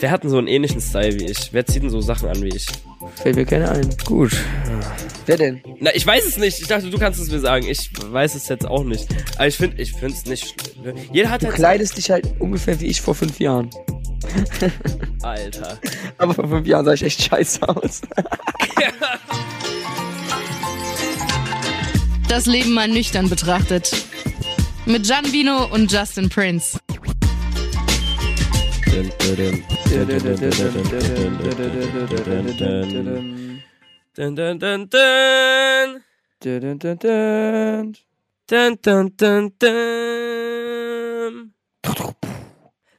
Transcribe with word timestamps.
Wer 0.00 0.10
hat 0.10 0.22
denn 0.22 0.30
so 0.30 0.38
einen 0.38 0.46
ähnlichen 0.46 0.80
Style 0.80 1.20
wie 1.20 1.26
ich? 1.26 1.52
Wer 1.52 1.66
zieht 1.66 1.82
denn 1.82 1.90
so 1.90 2.00
Sachen 2.00 2.30
an 2.30 2.42
wie 2.42 2.48
ich? 2.48 2.66
Fällt 3.16 3.36
mir 3.36 3.44
keiner 3.44 3.70
ein. 3.72 3.86
Gut. 4.06 4.32
Wer 5.26 5.36
denn? 5.36 5.60
Na, 5.78 5.94
ich 5.94 6.06
weiß 6.06 6.24
es 6.24 6.38
nicht. 6.38 6.58
Ich 6.58 6.68
dachte, 6.68 6.88
du 6.88 6.98
kannst 6.98 7.20
es 7.20 7.30
mir 7.30 7.38
sagen. 7.38 7.66
Ich 7.68 7.90
weiß 8.02 8.34
es 8.34 8.48
jetzt 8.48 8.66
auch 8.66 8.82
nicht. 8.82 9.06
Aber 9.36 9.46
ich 9.46 9.56
finde, 9.58 9.80
ich 9.82 9.92
finde 9.92 10.14
es 10.14 10.24
nicht 10.24 10.58
schlimm. 10.74 10.96
Jeder 11.12 11.28
hat 11.28 11.42
Du 11.42 11.48
halt 11.48 11.56
kleidest 11.56 11.98
dich 11.98 12.10
halt 12.10 12.26
ungefähr 12.38 12.80
wie 12.80 12.86
ich 12.86 13.02
vor 13.02 13.14
fünf 13.14 13.38
Jahren. 13.40 13.68
Alter. 15.22 15.78
Aber 16.16 16.32
vor 16.32 16.48
fünf 16.48 16.66
Jahren 16.66 16.86
sah 16.86 16.94
ich 16.94 17.02
echt 17.02 17.22
scheiße 17.22 17.68
aus. 17.68 18.00
Das 22.28 22.46
Leben 22.46 22.72
mal 22.72 22.88
nüchtern 22.88 23.28
betrachtet. 23.28 23.92
Mit 24.86 25.06
Gian 25.06 25.30
Vino 25.30 25.66
und 25.66 25.92
Justin 25.92 26.30
Prince. 26.30 26.78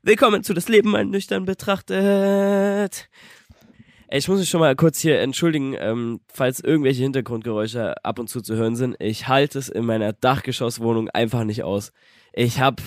Willkommen 0.03 0.43
zu 0.43 0.53
Das 0.53 0.69
Leben 0.69 0.91
mal 0.91 1.03
nüchtern 1.03 1.43
betrachtet. 1.43 3.09
Ich 4.09 4.29
muss 4.29 4.39
mich 4.39 4.49
schon 4.49 4.61
mal 4.61 4.75
kurz 4.77 4.99
hier 4.99 5.19
entschuldigen, 5.19 5.75
ähm, 5.77 6.21
falls 6.31 6.61
irgendwelche 6.61 7.03
Hintergrundgeräusche 7.03 8.05
ab 8.05 8.17
und 8.17 8.29
zu 8.29 8.39
zu 8.39 8.55
hören 8.55 8.77
sind. 8.77 8.95
Ich 8.99 9.27
halte 9.27 9.59
es 9.59 9.67
in 9.67 9.83
meiner 9.83 10.13
Dachgeschosswohnung 10.13 11.09
einfach 11.09 11.43
nicht 11.43 11.63
aus. 11.63 11.91
Ich 12.31 12.61
hab 12.61 12.81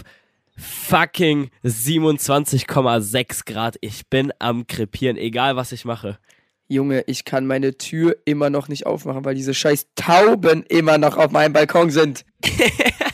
fucking 0.56 1.50
27,6 1.64 3.44
Grad. 3.44 3.76
Ich 3.80 4.08
bin 4.08 4.32
am 4.38 4.66
krepieren, 4.66 5.16
egal 5.16 5.56
was 5.56 5.72
ich 5.72 5.84
mache. 5.84 6.18
Junge, 6.66 7.04
ich 7.06 7.24
kann 7.24 7.46
meine 7.46 7.76
Tür 7.76 8.16
immer 8.24 8.50
noch 8.50 8.68
nicht 8.68 8.86
aufmachen, 8.86 9.24
weil 9.24 9.34
diese 9.34 9.52
scheiß 9.54 9.88
Tauben 9.94 10.62
immer 10.64 10.98
noch 10.98 11.16
auf 11.16 11.30
meinem 11.30 11.52
Balkon 11.52 11.90
sind. 11.90 12.24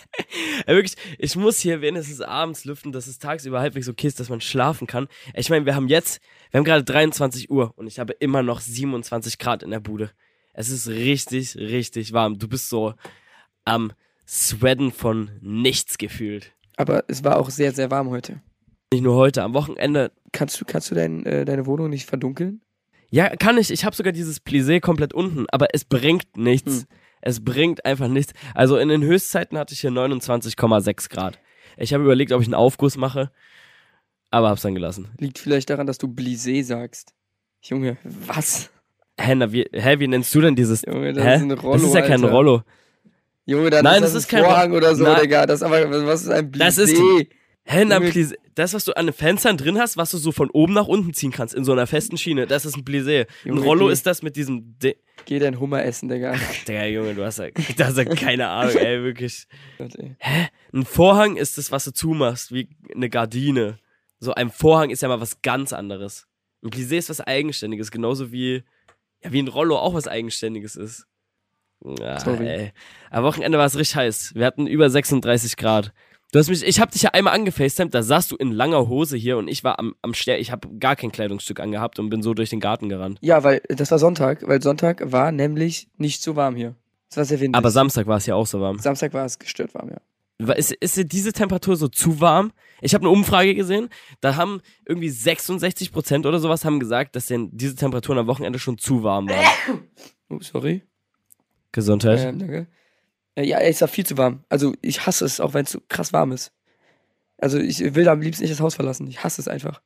Ja, 0.66 0.74
wirklich, 0.74 0.94
ich 1.18 1.34
muss 1.36 1.58
hier 1.58 1.80
wenigstens 1.80 2.20
abends 2.20 2.64
lüften, 2.64 2.92
dass 2.92 3.06
es 3.06 3.18
tagsüber 3.18 3.60
halbwegs 3.60 3.88
okay 3.88 4.06
ist, 4.06 4.20
dass 4.20 4.28
man 4.28 4.40
schlafen 4.40 4.86
kann. 4.86 5.08
Ich 5.34 5.50
meine, 5.50 5.66
wir 5.66 5.74
haben 5.74 5.88
jetzt, 5.88 6.20
wir 6.50 6.58
haben 6.58 6.64
gerade 6.64 6.84
23 6.84 7.50
Uhr 7.50 7.72
und 7.76 7.86
ich 7.86 7.98
habe 7.98 8.12
immer 8.14 8.42
noch 8.42 8.60
27 8.60 9.38
Grad 9.38 9.62
in 9.62 9.70
der 9.70 9.80
Bude. 9.80 10.10
Es 10.52 10.68
ist 10.68 10.88
richtig, 10.88 11.56
richtig 11.56 12.12
warm. 12.12 12.38
Du 12.38 12.48
bist 12.48 12.68
so 12.68 12.94
am 13.64 13.92
Sweaten 14.26 14.92
von 14.92 15.30
nichts 15.40 15.98
gefühlt. 15.98 16.54
Aber 16.80 17.04
es 17.08 17.22
war 17.24 17.36
auch 17.36 17.50
sehr, 17.50 17.72
sehr 17.72 17.90
warm 17.90 18.08
heute. 18.08 18.40
Nicht 18.90 19.02
nur 19.02 19.14
heute, 19.14 19.42
am 19.42 19.52
Wochenende. 19.52 20.12
Kannst 20.32 20.58
du, 20.58 20.64
kannst 20.64 20.90
du 20.90 20.94
dein, 20.94 21.26
äh, 21.26 21.44
deine 21.44 21.66
Wohnung 21.66 21.90
nicht 21.90 22.06
verdunkeln? 22.06 22.62
Ja, 23.10 23.36
kann 23.36 23.58
ich. 23.58 23.70
Ich 23.70 23.84
habe 23.84 23.94
sogar 23.94 24.14
dieses 24.14 24.42
Plissé 24.42 24.80
komplett 24.80 25.12
unten, 25.12 25.44
aber 25.52 25.74
es 25.74 25.84
bringt 25.84 26.38
nichts. 26.38 26.78
Hm. 26.78 26.84
Es 27.20 27.44
bringt 27.44 27.84
einfach 27.84 28.08
nichts. 28.08 28.32
Also 28.54 28.78
in 28.78 28.88
den 28.88 29.02
Höchstzeiten 29.02 29.58
hatte 29.58 29.74
ich 29.74 29.80
hier 29.80 29.90
29,6 29.90 31.10
Grad. 31.10 31.38
Ich 31.76 31.92
habe 31.92 32.02
überlegt, 32.02 32.32
ob 32.32 32.40
ich 32.40 32.46
einen 32.46 32.54
Aufguss 32.54 32.96
mache, 32.96 33.30
aber 34.30 34.48
hab's 34.48 34.62
dann 34.62 34.74
gelassen. 34.74 35.08
Liegt 35.18 35.38
vielleicht 35.38 35.68
daran, 35.68 35.86
dass 35.86 35.98
du 35.98 36.06
Blisé 36.06 36.64
sagst. 36.64 37.12
Junge, 37.60 37.98
was? 38.04 38.70
Hä, 39.20 39.34
na, 39.34 39.52
wie, 39.52 39.68
hä, 39.70 39.98
wie 39.98 40.08
nennst 40.08 40.34
du 40.34 40.40
denn 40.40 40.56
dieses? 40.56 40.80
Junge, 40.86 41.12
das 41.12 41.26
hä? 41.26 41.36
ist 41.36 41.42
ein 41.42 41.50
Rollo. 41.50 41.74
das 41.74 41.82
ist 41.82 41.94
ja 41.94 42.00
kein 42.00 42.24
Alter. 42.24 42.34
Rollo. 42.34 42.62
Junge, 43.50 43.70
dann 43.70 43.84
Nein, 43.84 43.96
ist 43.96 44.02
das 44.02 44.12
das, 44.12 44.22
ist 44.24 44.28
ein 44.34 44.36
kein 44.42 44.44
Vorhang 44.44 44.72
oder 44.72 44.94
so, 44.94 45.04
Nein. 45.04 45.22
Digga. 45.22 45.46
Das 45.46 45.56
ist 45.60 45.62
aber, 45.64 45.90
was 46.06 46.22
ist 46.22 46.28
ein 46.30 46.50
Blisé? 46.52 46.58
Das 46.58 46.78
ist- 46.78 46.96
Hä, 47.64 47.82
Junge. 47.82 48.10
Plissé, 48.10 48.34
das, 48.54 48.74
was 48.74 48.84
du 48.84 48.92
an 48.96 49.06
den 49.06 49.12
Fenstern 49.12 49.56
drin 49.56 49.78
hast, 49.78 49.96
was 49.96 50.10
du 50.10 50.18
so 50.18 50.32
von 50.32 50.50
oben 50.50 50.72
nach 50.72 50.86
unten 50.86 51.12
ziehen 51.14 51.30
kannst, 51.30 51.54
in 51.54 51.64
so 51.64 51.72
einer 51.72 51.86
festen 51.86 52.16
Schiene, 52.16 52.46
das 52.46 52.64
ist 52.64 52.76
ein 52.76 52.84
Plissé. 52.84 53.26
Ein 53.44 53.58
Rollo 53.58 53.86
geh. 53.86 53.92
ist 53.92 54.06
das 54.06 54.22
mit 54.22 54.36
diesem. 54.36 54.76
Di 54.78 54.96
Geh 55.26 55.38
dein 55.38 55.60
Hummer 55.60 55.84
essen, 55.84 56.08
Digga. 56.08 56.34
Digga, 56.68 56.86
Junge, 56.86 57.14
du 57.14 57.24
hast 57.24 57.38
ja, 57.38 57.50
du 57.50 57.84
hast 57.84 57.98
ja 57.98 58.04
keine 58.04 58.48
Ahnung, 58.48 58.76
ey, 58.76 59.02
wirklich. 59.02 59.46
Warte. 59.78 60.16
Ein 60.72 60.84
Vorhang 60.84 61.36
ist 61.36 61.58
das, 61.58 61.70
was 61.70 61.84
du 61.84 61.92
zumachst, 61.92 62.52
wie 62.52 62.68
eine 62.94 63.10
Gardine. 63.10 63.78
So 64.18 64.32
ein 64.34 64.50
Vorhang 64.50 64.90
ist 64.90 65.02
ja 65.02 65.08
mal 65.08 65.20
was 65.20 65.42
ganz 65.42 65.72
anderes. 65.72 66.26
Ein 66.62 66.70
Plissé 66.70 66.96
ist 66.96 67.10
was 67.10 67.20
Eigenständiges, 67.20 67.90
genauso 67.90 68.32
wie, 68.32 68.62
ja, 69.22 69.32
wie 69.32 69.42
ein 69.42 69.48
Rollo 69.48 69.76
auch 69.78 69.94
was 69.94 70.08
Eigenständiges 70.08 70.76
ist. 70.76 71.06
Ja, 71.84 72.20
Sorry. 72.20 72.46
ey. 72.46 72.72
Am 73.10 73.24
Wochenende 73.24 73.58
war 73.58 73.66
es 73.66 73.76
richtig 73.76 73.96
heiß. 73.96 74.34
Wir 74.34 74.46
hatten 74.46 74.66
über 74.66 74.90
36 74.90 75.56
Grad. 75.56 75.92
Du 76.32 76.38
hast 76.38 76.48
mich, 76.48 76.62
ich 76.62 76.80
hab 76.80 76.92
dich 76.92 77.02
ja 77.02 77.10
einmal 77.10 77.34
angefacetimed, 77.34 77.92
da 77.92 78.02
saßt 78.02 78.30
du 78.30 78.36
in 78.36 78.52
langer 78.52 78.88
Hose 78.88 79.16
hier 79.16 79.36
und 79.36 79.48
ich 79.48 79.64
war 79.64 79.80
am, 79.80 79.96
am 80.00 80.14
Ster, 80.14 80.38
ich 80.38 80.52
habe 80.52 80.68
gar 80.78 80.94
kein 80.94 81.10
Kleidungsstück 81.10 81.58
angehabt 81.58 81.98
und 81.98 82.08
bin 82.08 82.22
so 82.22 82.34
durch 82.34 82.50
den 82.50 82.60
Garten 82.60 82.88
gerannt. 82.88 83.18
Ja, 83.20 83.42
weil 83.42 83.62
das 83.68 83.90
war 83.90 83.98
Sonntag, 83.98 84.46
weil 84.46 84.62
Sonntag 84.62 85.10
war 85.10 85.32
nämlich 85.32 85.88
nicht 85.96 86.22
so 86.22 86.36
warm 86.36 86.54
hier. 86.54 86.76
Es 87.10 87.16
war 87.16 87.24
sehr 87.24 87.40
windig. 87.40 87.58
Aber 87.58 87.72
Samstag 87.72 88.06
war 88.06 88.18
es 88.18 88.26
ja 88.26 88.36
auch 88.36 88.46
so 88.46 88.60
warm. 88.60 88.78
Samstag 88.78 89.12
war 89.12 89.24
es 89.24 89.40
gestört 89.40 89.74
warm, 89.74 89.90
ja. 89.90 90.54
Ist, 90.54 90.72
ist 90.72 90.96
dir 90.96 91.04
diese 91.04 91.32
Temperatur 91.32 91.76
so 91.76 91.88
zu 91.88 92.20
warm? 92.20 92.52
Ich 92.80 92.94
habe 92.94 93.02
eine 93.02 93.10
Umfrage 93.10 93.54
gesehen, 93.54 93.88
da 94.20 94.36
haben 94.36 94.60
irgendwie 94.86 95.10
66% 95.10 96.26
oder 96.26 96.38
sowas 96.38 96.64
haben 96.64 96.78
gesagt, 96.78 97.16
dass 97.16 97.26
denn 97.26 97.50
diese 97.52 97.74
Temperaturen 97.74 98.18
am 98.18 98.26
Wochenende 98.28 98.58
schon 98.58 98.78
zu 98.78 99.02
warm 99.02 99.28
waren. 99.28 99.80
Oh, 100.30 100.38
sorry. 100.40 100.82
Gesundheit. 101.72 102.20
Ähm, 102.20 102.38
danke. 102.38 102.66
Äh, 103.36 103.44
Ja, 103.46 103.58
es 103.60 103.80
war 103.80 103.88
viel 103.88 104.06
zu 104.06 104.16
warm. 104.18 104.44
Also 104.48 104.74
ich 104.82 105.06
hasse 105.06 105.24
es, 105.24 105.40
auch 105.40 105.54
wenn 105.54 105.64
es 105.64 105.72
so 105.72 105.80
krass 105.88 106.12
warm 106.12 106.32
ist. 106.32 106.52
Also 107.38 107.58
ich 107.58 107.94
will 107.94 108.08
am 108.08 108.20
liebsten 108.20 108.42
nicht 108.44 108.52
das 108.52 108.60
Haus 108.60 108.74
verlassen. 108.74 109.06
Ich 109.08 109.22
hasse 109.24 109.40
es 109.40 109.48
einfach. 109.48 109.80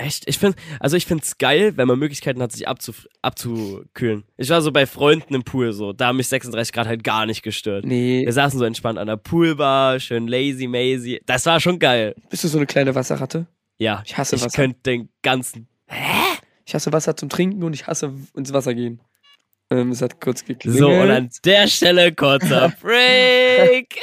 Echt? 0.00 0.28
Ich 0.28 0.38
finde, 0.38 0.56
also 0.78 0.96
ich 0.96 1.06
finde 1.06 1.24
es 1.24 1.38
geil, 1.38 1.76
wenn 1.76 1.88
man 1.88 1.98
Möglichkeiten 1.98 2.40
hat, 2.40 2.52
sich 2.52 2.68
abzu, 2.68 2.92
abzukühlen. 3.20 4.22
Ich 4.36 4.48
war 4.48 4.62
so 4.62 4.70
bei 4.70 4.86
Freunden 4.86 5.34
im 5.34 5.42
Pool 5.42 5.72
so, 5.72 5.92
da 5.92 6.08
haben 6.08 6.18
mich 6.18 6.28
36 6.28 6.72
Grad 6.72 6.86
halt 6.86 7.02
gar 7.02 7.26
nicht 7.26 7.42
gestört. 7.42 7.84
Nee. 7.84 8.24
Wir 8.24 8.32
saßen 8.32 8.58
so 8.60 8.64
entspannt 8.64 8.98
an 8.98 9.08
der 9.08 9.16
Poolbar, 9.16 9.98
schön 9.98 10.28
lazy 10.28 10.68
mazy. 10.68 11.20
Das 11.26 11.46
war 11.46 11.58
schon 11.58 11.80
geil. 11.80 12.14
Bist 12.30 12.44
du 12.44 12.48
so 12.48 12.58
eine 12.58 12.66
kleine 12.66 12.94
Wasserratte? 12.94 13.46
Ja, 13.78 14.02
Ich 14.06 14.16
hasse 14.16 14.36
ich 14.36 14.42
Wasser. 14.42 14.54
könnte 14.56 14.78
den 14.86 15.08
ganzen 15.22 15.66
Ich 16.64 16.74
hasse 16.76 16.92
Wasser 16.92 17.16
zum 17.16 17.28
Trinken 17.28 17.64
und 17.64 17.72
ich 17.72 17.88
hasse 17.88 18.12
ins 18.36 18.52
Wasser 18.52 18.74
gehen. 18.74 19.00
Ähm, 19.70 19.90
es 19.90 20.00
hat 20.00 20.20
kurz 20.20 20.44
geklingelt. 20.44 20.80
So, 20.80 20.88
und 20.88 21.10
an 21.10 21.30
der 21.44 21.68
Stelle 21.68 22.14
kurzer 22.14 22.72
Break. 22.80 23.94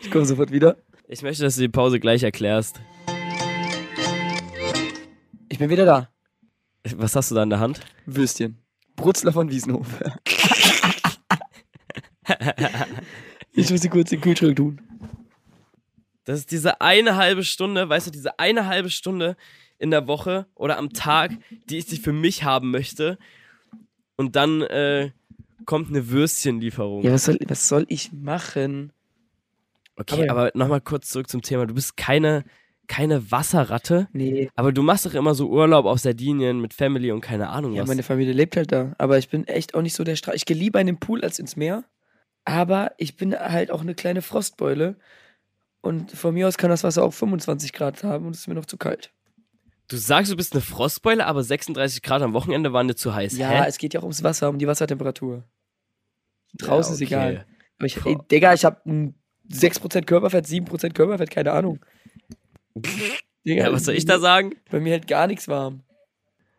Ich 0.00 0.10
komme 0.10 0.24
sofort 0.24 0.50
wieder. 0.50 0.76
Ich 1.06 1.22
möchte, 1.22 1.44
dass 1.44 1.54
du 1.54 1.60
die 1.60 1.68
Pause 1.68 2.00
gleich 2.00 2.22
erklärst. 2.22 2.80
Ich 5.48 5.58
bin 5.58 5.70
wieder 5.70 5.84
da. 5.84 6.08
Was 6.96 7.14
hast 7.14 7.30
du 7.30 7.36
da 7.36 7.44
in 7.44 7.50
der 7.50 7.60
Hand? 7.60 7.80
Würstchen. 8.06 8.58
Brutzler 8.96 9.32
von 9.32 9.48
Wiesenhof. 9.50 9.86
ich 13.52 13.70
muss 13.70 13.80
sie 13.80 13.88
kurz 13.88 14.10
in 14.12 14.18
den 14.18 14.22
Kühlschrank 14.22 14.56
tun. 14.56 14.80
Das 16.24 16.40
ist 16.40 16.50
diese 16.50 16.80
eine 16.80 17.16
halbe 17.16 17.44
Stunde, 17.44 17.88
weißt 17.88 18.08
du, 18.08 18.10
diese 18.10 18.38
eine 18.38 18.66
halbe 18.66 18.90
Stunde 18.90 19.36
in 19.78 19.90
der 19.90 20.06
Woche 20.06 20.46
oder 20.54 20.78
am 20.78 20.92
Tag, 20.92 21.32
die 21.68 21.78
ich 21.78 21.86
die 21.86 21.98
für 21.98 22.12
mich 22.12 22.44
haben 22.44 22.70
möchte. 22.70 23.18
Und 24.16 24.36
dann 24.36 24.62
äh, 24.62 25.10
kommt 25.66 25.88
eine 25.90 26.08
Würstchenlieferung. 26.08 27.02
Ja, 27.02 27.12
was 27.12 27.24
soll, 27.24 27.38
was 27.48 27.68
soll 27.68 27.84
ich 27.88 28.12
machen? 28.12 28.92
okay, 29.96 30.28
aber- 30.28 30.42
aber 30.48 30.50
nochmal 30.54 30.80
kurz 30.80 31.08
zurück 31.08 31.28
zum 31.28 31.42
Thema. 31.42 31.66
Du 31.66 31.74
bist 31.74 31.96
keine, 31.96 32.44
keine 32.86 33.30
Wasserratte, 33.30 34.08
Nee. 34.12 34.50
aber 34.56 34.72
du 34.72 34.82
machst 34.82 35.06
doch 35.06 35.14
immer 35.14 35.34
so 35.34 35.48
Urlaub 35.48 35.86
auf 35.86 35.98
Sardinien 36.00 36.60
mit 36.60 36.74
Family 36.74 37.10
und 37.12 37.20
keine 37.20 37.48
Ahnung 37.48 37.72
Ja, 37.72 37.82
was. 37.82 37.88
meine 37.88 38.02
Familie 38.02 38.32
lebt 38.34 38.56
halt 38.56 38.72
da. 38.72 38.94
Aber 38.98 39.18
ich 39.18 39.28
bin 39.30 39.46
echt 39.46 39.74
auch 39.74 39.82
nicht 39.82 39.94
so 39.94 40.04
der 40.04 40.16
Stra 40.16 40.34
Ich 40.34 40.44
gehe 40.46 40.56
lieber 40.56 40.80
in 40.80 40.86
den 40.86 40.98
Pool 41.00 41.22
als 41.22 41.38
ins 41.38 41.56
Meer. 41.56 41.84
Aber 42.44 42.92
ich 42.98 43.16
bin 43.16 43.34
halt 43.34 43.70
auch 43.70 43.80
eine 43.80 43.94
kleine 43.94 44.20
Frostbeule. 44.20 44.96
Und 45.80 46.10
von 46.12 46.34
mir 46.34 46.46
aus 46.48 46.58
kann 46.58 46.70
das 46.70 46.84
Wasser 46.84 47.02
auch 47.04 47.12
25 47.14 47.72
Grad 47.72 48.04
haben 48.04 48.26
und 48.26 48.32
es 48.34 48.40
ist 48.40 48.48
mir 48.48 48.54
noch 48.54 48.66
zu 48.66 48.76
kalt. 48.76 49.12
Du 49.88 49.96
sagst, 49.96 50.32
du 50.32 50.36
bist 50.36 50.52
eine 50.52 50.62
Frostbeule, 50.62 51.26
aber 51.26 51.42
36 51.42 52.02
Grad 52.02 52.22
am 52.22 52.32
Wochenende 52.34 52.72
waren 52.72 52.88
dir 52.88 52.96
zu 52.96 53.14
heiß. 53.14 53.36
Ja, 53.38 53.48
Hä? 53.48 53.64
es 53.68 53.78
geht 53.78 53.94
ja 53.94 54.00
auch 54.00 54.04
ums 54.04 54.22
Wasser, 54.22 54.48
um 54.48 54.58
die 54.58 54.66
Wassertemperatur. 54.66 55.44
Draußen 56.58 56.92
Ja, 56.92 56.94
ist 56.96 57.02
okay. 57.02 57.04
egal. 57.04 57.46
Aber 57.78 57.86
ich, 57.86 58.04
ey, 58.06 58.16
Digga, 58.30 58.54
ich 58.54 58.64
habe 58.64 58.80
6% 59.50 60.04
Körperfett, 60.04 60.46
7% 60.46 60.92
Körperfett, 60.92 61.30
keine 61.30 61.52
Ahnung. 61.52 61.80
Digga, 63.46 63.66
Ja, 63.66 63.72
was 63.72 63.84
soll 63.84 63.94
ich 63.94 64.04
da 64.06 64.18
sagen? 64.18 64.54
Bei 64.70 64.80
mir 64.80 64.90
hält 64.92 65.06
gar 65.06 65.26
nichts 65.26 65.48
warm. 65.48 65.82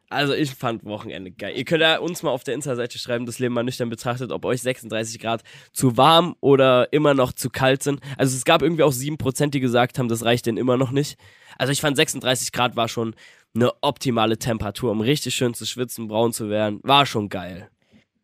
Also 0.09 0.33
ich 0.33 0.51
fand 0.51 0.85
Wochenende 0.85 1.31
geil. 1.31 1.55
Ihr 1.57 1.65
könnt 1.65 1.81
ja 1.81 1.97
uns 1.97 2.21
mal 2.21 2.29
auf 2.29 2.43
der 2.43 2.53
Insta-Seite 2.53 2.99
schreiben, 2.99 3.25
das 3.25 3.39
Leben 3.39 3.53
mal 3.53 3.63
nüchtern 3.63 3.89
betrachtet, 3.89 4.31
ob 4.31 4.45
euch 4.45 4.61
36 4.61 5.19
Grad 5.19 5.43
zu 5.73 5.97
warm 5.97 6.35
oder 6.41 6.93
immer 6.93 7.13
noch 7.13 7.33
zu 7.33 7.49
kalt 7.49 7.81
sind. 7.81 7.99
Also 8.17 8.35
es 8.37 8.45
gab 8.45 8.61
irgendwie 8.61 8.83
auch 8.83 8.93
7%, 8.93 9.49
die 9.49 9.59
gesagt 9.59 9.97
haben, 9.97 10.07
das 10.07 10.23
reicht 10.23 10.45
denen 10.45 10.57
immer 10.57 10.77
noch 10.77 10.91
nicht. 10.91 11.17
Also 11.57 11.71
ich 11.71 11.81
fand 11.81 11.97
36 11.97 12.51
Grad 12.51 12.75
war 12.75 12.87
schon 12.87 13.15
eine 13.55 13.71
optimale 13.81 14.37
Temperatur, 14.37 14.91
um 14.91 15.01
richtig 15.01 15.33
schön 15.33 15.53
zu 15.53 15.65
schwitzen, 15.65 16.07
braun 16.07 16.33
zu 16.33 16.49
werden. 16.49 16.79
War 16.83 17.05
schon 17.05 17.29
geil. 17.29 17.69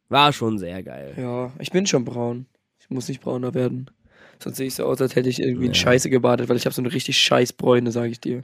War 0.09 0.33
schon 0.33 0.59
sehr 0.59 0.83
geil. 0.83 1.13
Ja, 1.17 1.51
ich 1.59 1.71
bin 1.71 1.87
schon 1.87 2.05
braun. 2.05 2.45
Ich 2.79 2.89
muss 2.89 3.07
nicht 3.07 3.21
brauner 3.21 3.53
werden. 3.53 3.89
Sonst 4.39 4.57
sehe 4.57 4.67
ich 4.67 4.75
so 4.75 4.85
aus, 4.85 4.99
als 5.01 5.15
hätte 5.15 5.29
ich 5.29 5.39
irgendwie 5.41 5.67
in 5.67 5.73
Ja. 5.73 5.79
Scheiße 5.79 6.09
gebadet, 6.09 6.49
weil 6.49 6.57
ich 6.57 6.65
habe 6.65 6.73
so 6.75 6.81
eine 6.81 6.91
richtig 6.91 7.17
scheiß 7.17 7.53
Bräune, 7.53 7.91
sage 7.91 8.11
ich 8.11 8.19
dir. 8.19 8.43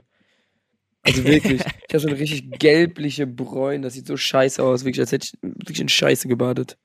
Also 1.08 1.24
wirklich. 1.24 1.60
Ich 1.60 1.94
habe 1.94 2.00
so 2.00 2.08
eine 2.08 2.18
richtig 2.18 2.58
gelbliche 2.58 3.26
Bräune. 3.26 3.82
Das 3.82 3.94
sieht 3.94 4.06
so 4.06 4.16
scheiße 4.16 4.62
aus. 4.62 4.84
Wirklich, 4.84 5.00
als 5.00 5.12
hätte 5.12 5.26
ich 5.26 5.38
wirklich 5.42 5.80
in 5.80 5.88
Scheiße 5.88 6.28
gebadet. 6.28 6.76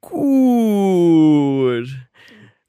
Gut. 0.00 1.88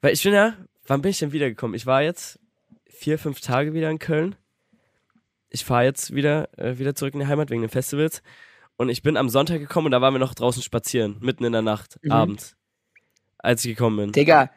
Weil 0.00 0.12
ich 0.12 0.22
bin 0.22 0.32
ja, 0.34 0.56
wann 0.86 1.02
bin 1.02 1.10
ich 1.10 1.18
denn 1.18 1.32
wiedergekommen? 1.32 1.74
Ich 1.74 1.86
war 1.86 2.02
jetzt 2.02 2.38
vier, 2.86 3.18
fünf 3.18 3.40
Tage 3.40 3.74
wieder 3.74 3.90
in 3.90 3.98
Köln. 3.98 4.36
Ich 5.50 5.64
fahre 5.64 5.84
jetzt 5.84 6.14
wieder, 6.14 6.48
äh, 6.58 6.78
wieder 6.78 6.94
zurück 6.94 7.14
in 7.14 7.20
die 7.20 7.26
Heimat 7.26 7.50
wegen 7.50 7.62
den 7.62 7.70
Festivals. 7.70 8.22
Und 8.76 8.88
ich 8.88 9.02
bin 9.02 9.16
am 9.16 9.28
Sonntag 9.28 9.60
gekommen 9.60 9.86
und 9.86 9.92
da 9.92 10.00
waren 10.00 10.14
wir 10.14 10.18
noch 10.18 10.34
draußen 10.34 10.62
spazieren, 10.62 11.16
mitten 11.20 11.44
in 11.44 11.52
der 11.52 11.62
Nacht, 11.62 11.98
Mhm. 12.02 12.10
abends. 12.12 12.56
Als 13.38 13.64
ich 13.64 13.76
gekommen 13.76 13.96
bin. 13.98 14.12
Digga, 14.12 14.50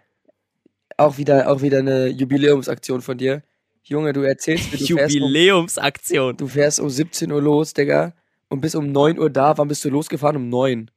auch 0.98 1.18
wieder, 1.18 1.52
auch 1.52 1.62
wieder 1.62 1.80
eine 1.80 2.08
Jubiläumsaktion 2.08 3.02
von 3.02 3.18
dir. 3.18 3.44
Junge, 3.89 4.13
du 4.13 4.22
erzählst 4.22 4.72
mir, 4.72 4.78
du 4.78 4.86
fährst, 4.95 5.16
um, 5.16 5.22
Jubiläumsaktion. 5.22 6.38
du 6.38 6.48
fährst 6.48 6.80
um 6.80 6.89
17 6.89 7.31
Uhr 7.31 7.42
los, 7.42 7.74
Digga. 7.74 8.13
Und 8.50 8.62
bis 8.62 8.75
um 8.75 8.92
9 8.92 9.19
Uhr 9.19 9.30
da. 9.30 9.57
Wann 9.57 9.68
bist 9.68 9.84
du 9.86 9.89
losgefahren? 9.89 10.36
Um 10.38 10.50
9. 10.50 10.89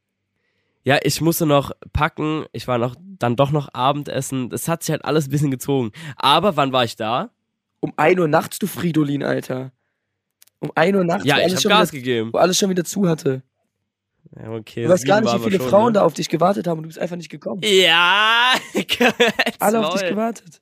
Ja, 0.82 0.98
ich 1.02 1.20
musste 1.20 1.46
noch 1.46 1.72
packen. 1.92 2.46
Ich 2.52 2.66
war 2.68 2.78
noch, 2.78 2.94
dann 3.18 3.36
doch 3.36 3.50
noch 3.50 3.74
Abendessen. 3.74 4.50
Das 4.50 4.66
hat 4.68 4.82
sich 4.82 4.92
halt 4.92 5.04
alles 5.04 5.26
ein 5.26 5.30
bisschen 5.30 5.50
gezogen. 5.50 5.90
Aber 6.16 6.56
wann 6.56 6.72
war 6.72 6.84
ich 6.84 6.96
da? 6.96 7.30
Um 7.80 7.92
1 7.96 8.18
Uhr 8.20 8.28
nachts, 8.28 8.58
du 8.58 8.66
Fridolin, 8.66 9.22
Alter. 9.22 9.72
Um 10.60 10.70
1 10.74 10.96
Uhr 10.96 11.04
nachts, 11.04 11.24
Ja, 11.24 11.36
wo, 11.36 11.38
ich 11.38 11.44
alles 11.44 11.56
hab 11.56 11.62
schon 11.62 11.68
Gas 11.70 11.92
wieder, 11.92 11.98
gegeben. 12.02 12.32
wo 12.32 12.38
alles 12.38 12.58
schon 12.58 12.70
wieder 12.70 12.84
zu 12.84 13.08
hatte. 13.08 13.42
Ja, 14.36 14.50
okay. 14.52 14.84
Du 14.84 14.90
weißt 14.90 15.06
gar 15.06 15.20
nicht, 15.20 15.34
wie 15.34 15.38
viele 15.42 15.58
schon, 15.58 15.68
Frauen 15.68 15.86
ne? 15.86 15.92
da 15.94 16.02
auf 16.04 16.14
dich 16.14 16.28
gewartet 16.28 16.66
haben 16.66 16.78
und 16.78 16.82
du 16.84 16.88
bist 16.88 16.98
einfach 16.98 17.16
nicht 17.16 17.30
gekommen. 17.30 17.62
Ja, 17.64 18.52
Alle 19.58 19.86
auf 19.86 19.94
dich 20.00 20.08
gewartet. 20.08 20.60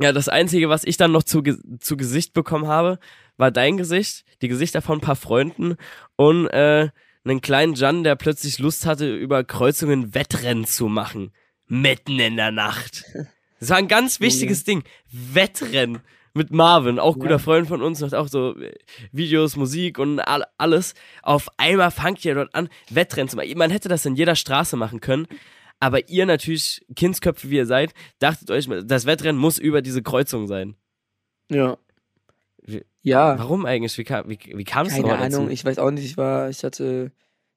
Ja, 0.00 0.12
das 0.12 0.28
Einzige, 0.28 0.68
was 0.68 0.84
ich 0.84 0.96
dann 0.96 1.12
noch 1.12 1.22
zu, 1.22 1.42
zu 1.78 1.96
Gesicht 1.96 2.32
bekommen 2.32 2.66
habe, 2.66 2.98
war 3.36 3.50
dein 3.50 3.76
Gesicht, 3.76 4.24
die 4.42 4.48
Gesichter 4.48 4.80
von 4.82 4.98
ein 4.98 5.02
paar 5.02 5.16
Freunden 5.16 5.76
und 6.16 6.46
äh, 6.48 6.88
einen 7.24 7.40
kleinen 7.42 7.74
Jan, 7.74 8.02
der 8.02 8.16
plötzlich 8.16 8.58
Lust 8.58 8.86
hatte, 8.86 9.14
über 9.14 9.44
Kreuzungen 9.44 10.14
Wettrennen 10.14 10.64
zu 10.64 10.88
machen. 10.88 11.32
Mitten 11.66 12.18
in 12.18 12.36
der 12.36 12.50
Nacht. 12.50 13.04
Das 13.60 13.68
war 13.70 13.76
ein 13.76 13.88
ganz 13.88 14.20
wichtiges 14.20 14.64
Ding. 14.64 14.82
Wettrennen 15.10 15.98
mit 16.32 16.50
Marvin, 16.50 16.98
auch 16.98 17.16
Ja. 17.16 17.22
guter 17.22 17.38
Freund 17.38 17.68
von 17.68 17.82
uns, 17.82 18.00
macht 18.00 18.14
auch 18.14 18.28
so 18.28 18.56
äh, 18.56 18.72
Videos, 19.12 19.56
Musik 19.56 19.98
und 19.98 20.18
all, 20.20 20.44
alles. 20.58 20.94
Auf 21.22 21.48
einmal 21.58 21.90
fangt 21.90 22.24
ihr 22.24 22.34
dort 22.34 22.54
an, 22.54 22.68
Wettrennen 22.88 23.28
zu 23.28 23.36
machen. 23.36 23.52
Man 23.58 23.70
hätte 23.70 23.88
das 23.88 24.06
in 24.06 24.14
jeder 24.16 24.36
Straße 24.36 24.76
machen 24.76 25.00
können. 25.00 25.26
Aber 25.80 26.08
ihr 26.08 26.26
natürlich, 26.26 26.84
Kindsköpfe 26.94 27.48
wie 27.50 27.56
ihr 27.56 27.66
seid, 27.66 27.92
dachtet 28.18 28.50
euch, 28.50 28.68
das 28.84 29.06
Wettrennen 29.06 29.40
muss 29.40 29.58
über 29.58 29.80
diese 29.82 30.02
Kreuzung 30.02 30.46
sein. 30.46 30.76
Ja. 31.50 31.78
Wie- 32.62 32.84
Ja. 33.02 33.38
Warum 33.38 33.64
eigentlich? 33.66 33.96
Wie, 33.98 34.04
kam- 34.04 34.28
wie, 34.28 34.38
wie 34.54 34.64
kam 34.64 34.86
es 34.86 34.92
Keine 34.92 35.02
nochmal 35.08 35.18
dazu? 35.28 35.38
Ahnung, 35.38 35.50
ich 35.50 35.64
weiß 35.64 35.78
auch 35.78 35.90
nicht. 35.90 36.04
Ich 36.04 36.16
war, 36.18 36.50
ich 36.50 36.62
hatte 36.64 37.10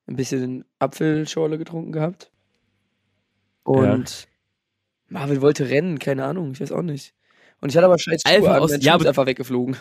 ein 0.08 0.16
bisschen 0.16 0.64
Apfelschorle 0.80 1.58
getrunken 1.58 1.92
gehabt. 1.92 2.32
Und 3.64 4.28
Marvel 5.10 5.42
wollte 5.42 5.70
rennen, 5.70 6.00
keine 6.00 6.26
Ahnung, 6.26 6.52
ich 6.54 6.62
weiß 6.62 6.72
auch 6.72 6.82
nicht. 6.82 7.14
Und 7.62 7.70
ich 7.70 7.78
hatte 7.78 7.86
aber 7.86 7.98
scheiß 8.00 8.22
Schuhe 8.28 8.52
an, 8.52 8.60
aus- 8.62 8.72
mein 8.72 8.82
ja, 8.82 8.94
Schuh 8.94 8.98
ist 8.98 9.02
aber- 9.02 9.10
einfach 9.10 9.26
weggeflogen. 9.26 9.76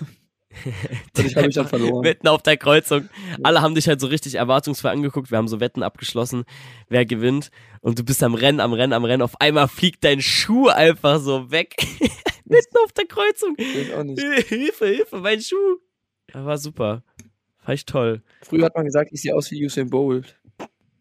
Und 1.17 1.27
ich 1.27 1.37
habe 1.37 1.47
mich 1.47 1.55
dann 1.55 1.69
verloren. 1.69 2.03
Mitten 2.03 2.29
auf 2.29 2.43
der 2.43 2.57
Kreuzung. 2.57 3.09
Alle 3.43 3.63
haben 3.63 3.75
dich 3.75 3.89
halt 3.89 4.01
so 4.01 4.07
richtig 4.07 4.37
erwartungsvoll 4.37 4.91
angeguckt. 4.91 5.31
Wir 5.31 5.39
haben 5.39 5.49
so 5.49 5.61
Wetten 5.61 5.83
abgeschlossen, 5.83 6.45
wer 6.89 7.05
gewinnt. 7.05 7.51
Und 7.81 7.99
du 7.99 8.05
bist 8.05 8.23
am 8.23 8.35
Rennen, 8.35 8.61
am 8.61 8.73
Rennen, 8.73 8.93
am 8.93 9.05
Rennen. 9.05 9.23
Auf 9.23 9.41
einmal 9.41 9.69
fliegt 9.69 10.05
dein 10.05 10.21
Schuh 10.21 10.69
einfach 10.69 11.21
so 11.21 11.51
weg. 11.51 11.75
Mitten 12.45 12.77
auf 12.85 12.93
der 12.93 13.07
Kreuzung. 13.07 13.57
Hilfe, 13.57 14.87
Hilfe, 14.87 15.17
mein 15.19 15.41
Schuh. 15.41 15.79
Das 16.29 16.45
war 16.45 16.59
super. 16.59 17.03
War 17.65 17.75
ich 17.75 17.87
toll. 17.87 18.23
Früher 18.43 18.67
hat 18.67 18.75
man 18.75 18.85
gesagt, 18.85 19.11
ich 19.13 19.23
sehe 19.23 19.35
aus 19.35 19.51
wie 19.51 19.65
Usain 19.65 19.89
Bolt, 19.89 20.39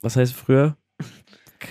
Was 0.01 0.15
heißt 0.15 0.33
früher? 0.33 0.77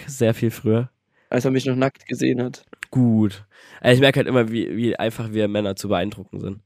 Sehr 0.06 0.34
viel 0.34 0.50
früher. 0.50 0.90
als 1.30 1.44
man 1.44 1.52
mich 1.52 1.64
noch 1.66 1.76
nackt 1.76 2.06
gesehen 2.06 2.42
hat. 2.42 2.66
Gut. 2.90 3.44
Also 3.80 3.94
ich 3.94 4.00
merke 4.00 4.18
halt 4.18 4.26
immer, 4.26 4.50
wie, 4.50 4.76
wie 4.76 4.96
einfach 4.96 5.32
wir 5.32 5.46
Männer 5.48 5.76
zu 5.76 5.88
beeindrucken 5.88 6.40
sind. 6.40 6.60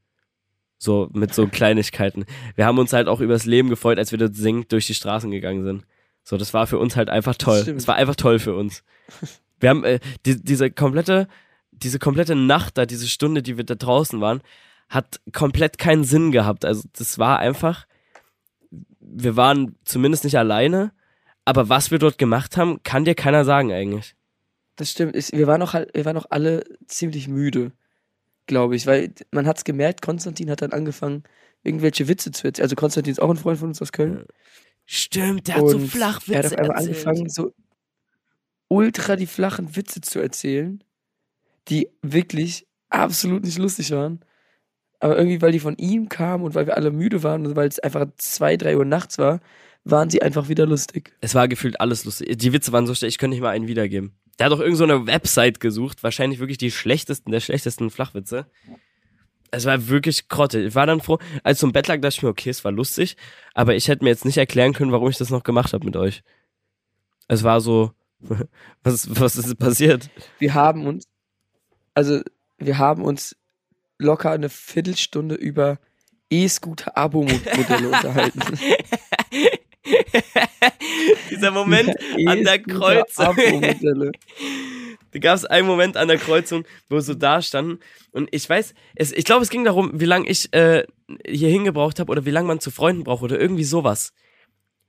So, 0.77 1.09
mit 1.13 1.33
so 1.33 1.47
Kleinigkeiten. 1.47 2.25
Wir 2.55 2.65
haben 2.65 2.77
uns 2.77 2.93
halt 2.93 3.07
auch 3.07 3.21
übers 3.21 3.45
Leben 3.45 3.69
gefreut, 3.69 3.97
als 3.97 4.11
wir 4.11 4.19
dort 4.19 4.35
singend 4.35 4.71
durch 4.71 4.87
die 4.87 4.93
Straßen 4.93 5.31
gegangen 5.31 5.63
sind. 5.63 5.85
So, 6.23 6.37
das 6.37 6.53
war 6.53 6.67
für 6.67 6.77
uns 6.79 6.95
halt 6.95 7.09
einfach 7.09 7.35
toll. 7.35 7.61
stimmt. 7.61 7.79
Das 7.79 7.87
war 7.87 7.95
einfach 7.95 8.15
toll 8.15 8.39
für 8.39 8.55
uns. 8.55 8.83
Wir 9.59 9.69
haben 9.69 9.83
äh, 9.83 9.99
die, 10.25 10.41
diese 10.43 10.69
komplette, 10.69 11.27
diese 11.71 11.97
komplette 11.99 12.35
Nacht 12.35 12.77
da, 12.77 12.85
diese 12.85 13.07
Stunde, 13.07 13.41
die 13.41 13.57
wir 13.57 13.63
da 13.63 13.75
draußen 13.75 14.19
waren, 14.21 14.41
hat 14.89 15.19
komplett 15.33 15.77
keinen 15.77 16.03
Sinn 16.03 16.31
gehabt. 16.31 16.65
Also 16.65 16.87
das 16.93 17.17
war 17.17 17.39
einfach, 17.39 17.87
wir 18.99 19.35
waren 19.35 19.75
zumindest 19.85 20.23
nicht 20.23 20.37
alleine, 20.37 20.91
aber 21.45 21.69
was 21.69 21.89
wir 21.91 21.99
dort 21.99 22.17
gemacht 22.17 22.57
haben, 22.57 22.81
kann 22.83 23.05
dir 23.05 23.15
keiner 23.15 23.45
sagen 23.45 23.71
eigentlich. 23.71 24.15
Das 24.75 24.91
stimmt. 24.91 25.15
Wir, 25.15 25.47
waren 25.47 25.59
noch, 25.59 25.73
halt- 25.73 25.91
wir 25.93 26.03
waren 26.05 26.15
noch 26.15 26.27
alle 26.31 26.65
ziemlich 26.87 27.27
müde, 27.27 27.71
glaube 28.47 28.75
ich, 28.75 28.87
weil 28.87 29.13
man 29.31 29.47
hat 29.47 29.57
es 29.57 29.63
gemerkt, 29.63 30.01
Konstantin 30.01 30.49
hat 30.49 30.61
dann 30.61 30.71
angefangen, 30.71 31.23
irgendwelche 31.63 32.07
Witze 32.07 32.31
zu 32.31 32.47
erzählen. 32.47 32.65
Also 32.65 32.75
Konstantin 32.75 33.11
ist 33.11 33.21
auch 33.21 33.29
ein 33.29 33.37
Freund 33.37 33.59
von 33.59 33.69
uns 33.69 33.81
aus 33.81 33.91
Köln. 33.91 34.25
Stimmt, 34.85 35.47
der 35.47 35.55
hat 35.55 35.67
so 35.67 35.77
Und 35.77 35.87
Flachwitze 35.87 36.33
Er 36.33 36.39
hat 36.39 36.45
auf 36.45 36.59
einmal 36.59 36.77
erzählt. 36.77 37.07
angefangen, 37.07 37.29
so 37.29 37.53
ultra 38.67 39.15
die 39.15 39.27
flachen 39.27 39.75
Witze 39.75 40.01
zu 40.01 40.19
erzählen, 40.19 40.83
die 41.69 41.89
wirklich 42.01 42.67
absolut 42.89 43.43
nicht 43.43 43.57
lustig 43.57 43.91
waren. 43.91 44.19
Aber 44.99 45.17
irgendwie, 45.17 45.41
weil 45.41 45.51
die 45.51 45.59
von 45.59 45.75
ihm 45.77 46.09
kamen 46.09 46.43
und 46.43 46.55
weil 46.55 46.67
wir 46.67 46.77
alle 46.77 46.91
müde 46.91 47.23
waren 47.23 47.45
und 47.45 47.55
weil 47.55 47.67
es 47.67 47.79
einfach 47.79 48.05
zwei, 48.17 48.57
drei 48.57 48.77
Uhr 48.77 48.85
nachts 48.85 49.17
war, 49.17 49.39
waren 49.83 50.09
sie 50.09 50.21
einfach 50.21 50.49
wieder 50.49 50.65
lustig. 50.65 51.13
Es 51.21 51.35
war 51.35 51.47
gefühlt 51.47 51.79
alles 51.79 52.05
lustig. 52.05 52.37
Die 52.37 52.53
Witze 52.53 52.71
waren 52.71 52.87
so 52.87 52.95
schlecht, 52.95 53.13
ich 53.13 53.17
könnte 53.17 53.35
nicht 53.35 53.41
mal 53.41 53.49
einen 53.49 53.67
wiedergeben. 53.67 54.15
Der 54.37 54.45
hat 54.45 54.53
doch 54.53 54.59
irgend 54.59 54.77
so 54.77 54.83
eine 54.83 55.07
Website 55.07 55.59
gesucht, 55.59 56.03
wahrscheinlich 56.03 56.39
wirklich 56.39 56.57
die 56.57 56.71
schlechtesten 56.71 57.31
der 57.31 57.39
schlechtesten 57.39 57.89
Flachwitze. 57.89 58.47
Es 59.51 59.65
war 59.65 59.87
wirklich 59.87 60.27
Krotte. 60.27 60.59
Ich 60.59 60.75
war 60.75 60.85
dann 60.85 60.99
froh, 60.99 61.19
als 61.43 61.59
zum 61.59 61.71
Bett 61.71 61.87
lag, 61.87 62.01
dachte 62.01 62.15
ich 62.17 62.23
mir, 62.23 62.29
okay, 62.29 62.49
es 62.49 62.65
war 62.65 62.71
lustig, 62.71 63.15
aber 63.53 63.75
ich 63.75 63.87
hätte 63.87 64.03
mir 64.03 64.09
jetzt 64.09 64.25
nicht 64.25 64.37
erklären 64.37 64.73
können, 64.73 64.91
warum 64.91 65.09
ich 65.09 65.17
das 65.17 65.29
noch 65.29 65.43
gemacht 65.43 65.71
habe 65.73 65.85
mit 65.85 65.95
euch. 65.95 66.23
Es 67.27 67.43
war 67.43 67.61
so, 67.61 67.91
was, 68.83 69.19
was 69.19 69.37
ist 69.37 69.57
passiert? 69.57 70.09
Wir 70.39 70.53
haben 70.53 70.85
uns, 70.85 71.07
also 71.93 72.21
wir 72.57 72.77
haben 72.77 73.03
uns 73.03 73.37
locker 73.97 74.31
eine 74.31 74.49
Viertelstunde 74.49 75.35
über 75.35 75.79
E-Scooter-Abo-Modelle 76.29 77.87
unterhalten. 77.91 78.41
Dieser 81.29 81.51
Moment 81.51 81.89
an 82.27 82.43
der 82.43 82.59
Kreuzung. 82.59 83.35
Da 85.11 85.19
gab 85.19 85.37
es 85.37 85.45
einen 85.45 85.65
Moment 85.65 85.95
an 85.95 86.09
der 86.09 86.17
Kreuzung, 86.17 86.65
wo 86.89 86.95
wir 86.95 87.01
so 87.01 87.13
da 87.13 87.41
standen. 87.41 87.79
Und 88.11 88.27
ich 88.33 88.49
weiß, 88.49 88.73
es, 88.95 89.13
ich 89.13 89.23
glaube, 89.23 89.43
es 89.43 89.49
ging 89.49 89.63
darum, 89.63 89.91
wie 89.93 90.03
lange 90.03 90.27
ich 90.27 90.53
äh, 90.53 90.83
hier 91.25 91.47
hingebraucht 91.47 92.01
habe 92.01 92.11
oder 92.11 92.25
wie 92.25 92.31
lange 92.31 92.49
man 92.49 92.59
zu 92.59 92.69
Freunden 92.69 93.05
braucht 93.05 93.23
oder 93.23 93.39
irgendwie 93.39 93.63
sowas. 93.63 94.11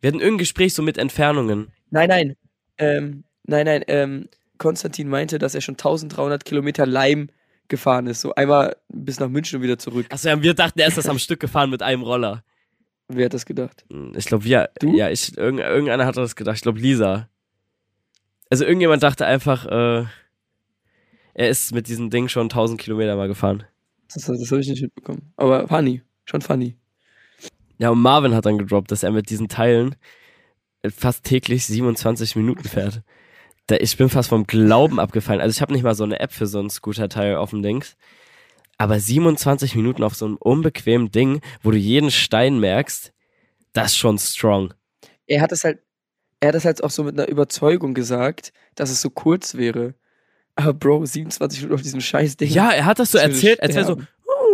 Wir 0.01 0.09
hatten 0.09 0.19
irgendein 0.19 0.39
Gespräch 0.39 0.75
so 0.75 0.83
mit 0.83 0.99
Entfernungen. 0.99 1.69
Nein, 1.91 2.09
nein. 2.09 2.37
Ähm, 2.77 3.23
nein, 3.45 3.67
nein. 3.67 3.85
Ähm, 3.87 4.29
Konstantin 4.59 5.09
meinte, 5.09 5.39
dass 5.39 5.55
er 5.55 5.61
schon 5.61 5.75
1300 5.75 6.45
Kilometer 6.45 6.87
Leim 6.87 7.29
gefahren 7.69 8.09
ist. 8.09 8.21
So 8.21 8.35
einmal 8.35 8.77
bis 8.89 9.21
nach 9.21 9.29
München 9.29 9.59
und 9.59 9.63
wieder 9.63 9.79
zurück. 9.79 10.07
Achso, 10.11 10.29
ja, 10.29 10.43
wir 10.43 10.55
dachten, 10.55 10.81
er 10.81 10.89
ist 10.89 10.99
das 10.99 11.09
am 11.09 11.21
Stück 11.21 11.39
gefahren 11.39 11.71
mit 11.71 11.83
einem 11.83 12.03
Roller. 12.03 12.43
Wer 13.09 13.27
hat 13.27 13.35
das 13.35 13.47
gedacht? 13.47 13.85
Hm, 13.91 14.13
Ich 14.17 14.27
glaube, 14.27 14.45
wir, 14.45 14.71
Du? 14.81 14.95
ja, 14.97 15.09
ich, 15.11 15.37
irgend, 15.37 15.61
irgendeiner 15.61 16.07
hatte 16.07 16.21
das 16.21 16.37
gedacht. 16.37 16.57
Ich 16.57 16.63
glaube, 16.63 16.81
Lisa. 16.81 17.29
Also 18.51 18.65
irgendjemand 18.65 19.03
dachte 19.03 19.27
einfach, 19.27 19.67
äh, 19.67 20.05
er 21.35 21.49
ist 21.49 21.73
mit 21.75 21.89
diesem 21.89 22.11
Ding 22.11 22.29
schon 22.29 22.45
1000 22.49 22.81
Kilometer 22.81 23.17
mal 23.17 23.29
gefahren. 23.29 23.65
Das, 24.13 24.25
das 24.25 24.51
habe 24.51 24.61
ich 24.61 24.69
nicht 24.69 24.83
mitbekommen. 24.83 25.33
Aber 25.37 25.67
funny. 25.69 26.03
Schon 26.25 26.41
funny. 26.43 26.77
Ja, 27.79 27.91
und 27.91 28.01
Marvin 28.01 28.35
hat 28.35 28.47
dann 28.47 28.59
gedroppt, 28.59 28.91
dass 28.91 29.03
er 29.03 29.11
mit 29.13 29.29
diesen 29.31 29.49
Teilen 29.49 29.97
fast 30.89 31.25
täglich 31.25 31.67
27 31.67 32.37
Minuten 32.37 32.65
fährt. 32.65 33.03
Da, 33.67 33.77
ich 33.77 33.97
bin 33.97 34.09
fast 34.09 34.29
vom 34.29 34.47
Glauben 34.47 35.01
abgefallen. 35.01 35.41
Also 35.41 35.57
ich 35.57 35.61
habe 35.61 35.73
nicht 35.73 35.83
mal 35.83 35.95
so 35.95 36.05
eine 36.05 36.21
App 36.21 36.33
für 36.33 36.47
so 36.47 36.61
ein 36.61 36.71
Scooter-Teil 36.71 37.37
auf 37.37 37.51
dem 37.51 37.63
Dings. 37.63 37.97
Aber 38.79 39.01
27 39.01 39.75
Minuten 39.75 40.03
auf 40.03 40.15
so 40.15 40.27
einem 40.27 40.37
unbequemen 40.37 41.11
Ding, 41.11 41.41
wo 41.63 41.71
du 41.71 41.77
jeden 41.77 42.11
Stein 42.11 42.61
merkst, 42.61 43.13
das 43.73 43.93
ist 43.93 43.97
schon 43.97 44.19
strong. 44.19 44.75
Er 45.27 45.41
hat 45.41 45.53
es 45.53 45.65
halt, 45.65 45.81
er 46.41 46.49
hat 46.49 46.55
es 46.55 46.65
halt 46.65 46.85
auch 46.85 46.91
so 46.91 47.05
mit 47.05 47.19
einer 47.19 47.29
Überzeugung 47.29 47.95
gesagt, 47.95 48.53
dass 48.75 48.91
es 48.91 49.01
so 49.01 49.11
kurz 49.11 49.55
wäre. 49.55 49.95
Aber 50.55 50.73
Bro, 50.73 51.05
27 51.05 51.61
Minuten 51.61 51.75
auf 51.75 51.83
diesem 51.83 52.01
scheiß 52.01 52.37
Ding. 52.37 52.51
Ja, 52.51 52.71
er 52.71 52.87
hat 52.87 52.99
das 52.99 53.13
so 53.13 53.19
erzählt, 53.19 53.63
als 53.63 53.75
wäre 53.75 53.85
so, 53.85 54.01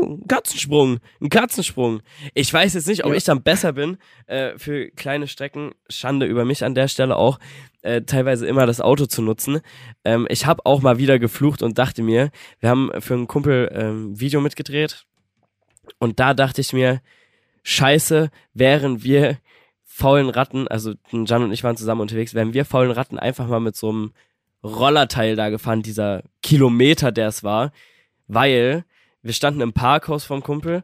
sterben. 0.03 0.19
oh, 0.19 0.25
ein 0.25 0.29
Katzensprung, 0.29 0.99
ein 1.21 1.29
Katzensprung. 1.29 2.03
Ich 2.35 2.53
weiß 2.53 2.75
jetzt 2.75 2.89
nicht, 2.89 3.05
ob 3.05 3.11
Ja. 3.13 3.17
ich 3.17 3.25
dann 3.25 3.43
besser 3.43 3.73
bin 3.73 3.99
äh, 4.27 4.59
für 4.59 4.91
kleine 4.91 5.29
Strecken. 5.29 5.73
Schande 5.89 6.27
über 6.27 6.45
mich 6.45 6.65
an 6.65 6.75
der 6.75 6.89
Stelle 6.89 7.17
auch, 7.17 7.39
äh, 7.83 8.03
teilweise 8.03 8.47
immer 8.47 8.67
das 8.67 8.81
Auto 8.81 9.07
zu 9.07 9.23
nutzen. 9.23 9.61
Ähm, 10.05 10.27
ich 10.31 10.47
habe 10.47 10.65
auch 10.67 10.83
mal 10.83 10.99
wieder 10.99 11.19
geflucht 11.19 11.63
und 11.63 11.79
dachte 11.79 12.03
mir, 12.03 12.31
wir 12.61 12.69
haben 12.71 12.91
für 13.01 13.15
einen 13.15 13.27
Kumpel 13.29 13.71
ähm, 13.75 14.19
Video 14.19 14.41
mitgedreht 14.41 15.05
Und 15.99 16.21
da 16.21 16.35
dachte 16.35 16.61
ich 16.61 16.73
mir, 16.73 17.01
scheiße, 17.65 18.31
wären 18.55 19.03
wir 19.03 19.39
faulen 19.85 20.31
Ratten, 20.31 20.69
also 20.69 20.95
Jan 21.11 21.43
und 21.43 21.53
ich 21.53 21.65
waren 21.65 21.77
zusammen 21.77 22.01
unterwegs, 22.01 22.35
wären 22.35 22.55
wir 22.55 22.65
faulen 22.65 22.91
Ratten 22.93 23.19
einfach 23.19 23.47
mal 23.47 23.61
mit 23.61 23.77
so 23.77 23.91
einem 23.91 24.13
Rollerteil 24.65 25.37
da 25.37 25.51
gefahren, 25.51 25.83
dieser 25.83 26.23
Kilometer, 26.43 27.13
der 27.13 27.29
es 27.29 27.45
war, 27.45 27.73
weil 28.27 28.85
wir 29.23 29.33
standen 29.33 29.61
im 29.61 29.73
Parkhaus 29.73 30.25
vom 30.25 30.43
Kumpel 30.43 30.83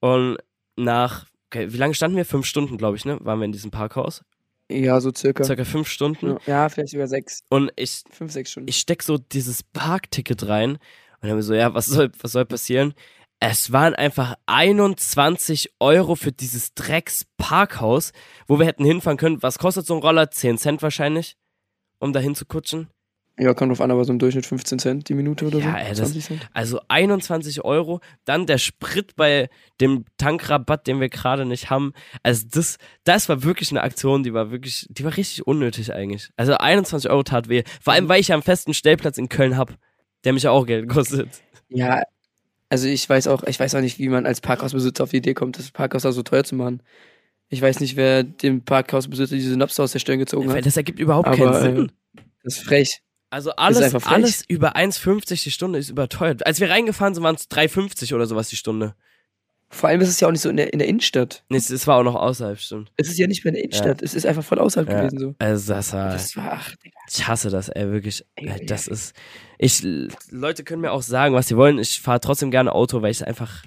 und 0.00 0.38
nach, 0.76 1.26
okay, 1.46 1.72
wie 1.72 1.76
lange 1.76 1.94
standen 1.94 2.16
wir? 2.16 2.24
Fünf 2.24 2.46
Stunden, 2.46 2.78
glaube 2.78 2.96
ich, 2.96 3.04
ne? 3.04 3.18
Waren 3.22 3.40
wir 3.40 3.44
in 3.44 3.52
diesem 3.52 3.70
Parkhaus? 3.70 4.22
Ja, 4.70 5.00
so 5.00 5.10
circa. 5.12 5.42
Circa 5.42 5.64
fünf 5.64 5.88
Stunden. 5.88 6.38
Ja, 6.46 6.68
vielleicht 6.68 6.92
sogar 6.92 7.08
sechs. 7.08 7.40
Und 7.48 7.72
ich, 7.74 8.04
Fünf, 8.12 8.32
sechs 8.32 8.52
Stunden. 8.52 8.68
ich 8.68 8.78
steck 8.78 9.02
so 9.02 9.18
dieses 9.18 9.64
Parkticket 9.64 10.46
rein 10.46 10.78
und 11.20 11.28
dann 11.28 11.42
so, 11.42 11.54
ja, 11.54 11.74
was 11.74 11.86
soll, 11.86 12.12
was 12.20 12.32
soll 12.32 12.44
passieren? 12.46 12.94
Es 13.40 13.72
waren 13.72 13.94
einfach 13.94 14.36
21 14.46 15.72
Euro 15.80 16.14
für 16.14 16.30
dieses 16.30 16.74
Drecks-Parkhaus, 16.74 18.12
wo 18.46 18.58
wir 18.58 18.66
hätten 18.66 18.84
hinfahren 18.84 19.16
können. 19.16 19.42
Was 19.42 19.58
kostet 19.58 19.86
so 19.86 19.94
ein 19.94 20.02
Roller? 20.02 20.30
10 20.30 20.58
Cent 20.58 20.82
wahrscheinlich, 20.82 21.36
um 21.98 22.12
dahin 22.12 22.34
zu 22.34 22.44
kutschen. 22.44 22.88
Ja, 23.40 23.54
kommt 23.54 23.70
drauf 23.70 23.80
an, 23.80 23.90
aber 23.90 24.04
so 24.04 24.12
im 24.12 24.18
Durchschnitt 24.18 24.44
15 24.46 24.78
Cent 24.78 25.08
die 25.08 25.14
Minute 25.14 25.46
oder 25.46 25.58
Ja, 25.58 25.72
so. 25.72 25.76
ey, 25.78 25.88
das- 25.88 25.98
20 25.98 26.24
Cent. 26.24 26.48
Also 26.52 26.80
21 26.88 27.64
Euro, 27.64 28.00
dann 28.24 28.46
der 28.46 28.58
Sprit 28.58 29.16
bei 29.16 29.48
dem 29.80 30.04
Tankrabatt, 30.18 30.86
den 30.86 31.00
wir 31.00 31.08
gerade 31.08 31.46
nicht 31.46 31.70
haben. 31.70 31.92
Also 32.22 32.46
das, 32.50 32.76
das 33.04 33.28
war 33.28 33.42
wirklich 33.42 33.70
eine 33.70 33.82
Aktion, 33.82 34.22
die 34.22 34.34
war 34.34 34.50
wirklich, 34.50 34.86
die 34.90 35.04
war 35.04 35.16
richtig 35.16 35.46
unnötig 35.46 35.92
eigentlich. 35.94 36.30
Also 36.36 36.54
21 36.56 37.10
Euro 37.10 37.22
tat 37.22 37.48
weh. 37.48 37.62
Vor 37.80 37.92
allem, 37.94 38.08
weil 38.08 38.20
ich 38.20 38.28
ja 38.28 38.34
einen 38.34 38.42
festen 38.42 38.74
Stellplatz 38.74 39.16
in 39.18 39.28
Köln 39.28 39.56
hab, 39.56 39.76
der 40.24 40.32
mich 40.34 40.42
ja 40.42 40.50
auch 40.50 40.66
Geld 40.66 40.88
kostet. 40.88 41.28
Ja, 41.68 42.02
also 42.68 42.86
ich 42.88 43.08
weiß 43.08 43.26
auch, 43.28 43.42
ich 43.44 43.58
weiß 43.58 43.74
auch 43.74 43.80
nicht, 43.80 43.98
wie 43.98 44.08
man 44.08 44.26
als 44.26 44.40
Parkhausbesitzer 44.40 45.04
auf 45.04 45.10
die 45.10 45.16
Idee 45.16 45.34
kommt, 45.34 45.58
das 45.58 45.70
Parkhaus 45.70 46.02
da 46.02 46.12
so 46.12 46.22
teuer 46.22 46.44
zu 46.44 46.54
machen. 46.56 46.82
Ich 47.48 47.60
weiß 47.62 47.80
nicht, 47.80 47.96
wer 47.96 48.22
dem 48.22 48.64
Parkhausbesitzer 48.64 49.34
diese 49.34 49.50
Synapse 49.50 49.82
aus 49.82 49.90
der 49.92 49.98
Stirn 49.98 50.18
gezogen 50.20 50.48
Weil 50.48 50.58
hat. 50.58 50.66
das 50.66 50.76
ergibt 50.76 51.00
überhaupt 51.00 51.26
Aber, 51.26 51.36
keinen 51.36 51.54
äh, 51.54 51.60
Sinn. 51.76 51.92
Das 52.44 52.56
ist 52.58 52.64
frech. 52.64 53.00
Also 53.30 53.52
alles, 53.52 53.94
alles 54.06 54.44
über 54.48 54.74
1,50 54.76 55.42
die 55.44 55.50
Stunde 55.52 55.78
ist 55.78 55.88
überteuert. 55.88 56.44
Als 56.46 56.58
wir 56.60 56.68
reingefahren 56.68 57.14
sind, 57.14 57.22
waren 57.22 57.36
es 57.36 57.48
3,50 57.48 58.14
oder 58.14 58.26
sowas 58.26 58.48
die 58.48 58.56
Stunde. 58.56 58.94
Vor 59.72 59.88
allem 59.88 60.00
ist 60.00 60.08
es 60.08 60.18
ja 60.18 60.26
auch 60.26 60.32
nicht 60.32 60.40
so 60.40 60.48
in 60.50 60.56
der, 60.56 60.72
in 60.72 60.80
der 60.80 60.88
Innenstadt. 60.88 61.44
Nee, 61.48 61.56
es, 61.58 61.70
es 61.70 61.86
war 61.86 61.98
auch 61.98 62.02
noch 62.02 62.16
außerhalb, 62.16 62.58
stimmt. 62.58 62.90
Es 62.96 63.08
ist 63.08 63.18
ja 63.20 63.28
nicht 63.28 63.44
mehr 63.44 63.50
in 63.50 63.54
der 63.54 63.64
Innenstadt. 63.64 64.02
Es 64.02 64.14
ist 64.14 64.26
einfach 64.26 64.42
voll 64.42 64.58
außerhalb 64.58 64.88
Ja. 64.90 64.98
gewesen 65.02 65.18
so. 65.20 65.34
Also 65.38 65.72
das 65.74 65.92
war, 65.92 66.10
Das 66.10 66.36
war, 66.36 66.52
ach, 66.54 66.74
Digga. 66.84 66.98
ich 67.08 67.28
hasse 67.28 67.50
das, 67.50 67.68
ey, 67.68 67.92
wirklich. 67.92 68.24
Ey, 68.34 68.66
Das 68.66 68.88
ist, 68.88 69.14
ich, 69.58 69.80
Leute 70.30 70.64
können 70.64 70.82
mir 70.82 70.90
auch 70.90 71.02
sagen, 71.02 71.36
was 71.36 71.46
sie 71.46 71.56
wollen. 71.56 71.78
Ich 71.78 72.00
fahre 72.00 72.18
trotzdem 72.18 72.50
gerne 72.50 72.72
Auto, 72.72 73.00
weil 73.00 73.12
ich 73.12 73.24
einfach, 73.24 73.62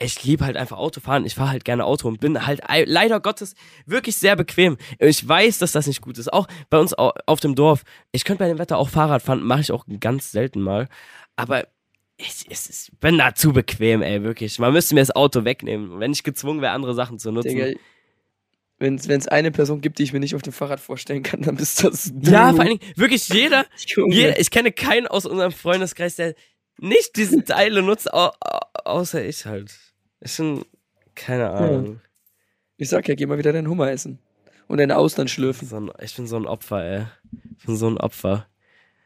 ich 0.00 0.22
liebe 0.22 0.44
halt 0.44 0.56
einfach 0.56 0.76
Autofahren. 0.78 1.26
Ich 1.26 1.34
fahre 1.34 1.50
halt 1.50 1.64
gerne 1.64 1.84
Auto 1.84 2.06
und 2.06 2.20
bin 2.20 2.46
halt 2.46 2.68
ei- 2.68 2.84
leider 2.86 3.18
Gottes 3.20 3.54
wirklich 3.84 4.16
sehr 4.16 4.36
bequem. 4.36 4.76
Ich 5.00 5.26
weiß, 5.26 5.58
dass 5.58 5.72
das 5.72 5.86
nicht 5.88 6.00
gut 6.02 6.18
ist. 6.18 6.32
Auch 6.32 6.46
bei 6.70 6.78
uns 6.78 6.96
au- 6.96 7.12
auf 7.26 7.40
dem 7.40 7.54
Dorf. 7.56 7.82
Ich 8.12 8.24
könnte 8.24 8.44
bei 8.44 8.48
dem 8.48 8.58
Wetter 8.58 8.78
auch 8.78 8.88
Fahrrad 8.90 9.22
fahren, 9.22 9.42
mache 9.42 9.60
ich 9.62 9.72
auch 9.72 9.84
ganz 9.98 10.30
selten 10.30 10.60
mal. 10.60 10.88
Aber 11.34 11.66
ich, 12.16 12.44
es 12.48 12.68
ist, 12.68 12.88
ich 12.90 12.98
bin 13.00 13.18
da 13.18 13.34
zu 13.34 13.52
bequem, 13.52 14.02
ey, 14.02 14.22
wirklich. 14.22 14.58
Man 14.58 14.72
müsste 14.72 14.94
mir 14.94 15.00
das 15.00 15.14
Auto 15.14 15.44
wegnehmen, 15.44 15.98
wenn 16.00 16.12
ich 16.12 16.22
gezwungen 16.22 16.60
wäre, 16.60 16.72
andere 16.72 16.94
Sachen 16.94 17.18
zu 17.18 17.30
nutzen. 17.32 17.48
Digga, 17.56 17.78
wenn 18.80 18.94
es 18.94 19.26
eine 19.26 19.50
Person 19.50 19.80
gibt, 19.80 19.98
die 19.98 20.04
ich 20.04 20.12
mir 20.12 20.20
nicht 20.20 20.36
auf 20.36 20.42
dem 20.42 20.52
Fahrrad 20.52 20.78
vorstellen 20.78 21.24
kann, 21.24 21.42
dann 21.42 21.56
bist 21.56 21.82
das 21.82 22.12
du. 22.14 22.30
ja, 22.30 22.52
vor 22.52 22.60
allen 22.60 22.78
Dingen, 22.78 22.92
wirklich 22.94 23.28
jeder, 23.28 23.66
jeder, 24.12 24.38
ich 24.38 24.50
kenne 24.52 24.70
keinen 24.70 25.08
aus 25.08 25.26
unserem 25.26 25.50
Freundeskreis, 25.50 26.14
der 26.14 26.34
nicht 26.80 27.16
diese 27.16 27.44
Teile 27.44 27.82
nutzt, 27.82 28.12
au, 28.14 28.30
au, 28.40 28.60
außer 28.84 29.24
ich 29.24 29.44
halt. 29.46 29.74
Ich 30.20 30.36
bin, 30.36 30.64
keine 31.14 31.50
Ahnung. 31.50 32.00
Ich 32.76 32.88
sag 32.88 33.08
ja, 33.08 33.14
geh 33.14 33.26
mal 33.26 33.38
wieder 33.38 33.52
deinen 33.52 33.68
Hummer 33.68 33.90
essen. 33.90 34.18
Und 34.66 34.78
deine 34.78 34.96
Austern 34.96 35.28
schlürfen. 35.28 35.66
So 35.66 35.76
ein, 35.76 35.90
ich 36.00 36.14
bin 36.14 36.26
so 36.26 36.36
ein 36.36 36.46
Opfer, 36.46 36.84
ey. 36.84 37.06
Ich 37.58 37.66
bin 37.66 37.76
so 37.76 37.88
ein 37.88 37.98
Opfer. 37.98 38.46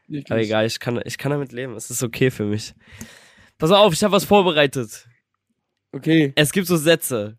Wirklich. 0.07 0.31
Aber 0.31 0.41
egal, 0.41 0.65
ich 0.65 0.79
kann, 0.79 0.99
ich 1.05 1.17
kann 1.17 1.31
damit 1.31 1.51
leben. 1.51 1.75
Es 1.75 1.89
ist 1.89 2.03
okay 2.03 2.29
für 2.29 2.45
mich. 2.45 2.73
Pass 3.57 3.71
auf, 3.71 3.93
ich 3.93 4.03
habe 4.03 4.13
was 4.13 4.25
vorbereitet. 4.25 5.07
Okay. 5.93 6.33
Es 6.35 6.51
gibt 6.51 6.67
so 6.67 6.75
Sätze, 6.75 7.37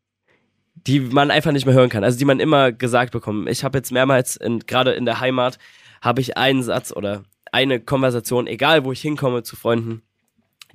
die 0.75 1.01
man 1.01 1.31
einfach 1.31 1.53
nicht 1.53 1.67
mehr 1.67 1.75
hören 1.75 1.91
kann, 1.91 2.05
also 2.05 2.19
die 2.19 2.25
man 2.25 2.41
immer 2.41 2.73
gesagt 2.73 3.13
bekommt. 3.13 3.49
Ich 3.49 3.65
habe 3.65 3.79
jetzt 3.79 3.93
mehrmals, 3.93 4.39
gerade 4.67 4.93
in 4.93 5.05
der 5.05 5.21
Heimat, 5.21 5.59
habe 6.01 6.21
ich 6.21 6.37
einen 6.37 6.63
Satz 6.63 6.93
oder 6.93 7.25
eine 7.53 7.81
Konversation, 7.81 8.47
egal 8.47 8.85
wo 8.85 8.93
ich 8.93 9.01
hinkomme 9.01 9.43
zu 9.43 9.57
Freunden, 9.57 10.03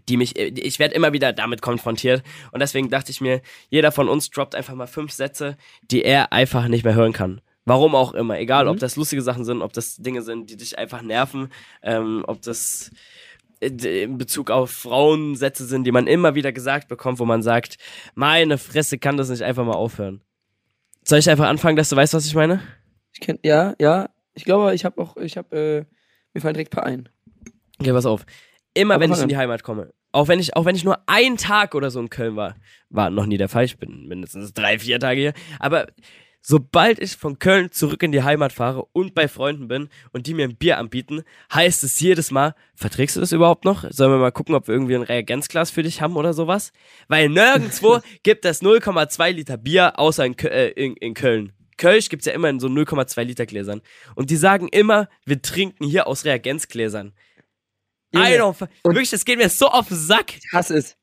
die 0.10 0.18
mich, 0.18 0.38
ich 0.38 0.80
werde 0.80 0.96
immer 0.96 1.14
wieder 1.14 1.32
damit 1.32 1.62
konfrontiert 1.62 2.24
und 2.52 2.60
deswegen 2.60 2.90
dachte 2.90 3.12
ich 3.12 3.22
mir, 3.22 3.42
jeder 3.70 3.92
von 3.92 4.10
uns 4.10 4.30
droppt 4.30 4.56
einfach 4.56 4.76
mal 4.76 4.88
fünf 4.88 5.12
Sätze, 5.14 5.56
die 5.82 6.04
er 6.04 6.34
einfach 6.34 6.68
nicht 6.68 6.84
mehr 6.84 6.96
hören 6.96 7.14
kann. 7.14 7.42
Warum 7.66 7.94
auch 7.94 8.14
immer, 8.14 8.40
egal 8.40 8.68
ob 8.68 8.76
Mhm. 8.78 8.80
das 8.80 8.96
lustige 8.96 9.22
Sachen 9.22 9.46
sind, 9.46 9.62
ob 9.62 9.74
das 9.74 9.98
Dinge 9.98 10.22
sind, 10.24 10.50
die 10.50 10.58
dich 10.58 10.78
einfach 10.80 11.02
nerven, 11.04 11.50
ähm, 11.84 12.24
ob 12.28 12.42
das 12.42 12.90
äh, 13.62 14.04
in 14.04 14.18
Bezug 14.18 14.50
auf 14.50 14.72
Frauensätze 14.72 15.66
sind, 15.66 15.84
die 15.84 15.92
man 15.92 16.08
immer 16.08 16.34
wieder 16.34 16.52
gesagt 16.52 16.88
bekommt, 16.88 17.20
wo 17.20 17.26
man 17.26 17.44
sagt, 17.44 17.78
meine 18.16 18.58
Fresse 18.58 18.98
kann 18.98 19.18
das 19.18 19.30
nicht 19.30 19.44
einfach 19.44 19.66
mal 19.66 19.74
aufhören. 19.74 20.22
Soll 21.04 21.20
ich 21.20 21.30
einfach 21.30 21.48
anfangen, 21.48 21.76
dass 21.78 21.90
du 21.90 21.96
weißt, 21.96 22.14
was 22.14 22.26
ich 22.26 22.34
meine? 22.36 22.62
Ich 23.14 23.20
kenn, 23.20 23.38
ja, 23.44 23.76
ja. 23.80 24.10
Ich 24.34 24.46
glaube, 24.46 24.74
ich 24.74 24.86
habe 24.86 25.00
auch, 25.02 25.18
ich 25.18 25.38
habe, 25.38 25.56
äh, 25.56 25.96
mir 26.34 26.42
fallen 26.42 26.54
direkt 26.54 26.72
ein 26.74 26.76
paar 26.76 26.86
ein. 26.86 27.10
Okay, 27.80 27.92
pass 27.92 28.06
auf. 28.06 28.26
Immer 28.74 28.96
Aber 28.96 29.04
wenn 29.04 29.12
ich 29.12 29.22
in 29.22 29.28
die 29.30 29.38
Heimat 29.38 29.64
komme, 29.64 29.92
auch 30.12 30.28
wenn 30.28 30.40
ich, 30.40 30.56
auch 30.56 30.66
wenn 30.66 30.76
ich 30.76 30.84
nur 30.84 31.00
einen 31.08 31.38
Tag 31.38 31.76
oder 31.76 31.92
so 31.92 32.00
in 32.00 32.10
Köln 32.10 32.36
war, 32.36 32.56
war 32.90 33.10
noch 33.10 33.26
nie 33.26 33.38
der 33.38 33.50
Fall, 33.50 33.66
ich 33.66 33.78
bin 33.78 34.08
mindestens 34.08 34.54
drei, 34.54 34.80
vier 34.80 35.00
Tage 35.00 35.20
hier, 35.22 35.34
aber 35.60 35.88
sobald 36.42 37.00
ich 37.00 37.16
von 37.16 37.40
Köln 37.40 37.72
zurück 37.72 38.02
in 38.04 38.12
die 38.12 38.24
Heimat 38.24 38.54
fahre 38.54 38.86
und 38.94 39.14
bei 39.14 39.28
Freunden 39.28 39.68
bin 39.68 39.90
und 40.12 40.28
die 40.28 40.34
mir 40.34 40.46
ein 40.46 40.56
Bier 40.56 40.78
anbieten, 40.78 41.24
heißt 41.54 41.84
es 41.84 42.00
jedes 42.00 42.32
Mal, 42.32 42.56
verträgst 42.76 43.16
du 43.16 43.20
das 43.20 43.32
überhaupt 43.32 43.66
noch? 43.66 43.86
Sollen 43.90 44.12
wir 44.12 44.18
mal 44.18 44.32
gucken, 44.32 44.56
ob 44.56 44.68
wir 44.68 44.76
irgendwie 44.76 44.96
ein 44.96 45.04
Reagenzglas 45.04 45.72
für 45.72 45.84
dich 45.84 46.02
haben 46.02 46.16
oder 46.16 46.34
sowas? 46.34 46.72
Weil 47.08 47.30
nirgendwo 47.30 48.00
gibt 48.24 48.46
es 48.46 48.62
0,2 48.62 49.32
Liter 49.32 49.58
Bier, 49.58 50.00
außer 50.00 50.26
in, 50.26 50.38
äh, 50.40 50.70
in, 50.70 50.96
in 50.96 51.14
Köln. 51.14 51.52
Kölsch 51.78 52.10
gibt's 52.10 52.26
ja 52.26 52.34
immer 52.34 52.50
in 52.50 52.60
so 52.60 52.68
0,2 52.68 53.24
Liter 53.24 53.46
Gläsern. 53.46 53.82
Und 54.16 54.30
die 54.30 54.36
sagen 54.36 54.68
immer, 54.68 55.08
wir 55.26 55.42
trinken 55.42 55.86
hier 55.86 56.08
aus 56.08 56.26
Reagenzgläsern. 56.26 57.14
I 58.16 58.40
don't, 58.40 58.56
wirklich, 58.84 59.10
das 59.12 59.26
geht 59.26 59.38
mir 59.38 59.50
so 59.50 59.68
auf 59.68 59.88
den 59.90 59.98
Sack. 59.98 60.36
Ich 60.38 60.52
hasse 60.54 60.78
es. 60.78 60.96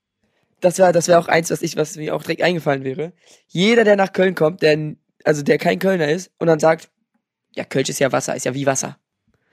Das 0.60 0.78
wäre 0.78 0.92
das 0.92 1.06
wär 1.08 1.18
auch 1.18 1.28
eins, 1.28 1.50
was 1.50 1.62
ich, 1.62 1.76
was 1.76 1.96
mir 1.96 2.14
auch 2.14 2.22
direkt 2.22 2.42
eingefallen 2.42 2.82
wäre. 2.84 3.12
Jeder, 3.46 3.84
der 3.84 3.96
nach 3.96 4.12
Köln 4.12 4.34
kommt, 4.34 4.62
der, 4.62 4.94
also 5.24 5.42
der 5.42 5.58
kein 5.58 5.78
Kölner 5.78 6.08
ist 6.08 6.30
und 6.38 6.46
dann 6.46 6.58
sagt, 6.58 6.90
ja, 7.54 7.64
Kölsch 7.64 7.88
ist 7.90 7.98
ja 8.00 8.10
Wasser, 8.10 8.34
ist 8.34 8.44
ja 8.46 8.54
wie 8.54 8.66
Wasser. 8.66 8.98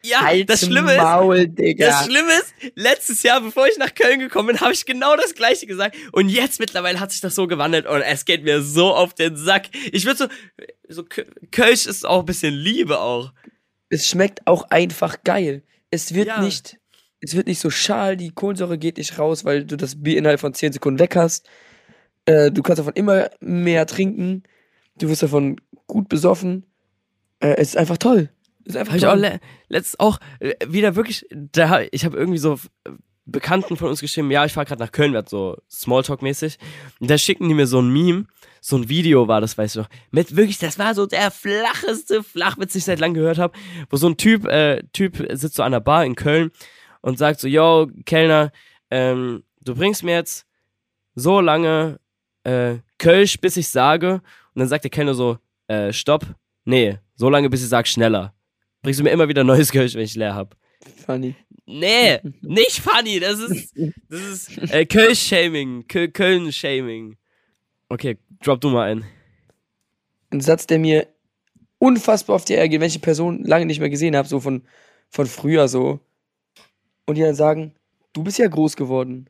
Ja, 0.05 0.19
Halt's 0.22 0.48
das 0.48 0.65
Schlimme 0.69 0.91
ist, 0.95 1.01
Maul, 1.01 1.48
Digga. 1.48 1.88
das 1.88 2.05
Schlimme 2.05 2.31
ist, 2.33 2.53
letztes 2.75 3.24
Jahr, 3.24 3.39
bevor 3.39 3.67
ich 3.67 3.77
nach 3.77 3.93
Köln 3.95 4.19
gekommen 4.19 4.48
bin, 4.48 4.60
habe 4.60 4.74
ich 4.74 4.86
genau 4.86 5.15
das 5.15 5.33
Gleiche 5.33 5.65
gesagt. 5.65 5.95
Und 6.12 6.27
jetzt 6.27 6.60
mittlerweile 6.60 7.00
hat 7.00 7.12
sich 7.12 7.22
das 7.22 7.36
so 7.36 7.48
gewandelt 7.48 7.86
und 7.86 8.01
es 8.01 8.25
geht 8.25 8.43
mir 8.43 8.62
so 8.62 8.93
auf 8.93 9.13
den 9.13 9.38
Sack. 9.38 9.67
Ich 9.93 10.05
würde 10.05 10.17
so, 10.17 10.27
so 10.89 11.01
Kö- 11.03 11.25
Kölsch 11.51 11.86
ist 11.86 12.05
auch 12.05 12.19
ein 12.19 12.25
bisschen 12.25 12.53
Liebe 12.53 13.00
auch. 13.00 13.31
es 13.89 14.07
schmeckt 14.10 14.45
auch 14.45 14.69
einfach 14.72 15.24
geil. 15.24 15.63
Es 15.89 16.13
wird 16.13 16.27
Ja. 16.27 16.41
nicht, 16.41 16.77
es 17.24 17.36
wird 17.36 17.48
nicht 17.48 17.60
so 17.60 17.70
schal, 17.70 18.18
die 18.18 18.32
Kohlensäure 18.32 18.77
geht 18.77 18.98
nicht 18.98 19.18
raus, 19.18 19.46
weil 19.46 19.65
du 19.65 19.77
das 19.77 20.01
Bier 20.03 20.18
innerhalb 20.18 20.39
von 20.39 20.53
10 20.53 20.74
Sekunden 20.74 21.00
weg 21.00 21.15
hast. 21.15 21.48
Äh, 22.25 22.51
du 22.51 22.62
kannst 22.62 22.80
davon 22.80 22.94
immer 22.94 23.30
mehr 23.39 23.86
trinken. 23.86 24.44
Du 24.98 25.10
wirst 25.10 25.24
davon 25.24 25.60
gut 25.88 26.10
besoffen. 26.10 26.65
Äh, 27.39 27.56
es 27.58 27.70
ist 27.70 27.77
einfach 27.77 27.98
toll. 27.98 28.30
Es 28.65 28.72
ist 28.75 28.77
einfach 28.77 28.92
Habe 28.94 28.98
ich 29.00 29.06
auch 29.08 29.12
toll. 29.13 29.22
le 29.22 29.39
letztens 29.70 30.00
auch 30.00 30.20
äh, 30.39 30.53
wieder 30.68 30.96
wirklich, 30.96 31.25
da, 31.32 31.70
hab- 31.70 31.88
ich 31.92 32.06
habe 32.06 32.18
irgendwie 32.18 32.38
so 32.39 32.53
äh, 32.86 32.92
Bekannten 33.25 33.77
von 33.77 33.88
uns 33.88 34.01
geschrieben, 34.01 34.30
ja, 34.32 34.44
ich 34.46 34.51
fahre 34.51 34.65
gerade 34.65 34.84
nach 34.84 34.92
Köln, 34.92 35.18
so 35.27 35.58
Smalltalk-mäßig. 35.72 36.58
Und 37.00 37.10
da 37.10 37.18
schicken 37.18 37.48
die 37.48 37.53
mir 37.56 37.68
so 37.68 37.82
ein 37.82 37.89
Meme, 37.89 38.25
so 38.60 38.75
ein 38.77 38.89
Video 38.89 39.27
war 39.30 39.39
das, 39.39 39.58
weißt 39.58 39.75
du 39.75 39.80
noch, 39.82 39.89
mit 40.12 40.36
wirklich, 40.36 40.58
das 40.58 40.77
war 40.77 40.94
so 40.94 41.06
der 41.06 41.32
flacheste 41.32 42.22
Flachwitz, 42.22 42.74
den 42.74 42.80
ich 42.80 42.86
seit 42.86 43.00
langem 43.00 43.15
gehört 43.15 43.38
habe, 43.38 43.53
wo 43.89 43.96
so 43.96 44.08
ein 44.08 44.18
Typ, 44.18 44.46
äh, 44.48 44.84
Typ 44.92 45.25
sitzt 45.32 45.56
so 45.56 45.63
an 45.63 45.72
der 45.72 45.80
Bar 45.80 46.06
in 46.06 46.15
Köln 46.15 46.51
und 47.03 47.17
sagt 47.17 47.41
so, 47.41 47.48
yo, 47.48 47.88
Kellner, 48.05 48.51
ähm, 48.89 49.43
du 49.62 49.75
bringst 49.75 50.03
mir 50.03 50.13
jetzt 50.13 50.48
so 51.15 51.41
lange 51.41 52.00
äh, 52.43 52.77
Kölsch, 52.98 53.39
bis 53.39 53.57
ich 53.57 53.67
sage. 53.67 54.22
Und 54.55 54.60
dann 54.60 54.67
sagt 54.69 54.86
der 54.86 54.91
Kellner 54.91 55.13
so, 55.13 55.38
äh, 55.67 55.91
stopp, 55.91 56.25
nee, 56.63 56.98
so 57.15 57.29
lange, 57.29 57.50
bis 57.50 57.62
ich 57.62 57.69
sag 57.69 57.88
schneller. 57.88 58.33
Bringst 58.81 59.00
du 59.00 59.03
mir 59.03 59.12
immer 59.12 59.27
wieder 59.27 59.43
neues 59.43 59.72
Kölsch, 59.72 59.95
wenn 59.95 60.03
ich 60.03 60.15
leer 60.15 60.33
hab. 60.33 60.55
Funny. 61.05 61.36
Nee, 61.65 62.19
nicht 62.41 62.79
funny, 62.79 63.19
das 63.19 63.39
ist, 63.39 63.74
das 64.10 64.22
ist 64.22 64.74
äh, 64.74 64.86
Kölsch-Shaming, 64.86 65.88
Kö 65.88 66.07
Köln-Shaming. 66.07 67.17
Okay, 67.89 68.17
drop 68.41 68.62
du 68.62 68.69
mal 68.69 68.89
ein. 68.89 69.05
Ein 70.29 70.41
Satz, 70.41 70.67
der 70.67 70.79
mir 70.79 71.07
unfassbar 71.79 72.38
auf 72.38 72.45
die 72.45 72.57
Eier 72.57 72.69
geht, 72.69 72.79
wenn 72.79 72.88
ich 72.88 72.93
die 72.93 73.00
Person 73.00 73.43
lange 73.43 73.65
nicht 73.65 73.79
mehr 73.79 73.89
gesehen 73.89 74.15
habe, 74.15 74.27
so 74.27 74.39
von, 74.39 74.63
von 75.10 75.27
früher 75.27 75.67
so. 75.67 76.00
Und 77.05 77.15
die 77.15 77.22
dann 77.22 77.36
sagen, 77.36 77.74
du 78.13 78.24
bist 78.24 78.38
ja 78.38 78.48
groß 78.48 78.75
geworden. 78.75 79.29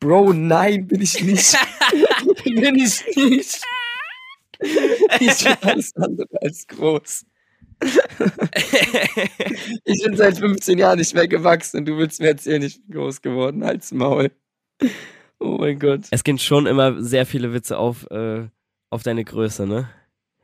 Bro, 0.00 0.32
nein, 0.34 0.86
bin 0.86 1.00
ich 1.00 1.22
nicht. 1.22 1.56
Bin 2.44 2.76
ich 2.76 3.02
nicht. 3.16 3.60
Ich 5.20 5.44
bin 5.44 5.56
alles 5.62 5.96
andere 5.96 6.28
als 6.40 6.66
groß. 6.66 7.24
Ich 9.84 10.02
bin 10.02 10.16
seit 10.16 10.38
15 10.38 10.78
Jahren 10.78 10.98
nicht 10.98 11.14
mehr 11.14 11.28
gewachsen 11.28 11.78
und 11.78 11.86
du 11.86 11.96
willst 11.98 12.20
mir 12.20 12.28
erzählen, 12.28 12.62
ich 12.62 12.82
bin 12.82 12.96
groß 12.96 13.22
geworden. 13.22 13.64
Halt's 13.64 13.92
Maul. 13.92 14.30
Oh 15.40 15.56
mein 15.58 15.78
Gott. 15.78 16.02
Es 16.10 16.24
gehen 16.24 16.38
schon 16.38 16.66
immer 16.66 17.02
sehr 17.02 17.26
viele 17.26 17.52
Witze 17.52 17.76
auf, 17.78 18.10
äh, 18.10 18.46
auf 18.90 19.02
deine 19.02 19.24
Größe, 19.24 19.66
ne? 19.66 19.90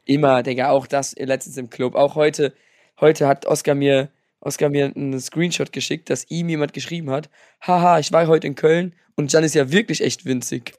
Immer, 0.04 0.42
Digga, 0.42 0.70
auch 0.70 0.86
das 0.86 1.14
letztens 1.16 1.56
im 1.56 1.70
Club. 1.70 1.94
Auch 1.94 2.14
heute, 2.16 2.52
heute 3.00 3.28
hat 3.28 3.46
Oskar 3.46 3.74
mir, 3.74 4.10
Oskar 4.40 4.70
mir 4.70 4.86
einen 4.94 5.20
Screenshot 5.20 5.72
geschickt, 5.72 6.08
dass 6.10 6.30
ihm 6.30 6.48
jemand 6.48 6.72
geschrieben 6.72 7.10
hat, 7.10 7.28
haha, 7.60 7.98
ich 7.98 8.10
war 8.12 8.26
heute 8.26 8.46
in 8.46 8.54
Köln 8.54 8.94
und 9.16 9.32
Jan 9.32 9.44
ist 9.44 9.54
ja 9.54 9.70
wirklich 9.70 10.00
echt 10.02 10.24
winzig. 10.24 10.72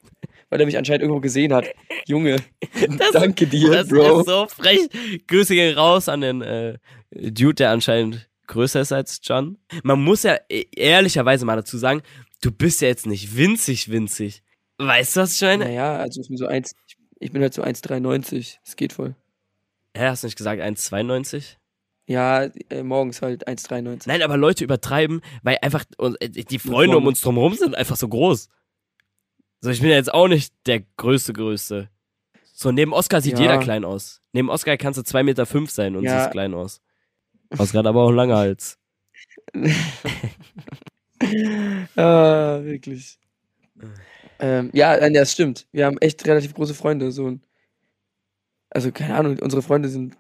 Weil 0.50 0.60
er 0.60 0.65
mich 0.65 0.77
anscheinend 0.77 1.03
irgendwo 1.03 1.22
gesehen 1.22 1.53
hat. 1.53 1.65
Junge, 2.08 2.38
danke 3.13 3.48
dir, 3.48 3.72
Das 3.72 3.88
Bro. 3.88 4.20
ist 4.22 4.25
so 4.27 4.48
frech. 4.48 4.89
Grüße 5.27 5.53
gehen 5.53 5.77
raus 5.77 6.10
an 6.10 6.22
den 6.22 6.41
äh, 6.41 6.77
Dude, 7.12 7.53
der 7.56 7.70
anscheinend 7.72 8.27
größer 8.48 8.82
ist 8.82 8.91
als 8.91 9.22
John. 9.24 9.58
Man 9.84 10.03
muss 10.03 10.24
ja 10.24 10.38
e- 10.50 10.65
ehrlicherweise 10.75 11.46
mal 11.46 11.56
dazu 11.56 11.77
sagen, 11.77 12.01
du 12.41 12.51
bist 12.51 12.82
ja 12.82 12.89
jetzt 12.89 13.06
nicht 13.06 13.38
winzig, 13.38 13.89
winzig. 13.91 14.44
Weißt 14.77 15.15
du, 15.15 15.22
was 15.22 15.36
ich 15.36 15.41
meine? 15.41 15.65
Naja, 15.65 15.98
also 15.98 16.20
ich 16.20 16.27
bin 16.27 16.36
so 16.38 16.48
eins, 16.48 16.74
ich, 16.88 16.98
ich 17.20 17.32
bin 17.32 17.41
halt 17.41 17.53
so 17.53 17.63
1,93. 17.63 18.58
Es 18.65 18.75
geht 18.75 18.91
voll. 18.91 19.15
Hä, 19.96 20.08
hast 20.08 20.24
du 20.24 20.27
nicht 20.27 20.38
gesagt 20.38 20.62
1,92? 20.62 21.56
Ja, 22.08 22.50
äh, 22.70 22.84
morgens 22.84 23.22
halt 23.22 23.48
1,93. 23.48 24.08
Nein, 24.08 24.22
aber 24.22 24.38
Leute 24.38 24.63
übertreiben, 24.63 25.22
weil 25.43 25.58
einfach 25.62 25.86
äh, 26.20 26.29
die 26.29 26.60
Freunde 26.60 26.98
um 26.98 27.08
uns 27.08 27.22
drumherum 27.22 27.53
sind 27.53 27.75
einfach 27.75 27.96
so 27.96 28.08
groß. 28.08 28.50
So, 29.62 29.70
ich 29.70 29.79
bin 29.81 29.89
ja 29.89 29.96
jetzt 29.96 30.13
auch 30.13 30.27
nicht 30.27 30.53
der 30.65 30.81
größte, 30.98 31.34
größte. 31.34 31.89
So, 32.53 32.72
neben 32.72 32.93
Oscar 32.93 33.22
sieht 33.22 33.34
Ja. 33.38 33.41
jeder 33.41 33.60
klein 33.60 33.86
aus. 33.86 34.22
Neben 34.34 34.50
Oscar 34.50 34.77
kannst 34.77 34.98
du 34.98 35.03
2,5 35.03 35.24
Meter 35.24 35.46
fünf 35.46 35.72
sein 35.72 35.96
und 35.96 36.03
Ja. 36.03 36.20
siehst 36.20 36.31
klein 36.31 36.53
aus. 36.53 36.81
Oscar 37.58 37.79
hat 37.79 37.86
aber 37.88 38.01
auch 38.03 38.08
einen 38.10 38.17
langen 38.17 38.36
Hals. 38.36 38.79
ah, 41.96 42.60
wirklich. 42.63 43.20
Ähm, 44.39 44.70
ja, 44.74 45.10
das 45.10 45.31
stimmt. 45.31 45.67
Wir 45.72 45.86
haben 45.86 45.98
echt 46.00 46.25
relativ 46.25 46.53
große 46.53 46.74
Freunde. 46.74 47.12
So 47.12 47.39
also, 48.72 48.91
keine 48.91 49.15
Ahnung, 49.15 49.38
unsere 49.39 49.62
Freunde 49.62 49.89
sind 49.89 50.17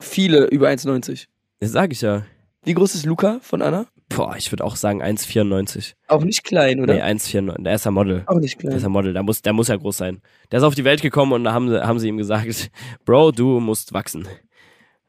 viele 0.00 0.46
über 0.46 0.68
1,90. 0.68 1.26
Das 1.60 1.72
sag 1.72 1.92
ich 1.92 2.00
ja. 2.00 2.24
Wie 2.64 2.74
groß 2.74 2.94
ist 2.94 3.06
Luca 3.06 3.38
von 3.42 3.62
Anna? 3.62 3.86
Boah, 4.08 4.34
ich 4.36 4.50
würde 4.50 4.64
auch 4.64 4.76
sagen 4.76 5.02
1,94. 5.02 5.94
Auch 6.08 6.24
nicht 6.24 6.42
klein, 6.44 6.80
oder? 6.80 6.94
Nee, 6.94 7.02
1,94. 7.02 7.62
Der 7.62 7.74
ist 7.76 7.84
ja 7.84 7.90
Model. 7.90 8.22
Auch 8.26 8.38
nicht 8.40 8.60
Der 8.62 8.70
ist 8.72 8.78
klein. 8.80 8.92
Model. 8.92 9.12
Der 9.12 9.22
muss, 9.22 9.40
der 9.40 9.52
muss 9.52 9.68
ja 9.68 9.76
groß 9.76 9.96
sein. 9.96 10.20
Der 10.50 10.58
ist 10.58 10.64
auf 10.64 10.74
die 10.74 10.84
Welt 10.84 11.00
gekommen 11.00 11.32
und 11.32 11.44
da 11.44 11.52
haben 11.52 11.68
sie, 11.70 11.80
haben 11.86 11.98
sie 11.98 12.08
ihm 12.08 12.16
gesagt, 12.18 12.70
Bro, 13.04 13.32
du 13.32 13.60
musst 13.60 13.92
wachsen. 13.92 14.26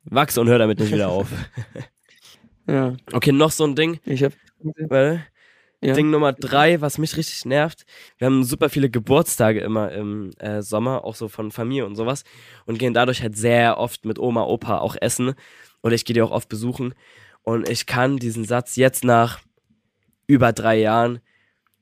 Wachs 0.04 0.38
und 0.38 0.48
hör 0.48 0.60
damit 0.60 0.80
nicht 0.80 0.92
wieder 0.94 1.10
auf. 1.10 1.28
Ja, 2.68 2.96
Okay, 3.12 3.32
noch 3.32 3.52
so 3.52 3.66
ein 3.66 3.76
Ding. 3.76 4.00
ich 4.06 4.24
hab. 4.24 4.34
Weil 4.60 5.26
Ja. 5.84 5.96
Ding 5.96 6.12
Nummer 6.12 6.32
drei, 6.32 6.80
was 6.80 7.00
mich 7.00 7.18
richtig 7.18 7.44
nervt, 7.46 7.86
wir 8.20 8.28
haben 8.28 8.44
super 8.44 8.70
viele 8.70 8.92
Geburtstage 8.92 9.62
immer 9.62 9.92
im 9.92 10.30
äh, 10.38 10.62
Sommer, 10.62 11.04
auch 11.04 11.16
so 11.16 11.28
von 11.28 11.50
Familie 11.52 11.88
und 11.88 11.96
sowas 11.96 12.24
und 12.68 12.78
gehen 12.78 12.94
dadurch 12.94 13.24
halt 13.24 13.36
sehr 13.36 13.80
oft 13.80 14.06
mit 14.06 14.20
Oma, 14.20 14.44
Opa 14.44 14.78
auch 14.78 14.96
essen 15.02 15.34
oder 15.82 15.96
ich 15.96 16.06
gehe 16.06 16.14
die 16.14 16.22
auch 16.22 16.30
oft 16.30 16.50
besuchen 16.50 16.94
und 17.42 17.68
ich 17.68 17.88
kann 17.88 18.18
diesen 18.18 18.46
Satz 18.46 18.76
jetzt 18.76 19.04
nach 19.04 19.40
über 20.28 20.54
drei 20.54 20.80
Jahren, 20.80 21.20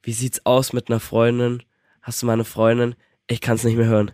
wie 0.01 0.13
sieht's 0.13 0.45
aus 0.45 0.71
mit 0.71 0.89
einer 0.89 1.01
Freundin? 1.01 1.61
Hast 2.01 2.21
du 2.21 2.25
mal 2.25 2.33
eine 2.33 2.45
Freundin? 2.45 2.95
Ich 3.27 3.41
kann's 3.41 3.65
nicht 3.65 3.75
mehr 3.75 3.87
hören. 3.87 4.11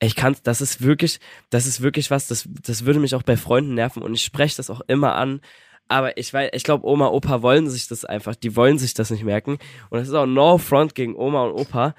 Ich 0.00 0.14
kann, 0.14 0.36
das 0.44 0.60
ist 0.60 0.80
wirklich, 0.80 1.18
das 1.50 1.66
ist 1.66 1.80
wirklich 1.80 2.12
was, 2.12 2.28
das, 2.28 2.48
das 2.62 2.84
würde 2.84 3.00
mich 3.00 3.16
auch 3.16 3.24
bei 3.24 3.36
Freunden 3.36 3.74
nerven 3.74 4.02
und 4.02 4.14
ich 4.14 4.22
spreche 4.22 4.56
das 4.56 4.70
auch 4.70 4.80
immer 4.86 5.16
an, 5.16 5.40
aber 5.88 6.16
ich 6.18 6.32
weiß, 6.32 6.50
ich 6.52 6.64
glaube, 6.64 6.86
Oma, 6.86 7.08
Opa 7.08 7.42
wollen 7.42 7.68
sich 7.68 7.88
das 7.88 8.04
einfach, 8.04 8.34
die 8.34 8.54
wollen 8.54 8.78
sich 8.78 8.94
das 8.94 9.10
nicht 9.10 9.24
merken. 9.24 9.58
Und 9.90 9.98
das 9.98 10.08
ist 10.08 10.14
auch 10.14 10.26
no 10.26 10.58
front 10.58 10.94
gegen 10.94 11.16
Oma 11.16 11.44
und 11.44 11.52
Opa. 11.52 11.94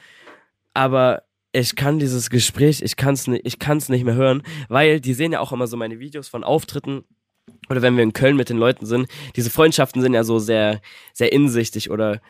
Aber 0.73 1.23
ich 1.52 1.75
kann 1.75 1.97
dieses 1.97 2.30
Gespräch, 2.30 2.82
ich 2.84 2.95
kann 2.95 3.15
es 3.15 3.28
nicht, 3.28 3.45
ich 3.45 3.58
kann's 3.58 3.89
nicht 3.89 4.06
mehr 4.06 4.13
hören, 4.13 4.43
weil 4.67 5.02
die 5.02 5.15
sehen 5.15 5.32
ja 5.32 5.39
auch 5.39 5.52
immer 5.52 5.65
so 5.65 5.75
meine 5.75 5.99
Videos 5.99 6.28
von 6.28 6.43
Auftritten. 6.43 7.04
Oder 7.69 7.82
wenn 7.82 7.97
wir 7.97 8.04
in 8.04 8.13
Köln 8.13 8.38
mit 8.38 8.49
den 8.49 8.58
Leuten 8.58 8.86
sind, 8.86 9.08
diese 9.36 9.49
Freundschaften 9.49 10.04
sind 10.04 10.13
ja 10.13 10.23
so 10.23 10.38
sehr, 10.38 10.82
sehr 11.13 11.34
insichtig 11.34 11.89
oder 11.89 12.21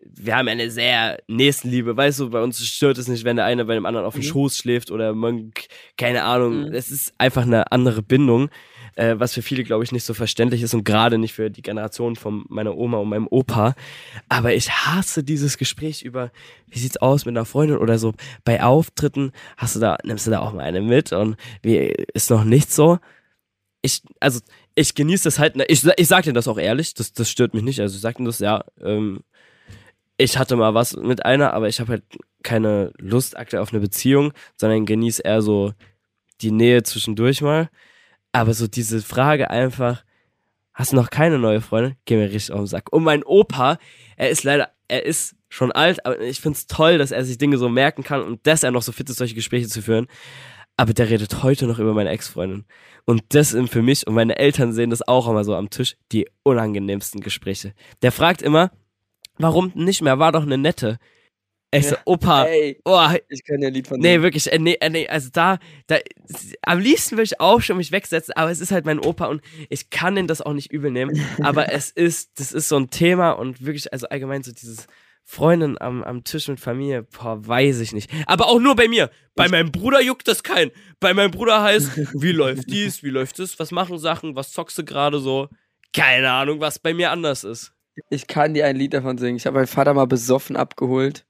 wir 0.00 0.36
haben 0.36 0.48
eine 0.48 0.70
sehr 0.70 1.18
Nächstenliebe, 1.28 1.96
weißt 1.96 2.20
du, 2.20 2.30
bei 2.30 2.42
uns 2.42 2.64
stört 2.64 2.98
es 2.98 3.08
nicht, 3.08 3.24
wenn 3.24 3.36
der 3.36 3.44
eine 3.44 3.64
bei 3.64 3.74
dem 3.74 3.86
anderen 3.86 4.06
auf 4.06 4.14
dem 4.14 4.20
Mhm. 4.22 4.28
Schoß 4.28 4.56
schläft 4.56 4.90
oder 4.90 5.14
man, 5.14 5.52
keine 5.96 6.22
Ahnung, 6.24 6.66
Mhm. 6.68 6.72
es 6.74 6.90
ist 6.90 7.12
einfach 7.18 7.42
eine 7.42 7.70
andere 7.72 8.02
Bindung 8.02 8.50
äh, 8.94 9.14
was 9.20 9.32
für 9.32 9.42
viele, 9.42 9.62
glaube 9.62 9.84
ich, 9.84 9.92
nicht 9.92 10.02
so 10.02 10.12
verständlich 10.12 10.60
ist 10.60 10.74
und 10.74 10.82
gerade 10.82 11.18
nicht 11.18 11.32
für 11.32 11.50
die 11.52 11.62
Generation 11.62 12.16
von 12.16 12.44
meiner 12.48 12.76
Oma 12.76 12.98
und 12.98 13.08
meinem 13.08 13.28
Opa. 13.30 13.76
Aber 14.28 14.54
ich 14.54 14.70
hasse 14.72 15.22
dieses 15.22 15.56
Gespräch 15.56 16.02
über, 16.02 16.32
wie 16.66 16.80
sieht's 16.80 16.96
aus 16.96 17.24
mit 17.24 17.36
einer 17.36 17.44
Freundin 17.44 17.78
oder 17.78 17.96
so. 18.00 18.14
Bei 18.44 18.60
Auftritten 18.60 19.30
hast 19.56 19.76
du 19.76 19.80
da, 19.80 19.98
nimmst 20.02 20.26
du 20.26 20.32
da 20.32 20.40
auch 20.40 20.52
mal 20.52 20.64
eine 20.64 20.80
mit 20.80 21.12
und 21.12 21.36
wie 21.62 21.76
ist 22.12 22.28
noch 22.30 22.42
nicht 22.42 22.72
so. 22.72 22.98
Ich, 23.82 24.02
also, 24.18 24.40
ich 24.74 24.96
genieße 24.96 25.24
das 25.24 25.38
halt, 25.38 25.54
ich, 25.68 25.86
ich 25.96 26.08
sag 26.08 26.24
dir 26.24 26.32
das 26.32 26.48
auch 26.48 26.58
ehrlich, 26.58 26.92
das, 26.94 27.12
das 27.12 27.30
stört 27.30 27.54
mich 27.54 27.62
nicht. 27.62 27.78
Also 27.78 27.94
ich 27.94 28.00
sag 28.00 28.16
dir 28.16 28.24
das, 28.24 28.40
ja, 28.40 28.64
ähm, 28.82 29.20
ich 30.18 30.36
hatte 30.36 30.56
mal 30.56 30.74
was 30.74 30.96
mit 30.96 31.24
einer, 31.24 31.54
aber 31.54 31.68
ich 31.68 31.80
habe 31.80 31.92
halt 31.92 32.02
keine 32.42 32.92
Lust 32.98 33.36
aktuell 33.36 33.62
auf 33.62 33.72
eine 33.72 33.80
Beziehung, 33.80 34.32
sondern 34.56 34.84
genieße 34.84 35.22
eher 35.22 35.40
so 35.42 35.72
die 36.40 36.50
Nähe 36.50 36.82
zwischendurch 36.82 37.40
mal. 37.40 37.70
Aber 38.32 38.52
so 38.52 38.66
diese 38.66 39.00
Frage 39.00 39.50
einfach, 39.50 40.04
hast 40.74 40.92
du 40.92 40.96
noch 40.96 41.10
keine 41.10 41.38
neue 41.38 41.60
Freundin? 41.60 41.96
Geh 42.04 42.16
mir 42.16 42.30
richtig 42.30 42.52
auf 42.52 42.60
den 42.60 42.66
Sack. 42.66 42.92
Und 42.92 43.04
mein 43.04 43.22
Opa, 43.22 43.78
er 44.16 44.28
ist 44.28 44.42
leider, 44.42 44.72
er 44.88 45.06
ist 45.06 45.36
schon 45.48 45.72
alt, 45.72 46.04
aber 46.04 46.20
ich 46.20 46.40
find's 46.40 46.66
toll, 46.66 46.98
dass 46.98 47.12
er 47.12 47.24
sich 47.24 47.38
Dinge 47.38 47.56
so 47.56 47.68
merken 47.68 48.02
kann 48.02 48.20
und 48.22 48.46
dass 48.46 48.64
er 48.64 48.72
noch 48.72 48.82
so 48.82 48.92
fit 48.92 49.08
ist, 49.08 49.16
solche 49.16 49.36
Gespräche 49.36 49.68
zu 49.68 49.82
führen. 49.82 50.08
Aber 50.76 50.92
der 50.94 51.10
redet 51.10 51.42
heute 51.42 51.66
noch 51.66 51.78
über 51.78 51.94
meine 51.94 52.10
Ex-Freundin. 52.10 52.64
Und 53.04 53.22
das 53.30 53.50
sind 53.50 53.70
für 53.70 53.82
mich, 53.82 54.06
und 54.06 54.14
meine 54.14 54.38
Eltern 54.38 54.72
sehen 54.72 54.90
das 54.90 55.06
auch 55.06 55.28
immer 55.28 55.44
so 55.44 55.54
am 55.54 55.70
Tisch, 55.70 55.96
die 56.12 56.28
unangenehmsten 56.42 57.20
Gespräche. 57.20 57.72
Der 58.02 58.12
fragt 58.12 58.42
immer, 58.42 58.70
warum 59.38 59.72
nicht 59.74 60.02
mehr? 60.02 60.18
War 60.18 60.32
doch 60.32 60.42
eine 60.42 60.58
nette. 60.58 60.98
Ich 61.70 61.86
so. 61.88 61.96
Opa, 62.06 62.44
Ey, 62.46 62.80
oh, 62.86 62.98
ich 63.28 63.44
kann 63.44 63.60
ja 63.60 63.68
ein 63.68 63.74
Lied 63.74 63.86
von 63.88 64.00
Nee, 64.00 64.12
singen. 64.12 64.22
wirklich, 64.22 64.50
äh, 64.50 64.58
nee, 64.58 64.78
äh, 64.80 64.88
nee, 64.88 65.06
also 65.06 65.28
da, 65.30 65.58
da, 65.86 65.98
am 66.62 66.78
liebsten 66.78 67.16
würde 67.16 67.24
ich 67.24 67.40
auch 67.40 67.60
schon 67.60 67.76
mich 67.76 67.92
wegsetzen, 67.92 68.32
aber 68.36 68.50
es 68.50 68.60
ist 68.62 68.72
halt 68.72 68.86
mein 68.86 68.98
Opa 68.98 69.26
und 69.26 69.42
ich 69.68 69.90
kann 69.90 70.16
ihn 70.16 70.26
das 70.26 70.40
auch 70.40 70.54
nicht 70.54 70.72
übel 70.72 70.90
nehmen, 70.90 71.20
aber 71.42 71.70
es 71.72 71.90
ist, 71.90 72.40
das 72.40 72.52
ist 72.52 72.68
so 72.70 72.76
ein 72.78 72.88
Thema 72.88 73.32
und 73.32 73.66
wirklich, 73.66 73.92
also 73.92 74.08
allgemein 74.08 74.42
so 74.42 74.50
dieses 74.50 74.86
Freundin 75.24 75.78
am, 75.78 76.02
am 76.04 76.24
Tisch 76.24 76.48
mit 76.48 76.58
Familie, 76.58 77.02
boah, 77.02 77.46
weiß 77.46 77.80
ich 77.80 77.92
nicht. 77.92 78.08
Aber 78.24 78.46
auch 78.46 78.60
nur 78.60 78.74
bei 78.74 78.88
mir. 78.88 79.10
Bei 79.34 79.44
Ich- 79.44 79.50
meinem 79.50 79.70
Bruder 79.70 80.00
juckt 80.00 80.26
das 80.26 80.42
kein. 80.42 80.70
Bei 81.00 81.12
meinem 81.12 81.32
Bruder 81.32 81.62
heißt, 81.62 81.90
wie 82.22 82.32
läuft 82.32 82.70
dies, 82.70 83.02
wie 83.02 83.10
läuft 83.10 83.38
das, 83.40 83.58
was 83.58 83.72
machen 83.72 83.98
Sachen, 83.98 84.36
was 84.36 84.52
zockst 84.52 84.78
du 84.78 84.84
gerade 84.86 85.18
so? 85.20 85.50
Keine 85.94 86.30
Ahnung, 86.30 86.60
was 86.60 86.78
bei 86.78 86.94
mir 86.94 87.10
anders 87.10 87.44
ist. 87.44 87.74
Ich 88.10 88.26
kann 88.26 88.54
dir 88.54 88.66
ein 88.66 88.76
Lied 88.76 88.94
davon 88.94 89.18
singen. 89.18 89.36
Ich 89.36 89.46
habe 89.46 89.56
meinen 89.56 89.66
Vater 89.66 89.94
mal 89.94 90.06
besoffen 90.06 90.56
abgeholt. 90.56 91.24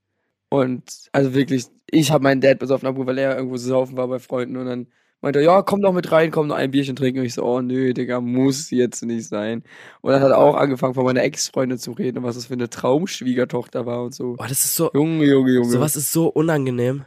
Und 0.50 0.82
also 1.12 1.34
wirklich, 1.34 1.66
ich 1.90 2.10
habe 2.10 2.22
meinen 2.22 2.40
Dad 2.40 2.58
besoffen 2.58 2.88
abgeholt, 2.88 3.08
weil 3.08 3.18
er 3.18 3.36
irgendwo 3.36 3.56
saufen 3.56 3.96
war 3.96 4.08
bei 4.08 4.18
Freunden. 4.18 4.56
Und 4.56 4.66
dann 4.66 4.86
meinte 5.20 5.40
er, 5.40 5.44
ja, 5.44 5.62
komm 5.62 5.82
doch 5.82 5.92
mit 5.92 6.10
rein, 6.10 6.30
komm 6.30 6.46
noch 6.46 6.56
ein 6.56 6.70
Bierchen 6.70 6.96
trinken. 6.96 7.20
Und 7.20 7.26
ich 7.26 7.34
so, 7.34 7.44
oh 7.44 7.60
nö, 7.60 7.92
Digga, 7.92 8.20
muss 8.20 8.70
jetzt 8.70 9.02
nicht 9.04 9.28
sein. 9.28 9.62
Und 10.00 10.12
dann 10.12 10.22
hat 10.22 10.30
er 10.30 10.38
auch 10.38 10.54
angefangen, 10.56 10.94
von 10.94 11.04
meiner 11.04 11.22
Ex-Freundin 11.22 11.78
zu 11.78 11.92
reden 11.92 12.18
und 12.18 12.24
was 12.24 12.36
das 12.36 12.46
für 12.46 12.54
eine 12.54 12.70
Traumschwiegertochter 12.70 13.84
war 13.84 14.04
und 14.04 14.14
so. 14.14 14.34
Boah, 14.34 14.46
das 14.48 14.64
ist 14.64 14.74
so, 14.76 14.90
Junge, 14.94 15.24
Junge, 15.26 15.52
Junge. 15.52 15.68
sowas 15.68 15.96
ist 15.96 16.12
so 16.12 16.28
unangenehm. 16.28 17.04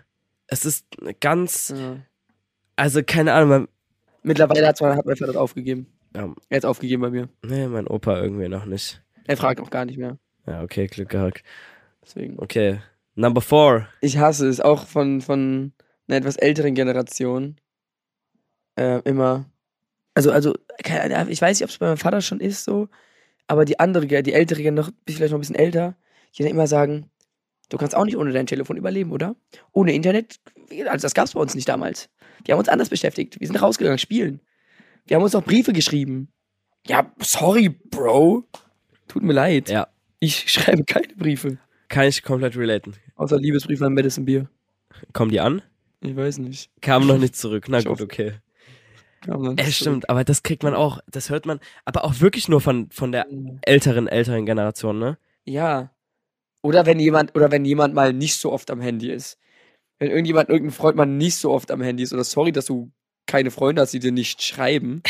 Es 0.48 0.66
ist 0.66 0.86
ganz, 1.22 1.74
Ja. 1.76 1.98
also 2.76 3.02
keine 3.06 3.34
Ahnung, 3.34 3.50
man, 3.50 3.68
Mittlerweile 4.24 4.68
hat, 4.68 4.80
hat 4.82 5.06
mein 5.06 5.16
Vater 5.16 5.28
das 5.32 5.36
aufgegeben. 5.36 5.88
Ja. 6.16 6.32
Er 6.50 6.58
hat 6.58 6.66
aufgegeben 6.66 7.02
bei 7.02 7.10
mir. 7.10 7.30
Nee, 7.44 7.68
mein 7.68 7.88
Opa 7.88 8.22
irgendwie 8.22 8.50
noch 8.50 8.66
nicht. 8.66 9.02
Er 9.28 9.38
fragt 9.38 9.60
auch 9.62 9.70
gar 9.70 9.86
nicht 9.86 9.98
mehr. 9.98 10.18
Ja, 10.48 10.64
okay, 10.64 10.88
Glück 10.88 11.10
gehabt. 11.10 11.44
Deswegen. 12.04 12.40
Okay. 12.40 12.80
Number 13.16 13.42
four. 13.42 13.88
Ich 14.02 14.18
hasse 14.18 14.48
es, 14.48 14.60
auch 14.60 14.88
von, 14.88 15.22
von 15.22 15.74
einer 16.08 16.18
etwas 16.18 16.38
älteren 16.38 16.76
Generation. 16.76 17.58
Äh, 18.76 19.00
immer. 19.04 19.46
Also, 20.14 20.32
also, 20.32 20.56
ich 20.80 21.42
weiß 21.42 21.60
nicht, 21.60 21.64
ob 21.64 21.70
es 21.70 21.78
bei 21.78 21.88
meinem 21.88 21.98
Vater 21.98 22.22
schon 22.22 22.40
ist 22.40 22.64
so, 22.64 22.90
aber 23.48 23.66
die 23.66 23.80
andere, 23.80 24.08
die 24.08 24.34
ältere, 24.34 24.72
noch, 24.72 24.92
vielleicht 25.08 25.32
noch 25.32 25.38
ein 25.38 25.42
bisschen 25.42 25.56
älter, 25.56 25.96
die 26.36 26.44
dann 26.44 26.52
immer 26.52 26.68
sagen, 26.68 27.10
du 27.70 27.78
kannst 27.78 27.96
auch 27.96 28.06
nicht 28.06 28.18
ohne 28.18 28.32
dein 28.32 28.48
Telefon 28.48 28.78
überleben, 28.78 29.12
oder? 29.12 29.36
Ohne 29.72 29.94
Internet, 29.94 30.40
also 30.88 31.04
das 31.04 31.14
gab 31.14 31.26
es 31.26 31.34
bei 31.34 31.40
uns 31.40 31.56
nicht 31.56 31.70
damals. 31.70 32.10
Die 32.46 32.52
haben 32.52 32.60
uns 32.60 32.70
anders 32.70 32.90
beschäftigt. 32.90 33.40
Wir 33.40 33.48
sind 33.48 33.62
rausgegangen, 33.62 34.00
spielen. 34.00 34.42
Wir 35.06 35.16
haben 35.16 35.24
uns 35.24 35.36
auch 35.36 35.44
Briefe 35.44 35.74
geschrieben. 35.74 36.30
Ja, 36.88 37.12
sorry, 37.20 37.70
Bro. 37.70 38.46
Tut 39.12 39.24
mir 39.24 39.34
leid. 39.34 39.70
Ja. 39.70 39.88
Ich 40.20 40.50
schreibe 40.52 40.86
keine 40.86 41.14
Briefe. 41.16 41.58
Kann 41.90 42.08
ich 42.08 42.24
komplett 42.24 42.56
relaten. 42.56 42.96
Außer 43.16 43.38
Liebesbriefe 43.38 43.86
an 43.86 43.94
Madison 43.94 44.24
Beer. 44.24 44.50
Kommen 45.12 45.32
die 45.32 45.42
an? 45.42 45.62
Ich 46.00 46.16
weiß 46.16 46.38
nicht. 46.38 46.72
Kamen 46.82 47.08
noch 47.08 47.18
nicht 47.18 47.36
zurück. 47.36 47.66
Na 47.68 47.80
Ich 47.80 47.86
gut, 47.86 47.94
hoffe. 47.94 48.04
okay. 48.04 48.34
Es 49.24 49.30
zurück. 49.32 49.72
stimmt, 49.74 50.10
aber 50.10 50.24
das 50.24 50.42
kriegt 50.44 50.64
man 50.64 50.74
auch, 50.74 51.00
das 51.08 51.30
hört 51.30 51.46
man, 51.46 51.60
aber 51.86 52.06
auch 52.06 52.22
wirklich 52.22 52.48
nur 52.48 52.62
von, 52.62 52.90
von 52.90 53.12
der 53.12 53.28
älteren, 53.64 54.08
älteren 54.08 54.46
Generation, 54.46 54.98
ne? 54.98 55.18
Ja. 55.46 55.92
Oder 56.64 56.86
wenn 56.86 57.00
jemand, 57.00 57.36
oder 57.36 57.52
wenn 57.52 57.66
jemand 57.66 57.94
mal 57.94 58.14
nicht 58.14 58.36
so 58.38 58.52
oft 58.52 58.72
am 58.72 58.80
Handy 58.82 59.12
ist. 59.12 59.38
Wenn 60.00 60.10
irgendjemand, 60.10 60.50
irgendein 60.50 60.74
Freund 60.74 60.96
mal 60.98 61.06
nicht 61.06 61.36
so 61.36 61.52
oft 61.52 61.70
am 61.70 61.82
Handy 61.82 62.02
ist, 62.04 62.14
oder 62.14 62.24
sorry, 62.24 62.52
dass 62.52 62.66
du 62.66 62.92
keine 63.28 63.52
Freunde 63.52 63.82
hast, 63.84 63.92
die 63.94 64.00
dir 64.00 64.12
nicht 64.12 64.42
schreiben. 64.42 65.04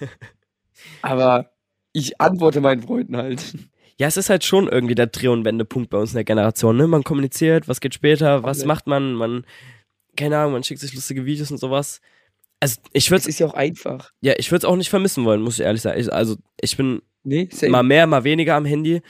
aber 1.02 1.50
ich 1.98 2.20
antworte 2.20 2.60
meinen 2.60 2.82
Freunden 2.82 3.16
halt. 3.16 3.54
Ja, 3.98 4.06
es 4.06 4.16
ist 4.16 4.30
halt 4.30 4.44
schon 4.44 4.68
irgendwie 4.68 4.94
der 4.94 5.08
Dreh- 5.08 5.28
und 5.28 5.44
Wendepunkt 5.44 5.90
bei 5.90 5.98
uns 5.98 6.10
in 6.12 6.16
der 6.16 6.24
Generation, 6.24 6.76
ne? 6.76 6.86
Man 6.86 7.02
kommuniziert, 7.02 7.66
was 7.66 7.80
geht 7.80 7.94
später, 7.94 8.42
was 8.44 8.58
Komplett. 8.58 8.66
macht 8.66 8.86
man, 8.86 9.14
man, 9.14 9.44
keine 10.16 10.38
Ahnung, 10.38 10.52
man 10.52 10.62
schickt 10.62 10.80
sich 10.80 10.94
lustige 10.94 11.24
Videos 11.26 11.50
und 11.50 11.58
sowas. 11.58 12.00
Also, 12.60 12.80
ich 12.92 13.10
würde 13.10 13.20
Es 13.22 13.26
ist 13.26 13.38
ja 13.40 13.46
auch 13.46 13.54
einfach. 13.54 14.12
ja, 14.20 14.34
ich 14.36 14.50
würde 14.50 14.58
es 14.58 14.64
auch 14.64 14.76
nicht 14.76 14.90
vermissen 14.90 15.24
wollen, 15.24 15.40
muss 15.42 15.58
ich 15.58 15.64
ehrlich 15.64 15.82
sagen. 15.82 16.00
Ich, 16.00 16.12
also, 16.12 16.36
ich 16.60 16.76
bin 16.76 17.02
Nee, 17.24 17.48
mal 17.68 17.82
mehr, 17.82 18.06
mal 18.06 18.24
weniger 18.24 18.54
am 18.54 18.64
Handy. 18.64 19.02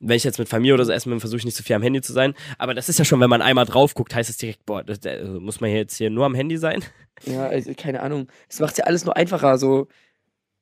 Wenn 0.00 0.16
ich 0.16 0.22
jetzt 0.24 0.38
mit 0.38 0.48
Familie 0.48 0.74
oder 0.74 0.84
so 0.84 0.92
essen 0.92 1.10
bin, 1.10 1.18
versuche 1.18 1.38
ich 1.38 1.44
nicht 1.44 1.56
so 1.56 1.64
viel 1.64 1.74
am 1.74 1.82
Handy 1.82 2.00
zu 2.00 2.12
sein. 2.12 2.34
Aber 2.56 2.72
das 2.72 2.88
ist 2.88 3.00
ja 3.00 3.04
schon, 3.04 3.18
wenn 3.20 3.28
man 3.28 3.42
einmal 3.42 3.64
drauf 3.66 3.94
guckt, 3.94 4.14
heißt 4.14 4.30
es 4.30 4.36
direkt, 4.36 4.64
boah, 4.64 4.84
das, 4.84 5.00
der, 5.00 5.18
also 5.18 5.40
muss 5.40 5.60
man 5.60 5.70
hier 5.70 5.80
jetzt 5.80 5.96
hier 5.96 6.08
nur 6.10 6.24
am 6.24 6.36
Handy 6.36 6.56
sein? 6.56 6.84
Ja, 7.24 7.48
also 7.48 7.72
keine 7.76 8.00
Ahnung. 8.02 8.28
Es 8.48 8.60
macht 8.60 8.78
ja 8.78 8.84
alles 8.84 9.04
nur 9.04 9.16
einfacher. 9.16 9.58
So, 9.58 9.88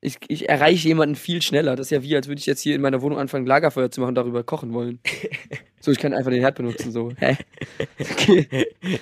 ich, 0.00 0.18
ich 0.28 0.48
erreiche 0.48 0.88
jemanden 0.88 1.16
viel 1.16 1.42
schneller. 1.42 1.74
Das 1.74 1.86
ist 1.86 1.90
ja 1.90 2.02
wie, 2.02 2.14
als 2.14 2.28
würde 2.28 2.38
ich 2.38 2.46
jetzt 2.46 2.60
hier 2.60 2.74
in 2.74 2.80
meiner 2.80 3.02
Wohnung 3.02 3.18
anfangen, 3.18 3.46
Lagerfeuer 3.46 3.90
zu 3.90 4.00
machen 4.00 4.10
und 4.10 4.14
darüber 4.16 4.44
kochen 4.44 4.72
wollen. 4.72 5.00
so, 5.80 5.90
ich 5.90 5.98
kann 5.98 6.12
einfach 6.12 6.30
den 6.30 6.40
Herd 6.40 6.56
benutzen. 6.56 6.92
So? 6.92 7.06
Okay. 7.06 7.36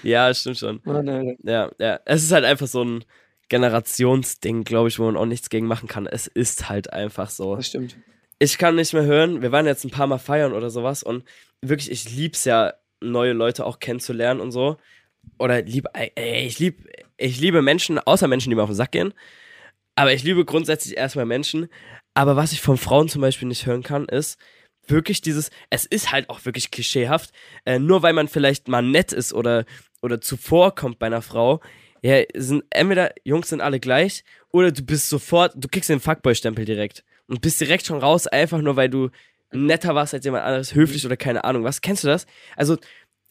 ja, 0.02 0.32
stimmt 0.32 0.58
schon. 0.58 0.80
Mann, 0.84 1.08
Alter. 1.08 1.34
Ja, 1.42 1.70
ja. 1.78 2.00
Es 2.04 2.22
ist 2.22 2.32
halt 2.32 2.44
einfach 2.44 2.66
so 2.66 2.84
ein 2.84 3.04
Generationsding, 3.48 4.64
glaube 4.64 4.88
ich, 4.88 4.98
wo 4.98 5.04
man 5.04 5.16
auch 5.16 5.26
nichts 5.26 5.50
gegen 5.50 5.66
machen 5.66 5.88
kann. 5.88 6.06
Es 6.06 6.26
ist 6.26 6.68
halt 6.68 6.92
einfach 6.92 7.30
so. 7.30 7.56
Das 7.56 7.66
stimmt. 7.66 7.96
Ich 8.38 8.58
kann 8.58 8.76
nicht 8.76 8.92
mehr 8.94 9.04
hören. 9.04 9.42
Wir 9.42 9.52
waren 9.52 9.66
jetzt 9.66 9.84
ein 9.84 9.90
paar 9.90 10.06
Mal 10.06 10.18
feiern 10.18 10.52
oder 10.52 10.70
sowas 10.70 11.02
und 11.02 11.24
wirklich, 11.60 11.90
ich 11.90 12.10
lieb's 12.14 12.44
ja, 12.44 12.74
neue 13.00 13.32
Leute 13.32 13.66
auch 13.66 13.78
kennenzulernen 13.78 14.40
und 14.40 14.50
so. 14.50 14.76
Oder 15.38 15.62
lieb, 15.62 15.86
ey, 15.94 16.46
ich 16.46 16.58
lieb, 16.58 16.88
ich 17.16 17.40
liebe 17.40 17.62
Menschen, 17.62 17.98
außer 17.98 18.28
Menschen, 18.28 18.50
die 18.50 18.56
mir 18.56 18.62
auf 18.62 18.70
den 18.70 18.76
Sack 18.76 18.92
gehen. 18.92 19.14
Aber 19.94 20.12
ich 20.12 20.22
liebe 20.22 20.44
grundsätzlich 20.44 20.96
erstmal 20.96 21.26
Menschen. 21.26 21.68
Aber 22.14 22.36
was 22.36 22.52
ich 22.52 22.60
von 22.60 22.76
Frauen 22.76 23.08
zum 23.08 23.20
Beispiel 23.20 23.48
nicht 23.48 23.66
hören 23.66 23.82
kann, 23.82 24.06
ist 24.06 24.38
wirklich 24.86 25.20
dieses, 25.20 25.50
es 25.70 25.86
ist 25.86 26.12
halt 26.12 26.28
auch 26.28 26.44
wirklich 26.44 26.70
klischeehaft, 26.70 27.30
äh, 27.64 27.78
nur 27.78 28.02
weil 28.02 28.12
man 28.12 28.28
vielleicht 28.28 28.68
mal 28.68 28.82
nett 28.82 29.12
ist 29.12 29.32
oder, 29.32 29.64
oder 30.02 30.20
zuvorkommt 30.20 30.98
bei 30.98 31.06
einer 31.06 31.22
Frau, 31.22 31.60
ja, 32.02 32.22
sind 32.34 32.64
entweder 32.68 33.14
Jungs 33.24 33.48
sind 33.48 33.62
alle 33.62 33.80
gleich 33.80 34.24
oder 34.52 34.70
du 34.72 34.82
bist 34.82 35.08
sofort, 35.08 35.54
du 35.56 35.68
kriegst 35.68 35.88
den 35.88 36.00
Fuckboy-Stempel 36.00 36.66
direkt 36.66 37.02
und 37.28 37.40
bist 37.40 37.60
direkt 37.60 37.86
schon 37.86 37.98
raus, 37.98 38.26
einfach 38.26 38.60
nur 38.60 38.76
weil 38.76 38.90
du 38.90 39.08
netter 39.52 39.94
warst 39.94 40.12
als 40.12 40.24
jemand 40.26 40.44
anderes, 40.44 40.74
höflich 40.74 41.06
oder 41.06 41.16
keine 41.16 41.44
Ahnung 41.44 41.64
was. 41.64 41.80
Kennst 41.80 42.04
du 42.04 42.08
das? 42.08 42.26
Also, 42.56 42.76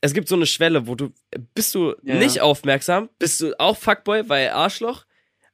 es 0.01 0.13
gibt 0.13 0.27
so 0.27 0.35
eine 0.35 0.47
Schwelle, 0.47 0.87
wo 0.87 0.95
du, 0.95 1.13
bist 1.53 1.75
du 1.75 1.93
Ja. 2.01 2.15
nicht 2.15 2.41
aufmerksam, 2.41 3.09
bist 3.19 3.41
du 3.41 3.57
auch 3.59 3.77
Fuckboy, 3.77 4.27
weil 4.27 4.49
Arschloch, 4.49 5.05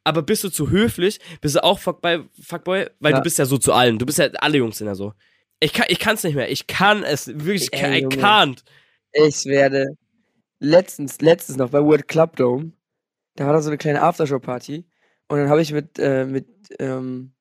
aber 0.10 0.22
bist 0.24 0.44
du 0.44 0.50
zu 0.50 0.70
höflich, 0.70 1.20
bist 1.42 1.56
du 1.56 1.64
auch 1.64 1.80
Fuckboy, 1.80 2.24
Fuckboy 2.42 2.88
weil 3.00 3.12
Ja. 3.12 3.18
du 3.18 3.24
bist 3.24 3.40
ja 3.40 3.46
so 3.46 3.58
zu 3.58 3.74
allen. 3.74 3.98
Du 3.98 4.06
bist 4.06 4.18
ja, 4.20 4.28
alle 4.40 4.58
Jungs 4.58 4.78
sind 4.78 4.88
ja 4.88 4.96
so. 4.96 5.14
Ich 5.60 5.74
kann, 5.74 5.86
ich 5.90 6.00
kann's 6.00 6.24
nicht 6.24 6.36
mehr. 6.36 6.50
Ich 6.52 6.68
kann 6.68 7.04
es 7.04 7.28
wirklich, 7.28 7.70
ich, 7.72 7.74
Ey, 7.74 8.00
I 8.02 8.06
can't. 8.06 8.64
Ich 9.12 9.46
werde 9.46 9.88
letztens, 10.60 11.22
letztens 11.22 11.58
noch 11.58 11.70
bei 11.70 11.82
World 11.84 12.08
Club 12.08 12.36
Dome, 12.36 12.74
da 13.36 13.46
war 13.46 13.54
da 13.54 13.62
so 13.62 13.70
eine 13.70 13.78
kleine 13.78 14.02
Aftershow-Party 14.02 14.86
und 15.28 15.38
dann 15.38 15.50
habe 15.50 15.62
ich 15.62 15.72
mit, 15.72 15.98
äh, 16.00 16.26
mit 16.26 16.48
ähm, 16.80 17.34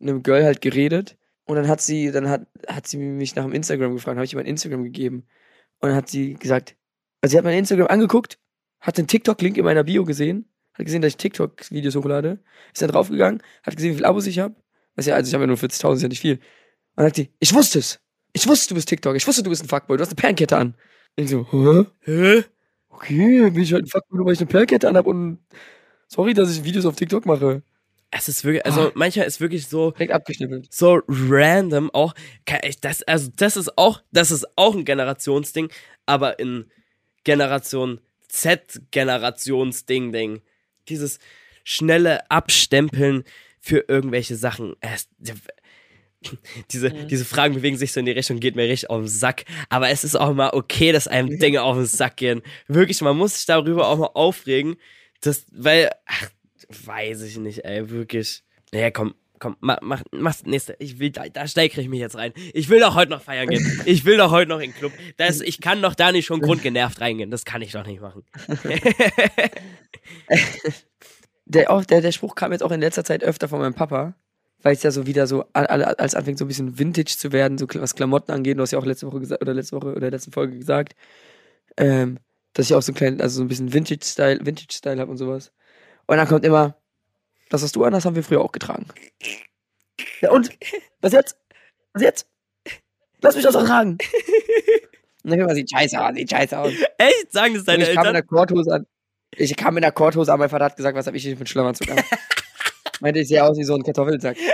einem 0.00 0.22
Girl 0.22 0.44
halt 0.44 0.60
geredet 0.60 1.16
und 1.44 1.56
dann 1.56 1.68
hat 1.68 1.80
sie, 1.80 2.10
dann 2.12 2.28
hat, 2.28 2.46
hat 2.68 2.86
sie 2.86 2.98
mich 2.98 3.34
nach 3.34 3.44
dem 3.44 3.52
Instagram 3.52 3.94
gefragt, 3.94 4.16
habe 4.16 4.24
ich 4.24 4.32
ihr 4.32 4.38
mein 4.38 4.46
Instagram 4.46 4.84
gegeben 4.84 5.26
und 5.80 5.88
dann 5.88 5.96
hat 5.96 6.08
sie 6.08 6.34
gesagt, 6.34 6.76
also 7.20 7.32
sie 7.32 7.38
hat 7.38 7.44
mein 7.44 7.58
Instagram 7.58 7.88
angeguckt, 7.88 8.38
hat 8.80 8.98
den 8.98 9.06
TikTok-Link 9.06 9.56
in 9.56 9.64
meiner 9.64 9.84
Bio 9.84 10.04
gesehen, 10.04 10.51
hat 10.74 10.86
gesehen, 10.86 11.02
dass 11.02 11.10
ich 11.10 11.16
TikTok-Videos 11.18 11.96
hochlade, 11.96 12.38
ist 12.72 12.82
dann 12.82 12.90
draufgegangen, 12.90 13.42
hat 13.62 13.76
gesehen, 13.76 13.92
wie 13.92 13.96
viele 13.96 14.08
Abos 14.08 14.26
ich 14.26 14.38
habe, 14.38 14.54
was 14.96 15.06
ja, 15.06 15.14
also 15.14 15.28
ich 15.28 15.34
habe 15.34 15.44
ja 15.44 15.48
nur 15.48 15.56
40.000, 15.56 15.96
ist 15.96 16.02
ja 16.02 16.08
nicht 16.08 16.20
viel. 16.20 16.34
Und 16.36 16.40
dann 16.96 17.06
sagt 17.06 17.16
sie, 17.16 17.30
ich 17.40 17.52
wusste 17.54 17.78
es, 17.80 18.00
ich 18.32 18.46
wusste, 18.46 18.68
du 18.70 18.74
bist 18.76 18.88
TikTok, 18.88 19.16
ich 19.16 19.26
wusste, 19.26 19.42
du 19.42 19.50
bist 19.50 19.62
ein 19.64 19.68
Fuckboy, 19.68 19.96
du 19.96 20.02
hast 20.02 20.10
eine 20.10 20.16
Perlenkette 20.16 20.56
an. 20.56 20.74
Ich 21.16 21.30
so, 21.30 21.46
hä? 21.52 21.86
Hä? 22.00 22.44
Okay, 22.90 23.50
bin 23.50 23.62
ich 23.62 23.72
halt 23.72 23.84
ein 23.84 23.88
Fuckboy, 23.88 24.24
weil 24.24 24.32
ich 24.34 24.40
eine 24.40 24.46
Perlkette 24.48 24.88
anhab 24.88 25.06
und 25.06 25.38
sorry, 26.08 26.34
dass 26.34 26.50
ich 26.56 26.64
Videos 26.64 26.86
auf 26.86 26.96
TikTok 26.96 27.26
mache. 27.26 27.62
Es 28.14 28.28
ist 28.28 28.44
wirklich, 28.44 28.64
also 28.66 28.88
Ah. 28.88 28.92
manchmal 28.94 29.26
ist 29.26 29.40
wirklich 29.40 29.66
so, 29.68 29.90
Direkt 29.92 30.12
abgeschnippelt. 30.12 30.72
so 30.72 31.00
random 31.08 31.90
auch. 31.94 32.14
Das, 32.82 33.02
also 33.04 33.30
das 33.34 33.56
ist 33.56 33.78
auch, 33.78 34.02
das 34.12 34.30
ist 34.30 34.46
auch 34.56 34.74
ein 34.74 34.84
Generationsding, 34.84 35.70
aber 36.06 36.38
in 36.38 36.70
Generation 37.24 38.00
Z 38.28 38.82
Generationsding, 38.90 40.12
Ding. 40.12 40.42
Dieses 40.88 41.18
schnelle 41.64 42.30
Abstempeln 42.30 43.24
für 43.60 43.84
irgendwelche 43.88 44.36
Sachen. 44.36 44.74
Es, 44.80 45.08
diese, 46.70 46.90
Mhm. 46.90 47.08
diese 47.08 47.24
Fragen 47.24 47.54
bewegen 47.54 47.76
sich 47.76 47.92
so 47.92 48.00
in 48.00 48.06
die 48.06 48.12
Richtung, 48.12 48.38
geht 48.40 48.54
mir 48.56 48.64
richtig 48.68 48.90
auf 48.90 49.00
den 49.00 49.08
Sack. 49.08 49.44
Aber 49.68 49.88
es 49.90 50.04
ist 50.04 50.14
auch 50.16 50.32
mal 50.34 50.50
okay, 50.52 50.92
dass 50.92 51.08
einem 51.08 51.38
Dinge 51.38 51.62
auf 51.62 51.76
den 51.76 51.86
Sack 51.86 52.16
gehen. 52.16 52.42
Wirklich, 52.68 53.00
man 53.00 53.16
muss 53.16 53.36
sich 53.36 53.46
darüber 53.46 53.88
auch 53.88 53.98
mal 53.98 54.10
aufregen. 54.14 54.76
Das, 55.20 55.46
weil, 55.52 55.90
ach, 56.06 56.30
weiß 56.68 57.22
ich 57.22 57.38
nicht, 57.38 57.64
ey, 57.64 57.90
wirklich. 57.90 58.42
Ja, 58.72 58.90
komm, 58.90 59.14
komm, 59.42 59.56
mach, 59.58 59.78
mach, 59.82 60.02
mach's 60.12 60.44
nächste. 60.44 60.76
Ich 60.78 61.00
will, 61.00 61.10
da, 61.10 61.28
da 61.28 61.48
steigere 61.48 61.80
ich 61.80 61.88
mich 61.88 61.98
jetzt 61.98 62.16
rein. 62.16 62.32
Ich 62.54 62.68
will 62.68 62.78
doch 62.78 62.94
heute 62.94 63.10
noch 63.10 63.22
feiern 63.22 63.48
gehen. 63.48 63.82
Ich 63.86 64.04
will 64.04 64.16
doch 64.16 64.30
heute 64.30 64.48
noch 64.48 64.60
in 64.60 64.70
den 64.70 64.74
Club. 64.74 64.92
Das, 65.16 65.40
ich 65.40 65.60
kann 65.60 65.82
doch 65.82 65.96
da 65.96 66.12
nicht 66.12 66.26
schon 66.26 66.40
grundgenervt 66.40 67.00
reingehen. 67.00 67.32
Das 67.32 67.44
kann 67.44 67.60
ich 67.60 67.72
doch 67.72 67.84
nicht 67.84 68.00
machen. 68.00 68.22
Der, 71.44 71.70
auch, 71.70 71.84
der, 71.84 72.00
der 72.00 72.12
Spruch 72.12 72.34
kam 72.34 72.52
jetzt 72.52 72.62
auch 72.62 72.70
in 72.70 72.80
letzter 72.80 73.04
Zeit 73.04 73.22
öfter 73.22 73.46
von 73.46 73.58
meinem 73.58 73.74
Papa, 73.74 74.14
weil 74.62 74.72
es 74.72 74.82
ja 74.84 74.90
so 74.90 75.06
wieder 75.06 75.26
so, 75.26 75.44
als 75.52 76.14
anfängt 76.14 76.38
so 76.38 76.46
ein 76.46 76.48
bisschen 76.48 76.78
Vintage 76.78 77.16
zu 77.18 77.32
werden, 77.32 77.58
so 77.58 77.66
was 77.74 77.94
Klamotten 77.94 78.32
angeht. 78.32 78.56
Du 78.56 78.62
hast 78.62 78.70
ja 78.70 78.78
auch 78.78 78.86
letzte 78.86 79.06
Woche 79.06 79.20
gesagt, 79.20 79.42
oder 79.42 79.52
letzte 79.52 79.76
Woche 79.76 79.92
oder 79.94 80.10
letzte 80.10 80.30
Folge 80.30 80.56
gesagt, 80.56 80.94
ähm, 81.76 82.20
dass 82.54 82.66
ich 82.70 82.74
auch 82.74 82.80
so 82.80 82.92
ein 82.92 82.94
kleinen, 82.94 83.20
also 83.20 83.38
so 83.38 83.42
ein 83.42 83.48
bisschen 83.48 83.74
Vintage-Style, 83.74 84.46
Vintage-Style 84.46 85.00
habe 85.00 85.10
und 85.10 85.18
sowas. 85.18 85.52
Und 86.06 86.16
dann 86.16 86.28
kommt 86.28 86.46
immer, 86.46 86.76
das, 87.52 87.62
was 87.62 87.72
du 87.72 87.84
an 87.84 87.94
hast, 87.94 88.04
haben 88.06 88.16
wir 88.16 88.24
früher 88.24 88.40
auch 88.40 88.52
getragen. 88.52 88.86
Ja 90.20 90.30
und? 90.30 90.50
Was 91.00 91.12
jetzt? 91.12 91.36
Was 91.92 92.02
jetzt? 92.02 92.26
Lass 93.20 93.34
mich 93.34 93.44
das 93.44 93.54
auch 93.54 93.64
tragen. 93.64 93.98
Und 95.22 95.30
dann 95.30 95.38
immer, 95.38 95.54
sieht 95.54 95.70
scheiße 95.70 96.00
aus, 96.00 96.14
sieht 96.14 96.30
scheiße 96.30 96.58
aus. 96.58 96.72
Echt? 96.98 97.30
Sagen 97.32 97.54
das 97.54 97.64
deine 97.64 97.84
ich 97.84 97.90
kam 97.90 98.06
in 98.06 98.06
Eltern? 98.06 98.14
der 98.14 98.22
Korthose 98.24 98.74
an. 98.74 98.86
Ich 99.36 99.56
kam 99.56 99.76
in 99.76 99.82
der 99.82 99.92
Korthose 99.92 100.32
an, 100.32 100.38
mein 100.38 100.48
Vater 100.48 100.64
hat 100.66 100.76
gesagt, 100.76 100.96
was 100.96 101.06
hab 101.06 101.14
ich 101.14 101.22
hier 101.22 101.36
für 101.36 101.40
einen 101.40 101.46
Schlafanzug 101.46 101.90
an? 101.90 102.00
Meinte, 103.00 103.20
ich 103.20 103.28
sehe 103.28 103.42
aus 103.44 103.56
wie 103.58 103.64
so 103.64 103.74
ein 103.74 103.82
Kartoffelsack. 103.82 104.36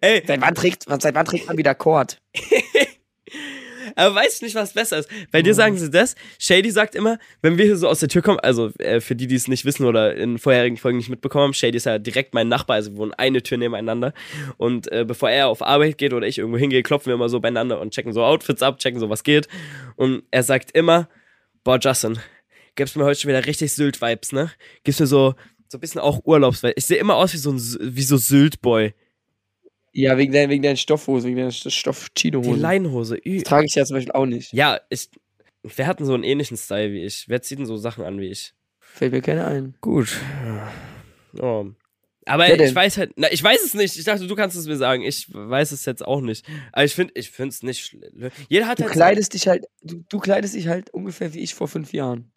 Ey, 0.00 0.22
Seit 0.26 0.40
wann 0.40 0.54
trägt, 0.54 0.84
seit 1.00 1.14
wann 1.14 1.26
trägt 1.26 1.46
man 1.48 1.56
wieder 1.56 1.74
Kord? 1.74 2.20
aber 4.00 4.14
weiß 4.16 4.36
ich 4.36 4.42
nicht, 4.42 4.54
was 4.54 4.72
besser 4.72 4.98
ist. 4.98 5.08
Bei 5.30 5.40
Mhm. 5.40 5.44
dir 5.44 5.54
sagen 5.54 5.76
sie 5.78 5.90
das. 5.90 6.14
Shady 6.38 6.70
sagt 6.70 6.94
immer, 6.94 7.18
wenn 7.42 7.58
wir 7.58 7.64
hier 7.66 7.76
so 7.76 7.88
aus 7.88 8.00
der 8.00 8.08
Tür 8.08 8.22
kommen, 8.22 8.40
also 8.40 8.70
äh, 8.78 9.00
für 9.00 9.14
die, 9.14 9.26
die 9.26 9.34
es 9.34 9.48
nicht 9.48 9.64
wissen 9.64 9.84
oder 9.86 10.14
in 10.14 10.38
vorherigen 10.38 10.76
Folgen 10.76 10.98
nicht 10.98 11.08
mitbekommen 11.10 11.44
haben, 11.44 11.54
Shady 11.54 11.76
ist 11.76 11.86
ja 11.86 11.98
direkt 11.98 12.34
mein 12.34 12.48
Nachbar, 12.48 12.76
also 12.76 12.92
wir 12.92 12.98
wohnen 12.98 13.14
eine 13.14 13.42
Tür 13.42 13.58
nebeneinander. 13.58 14.12
Und 14.56 14.90
äh, 14.90 15.04
bevor 15.06 15.30
er 15.30 15.48
auf 15.48 15.62
Arbeit 15.62 15.98
geht 15.98 16.12
oder 16.12 16.26
ich 16.26 16.38
irgendwo 16.38 16.58
hingehe, 16.58 16.82
klopfen 16.82 17.06
wir 17.10 17.14
immer 17.14 17.28
so 17.28 17.40
beieinander 17.40 17.80
und 17.80 17.92
checken 17.94 18.12
so 18.12 18.22
Outfits 18.24 18.62
ab, 18.62 18.78
checken 18.78 18.98
so, 19.00 19.08
was 19.10 19.22
geht. 19.22 19.48
Und 19.96 20.22
er 20.30 20.42
sagt 20.42 20.70
immer, 20.76 21.08
boah, 21.64 21.78
Justin, 21.80 22.18
gibst 22.76 22.96
mir 22.96 23.04
heute 23.04 23.20
schon 23.20 23.28
wieder 23.28 23.44
richtig 23.46 23.72
Sylt-Vibes, 23.72 24.32
ne? 24.32 24.50
Gibst 24.84 25.00
mir 25.00 25.06
so, 25.06 25.34
so 25.68 25.78
ein 25.78 25.80
bisschen 25.80 26.00
auch 26.00 26.20
Urlaubsvibes. 26.24 26.74
Ich 26.76 26.86
sehe 26.86 26.96
immer 26.98 27.16
aus 27.16 27.32
wie 27.32 27.38
so 27.38 27.50
ein 27.52 27.58
wie 27.80 28.02
so 28.02 28.16
Sylt-Boy. 28.16 28.94
Ja, 29.92 30.16
wegen 30.16 30.32
deinen, 30.32 30.50
wegen 30.50 30.62
deinen 30.62 30.76
Stoffhosen, 30.76 31.28
wegen 31.28 31.36
deiner 31.38 31.50
Die 31.50 31.70
Stoff-Chino-Hosen. 31.70 32.60
Leinhose. 32.60 33.18
Das 33.24 33.42
trage 33.42 33.66
ich 33.66 33.74
ja 33.74 33.84
zum 33.84 33.96
Beispiel 33.96 34.12
auch 34.12 34.26
nicht. 34.26 34.52
Ja, 34.52 34.80
ich. 34.88 35.08
Wer 35.62 35.86
hat 35.86 35.98
denn 35.98 36.06
so 36.06 36.14
einen 36.14 36.22
ähnlichen 36.24 36.56
Style 36.56 36.92
wie 36.92 37.04
ich? 37.04 37.24
Wer 37.28 37.42
zieht 37.42 37.58
denn 37.58 37.66
so 37.66 37.76
Sachen 37.76 38.04
an 38.04 38.18
wie 38.20 38.28
ich? 38.28 38.54
Fällt 38.78 39.12
mir 39.12 39.20
keiner 39.20 39.46
ein. 39.46 39.74
Gut. 39.80 40.16
Oh. 41.38 41.66
Aber 42.26 42.44
Wer 42.44 42.52
ich 42.52 42.58
denn? 42.58 42.74
weiß 42.74 42.98
halt, 42.98 43.12
na, 43.16 43.30
ich 43.32 43.42
weiß 43.42 43.62
es 43.64 43.74
nicht. 43.74 43.96
Ich 43.98 44.04
dachte, 44.04 44.26
du 44.26 44.34
kannst 44.36 44.56
es 44.56 44.66
mir 44.66 44.76
sagen. 44.76 45.02
Ich 45.02 45.26
weiß 45.32 45.72
es 45.72 45.84
jetzt 45.84 46.04
auch 46.04 46.20
nicht. 46.20 46.46
Aber 46.72 46.84
ich 46.84 46.94
finde, 46.94 47.12
ich 47.16 47.30
finde 47.30 47.50
es 47.50 47.62
nicht 47.62 47.84
schlimm. 47.84 48.30
Jeder 48.48 48.68
hat 48.68 48.78
Du 48.78 48.84
halt 48.84 48.92
kleidest 48.92 49.34
dich 49.34 49.48
halt, 49.48 49.64
du, 49.82 50.04
du 50.08 50.18
kleidest 50.18 50.54
dich 50.54 50.68
halt 50.68 50.90
ungefähr 50.94 51.34
wie 51.34 51.40
ich 51.40 51.54
vor 51.54 51.66
fünf 51.68 51.92
Jahren. 51.92 52.30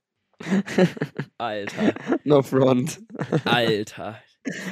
Alter, 1.37 1.93
No 2.23 2.41
front. 2.41 2.99
Alter. 3.45 4.21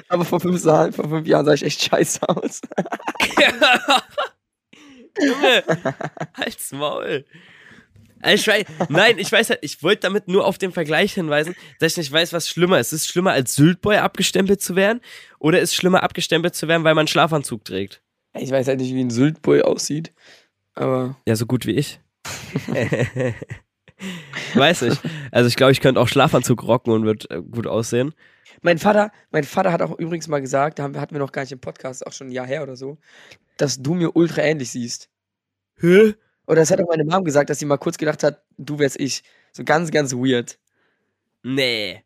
Aber 0.09 0.25
vor 0.25 0.39
fünf, 0.39 0.63
Jahren, 0.63 0.93
vor 0.93 1.09
fünf 1.09 1.27
Jahren 1.27 1.45
sah 1.45 1.53
ich 1.53 1.63
echt 1.63 1.81
scheiße 1.83 2.27
aus. 2.27 2.61
Junge, 5.19 5.63
halt's 6.35 6.71
Maul. 6.71 7.25
Ich 8.23 8.47
weiß, 8.47 8.65
nein, 8.89 9.17
ich 9.17 9.31
weiß 9.31 9.49
halt, 9.49 9.59
ich 9.61 9.81
wollte 9.81 10.01
damit 10.01 10.27
nur 10.27 10.45
auf 10.45 10.57
den 10.57 10.71
Vergleich 10.71 11.13
hinweisen, 11.13 11.55
dass 11.79 11.93
ich 11.93 11.97
nicht 11.97 12.11
weiß, 12.11 12.33
was 12.33 12.47
schlimmer 12.47 12.79
ist. 12.79 12.93
Ist 12.93 13.01
es 13.01 13.07
schlimmer, 13.07 13.31
als 13.31 13.55
Syltboy 13.55 13.97
abgestempelt 13.97 14.61
zu 14.61 14.75
werden? 14.75 15.01
Oder 15.39 15.59
ist 15.59 15.71
es 15.71 15.75
schlimmer, 15.75 16.03
abgestempelt 16.03 16.55
zu 16.55 16.67
werden, 16.67 16.83
weil 16.83 16.93
man 16.93 17.01
einen 17.01 17.07
Schlafanzug 17.07 17.65
trägt? 17.65 18.01
Ich 18.37 18.51
weiß 18.51 18.67
halt 18.67 18.79
nicht, 18.79 18.93
wie 18.93 19.03
ein 19.03 19.09
Syltboy 19.09 19.63
aussieht. 19.63 20.13
Aber 20.75 21.17
Ja, 21.27 21.35
so 21.35 21.45
gut 21.45 21.65
wie 21.65 21.71
ich. 21.71 21.99
weiß 24.53 24.83
ich. 24.83 24.99
Also 25.31 25.47
ich 25.47 25.55
glaube, 25.55 25.71
ich 25.71 25.81
könnte 25.81 25.99
auch 25.99 26.07
Schlafanzug 26.07 26.63
rocken 26.63 26.93
und 26.93 27.05
wird 27.05 27.29
äh, 27.31 27.41
gut 27.41 27.67
aussehen. 27.67 28.13
Mein 28.61 28.77
Vater, 28.77 29.11
mein 29.31 29.43
Vater 29.43 29.71
hat 29.71 29.81
auch 29.81 29.97
übrigens 29.97 30.27
mal 30.27 30.41
gesagt, 30.41 30.79
da 30.79 30.83
haben 30.83 30.99
hatten 30.99 31.15
wir 31.15 31.19
noch 31.19 31.31
gar 31.31 31.41
nicht 31.41 31.51
im 31.51 31.59
Podcast, 31.59 32.05
auch 32.05 32.13
schon 32.13 32.27
ein 32.27 32.31
Jahr 32.31 32.47
her 32.47 32.63
oder 32.63 32.75
so, 32.75 32.97
dass 33.57 33.81
du 33.81 33.93
mir 33.93 34.15
ultra 34.15 34.41
ähnlich 34.41 34.71
siehst. 34.71 35.09
Hä? 35.79 36.13
Oder 36.47 36.61
das 36.61 36.71
hat 36.71 36.81
auch 36.81 36.87
meine 36.87 37.05
Mom 37.05 37.23
gesagt, 37.23 37.49
dass 37.49 37.59
sie 37.59 37.65
mal 37.65 37.77
kurz 37.77 37.97
gedacht 37.97 38.23
hat, 38.23 38.43
du 38.57 38.79
wärst 38.79 38.99
ich. 38.99 39.23
So 39.51 39.63
ganz, 39.63 39.91
ganz 39.91 40.13
weird. 40.13 40.59
Nee. 41.43 42.03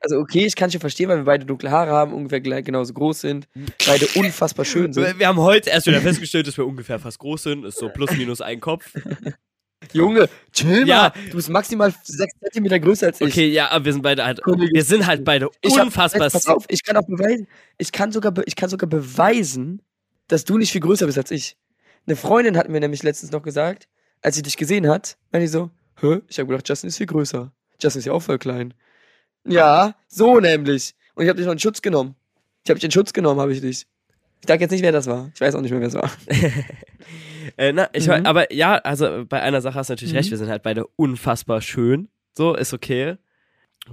Also 0.00 0.18
okay, 0.18 0.46
ich 0.46 0.54
kann 0.54 0.70
schon 0.70 0.80
verstehen, 0.80 1.08
weil 1.08 1.18
wir 1.18 1.24
beide 1.24 1.44
dunkle 1.44 1.70
Haare 1.70 1.90
haben, 1.90 2.12
ungefähr 2.12 2.40
gleich, 2.40 2.64
genauso 2.64 2.94
groß 2.94 3.20
sind, 3.20 3.48
beide 3.84 4.06
unfassbar 4.14 4.64
schön 4.64 4.92
sind. 4.92 5.18
Wir 5.18 5.26
haben 5.26 5.40
heute 5.40 5.70
erst 5.70 5.86
wieder 5.86 6.00
festgestellt, 6.00 6.46
dass 6.46 6.56
wir 6.56 6.66
ungefähr 6.66 6.98
fast 6.98 7.18
groß 7.18 7.42
sind. 7.42 7.64
Ist 7.64 7.78
so 7.78 7.88
plus 7.88 8.12
minus 8.12 8.40
ein 8.40 8.60
Kopf. 8.60 8.92
Junge, 9.92 10.28
chill 10.52 10.86
Ja. 10.86 11.12
mal. 11.14 11.28
Du 11.30 11.36
bist 11.36 11.48
maximal 11.48 11.94
sechs 12.02 12.32
Zentimeter 12.40 12.78
größer 12.80 13.06
als 13.06 13.20
ich. 13.20 13.28
Okay, 13.28 13.48
ja, 13.48 13.70
aber 13.70 13.84
wir 13.86 13.92
sind 13.92 14.02
beide 14.02 14.24
halt. 14.24 14.40
Wir 14.44 14.84
sind 14.84 15.06
halt 15.06 15.24
beide 15.24 15.48
Ich 15.60 15.76
hab- 15.78 15.86
unfassbar. 15.86 16.28
Pass 16.30 16.46
auf, 16.46 16.64
ich 16.68 16.82
kann 16.84 16.96
auch 16.96 17.06
beweisen, 17.06 17.46
ich 17.78 17.92
kann 17.92 18.10
sogar, 18.12 18.32
ich 18.46 18.56
kann 18.56 18.68
sogar 18.68 18.88
beweisen, 18.88 19.80
dass 20.26 20.44
du 20.44 20.58
nicht 20.58 20.72
viel 20.72 20.80
größer 20.80 21.06
bist 21.06 21.16
als 21.18 21.30
ich. 21.30 21.56
Eine 22.06 22.16
Freundin 22.16 22.56
hat 22.56 22.68
mir 22.68 22.80
nämlich 22.80 23.02
letztens 23.02 23.30
noch 23.32 23.42
gesagt, 23.42 23.88
als 24.22 24.34
sie 24.36 24.42
dich 24.42 24.56
gesehen 24.56 24.88
hat, 24.88 25.16
meinte 25.30 25.44
ich 25.44 25.50
so, 25.50 25.70
hä? 26.00 26.20
Ich 26.28 26.38
habe 26.38 26.48
gedacht, 26.48 26.68
Justin 26.68 26.88
ist 26.88 26.96
viel 26.96 27.06
größer. 27.06 27.52
Justin 27.80 28.00
ist 28.00 28.04
ja 28.06 28.12
auch 28.12 28.22
voll 28.22 28.38
klein. 28.38 28.74
Ja, 29.46 29.94
so 30.08 30.40
nämlich. 30.40 30.94
Und 31.14 31.24
ich 31.24 31.28
habe 31.28 31.36
dich 31.36 31.46
noch 31.46 31.52
in 31.52 31.58
Schutz 31.60 31.80
genommen. 31.82 32.14
Ich 32.64 32.70
habe 32.70 32.78
dich 32.80 32.84
in 32.84 32.90
Schutz 32.90 33.12
genommen, 33.12 33.40
habe 33.40 33.52
ich 33.52 33.60
dich. 33.60 33.86
Ich 34.40 34.46
sag 34.48 34.60
jetzt 34.60 34.70
nicht, 34.72 34.82
wer 34.82 34.92
das 34.92 35.06
war. 35.06 35.30
Ich 35.34 35.40
weiß 35.40 35.54
auch 35.54 35.60
nicht 35.60 35.70
mehr, 35.70 35.80
wer 35.80 35.88
es 35.88 35.94
war. 35.94 36.10
Äh, 37.58 37.72
na, 37.72 37.88
ich, 37.92 38.06
Mhm. 38.06 38.24
Aber 38.24 38.50
ja, 38.52 38.76
also 38.78 39.24
bei 39.28 39.42
einer 39.42 39.60
Sache 39.60 39.74
hast 39.74 39.90
du 39.90 39.92
natürlich 39.92 40.12
Mhm. 40.14 40.18
recht, 40.18 40.30
wir 40.30 40.38
sind 40.38 40.48
halt 40.48 40.62
beide 40.62 40.86
unfassbar 40.96 41.60
schön. 41.60 42.08
So, 42.36 42.54
ist 42.54 42.72
okay. 42.72 43.16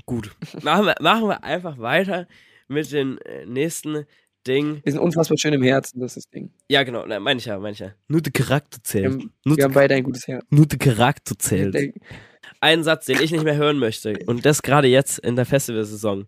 Gut. 0.06 0.32
Machen 0.64 0.86
wir, 0.86 0.96
machen 1.02 1.28
wir 1.28 1.44
einfach 1.44 1.78
weiter 1.80 2.28
mit 2.68 2.92
dem 2.92 3.18
äh, 3.26 3.46
nächsten 3.46 4.06
Ding. 4.48 4.82
Wir 4.84 4.92
sind 4.92 5.02
unfassbar 5.02 5.38
schön 5.38 5.54
im 5.54 5.64
Herzen, 5.64 6.00
das 6.00 6.16
ist 6.16 6.26
das 6.28 6.30
Ding. 6.32 6.52
Ja, 6.70 6.84
genau, 6.84 7.04
na, 7.08 7.20
meine 7.20 7.40
ich 7.40 7.46
ja, 7.46 7.58
meine 7.58 7.72
ich 7.74 7.80
ja. 7.80 7.94
Nur 8.08 8.22
der 8.22 8.32
Charakter 8.34 8.78
Wir 8.78 8.84
zählt. 8.84 9.06
haben, 9.14 9.34
Nur, 9.44 9.58
wir 9.58 9.64
haben 9.64 9.74
beide 9.74 9.96
ein 9.96 10.04
gutes 10.04 10.28
Herz. 10.28 10.46
nur 10.50 10.66
der 10.68 10.78
Charakter 10.80 11.38
zählt. 11.38 11.76
Ein 12.62 12.84
Satz, 12.84 13.06
den 13.06 13.22
ich 13.22 13.32
nicht 13.32 13.44
mehr 13.44 13.56
hören 13.58 13.78
möchte, 13.80 14.14
und 14.28 14.46
das 14.46 14.62
gerade 14.62 14.88
jetzt 14.88 15.20
in 15.20 15.36
der 15.36 15.46
Festivalsaison. 15.46 16.28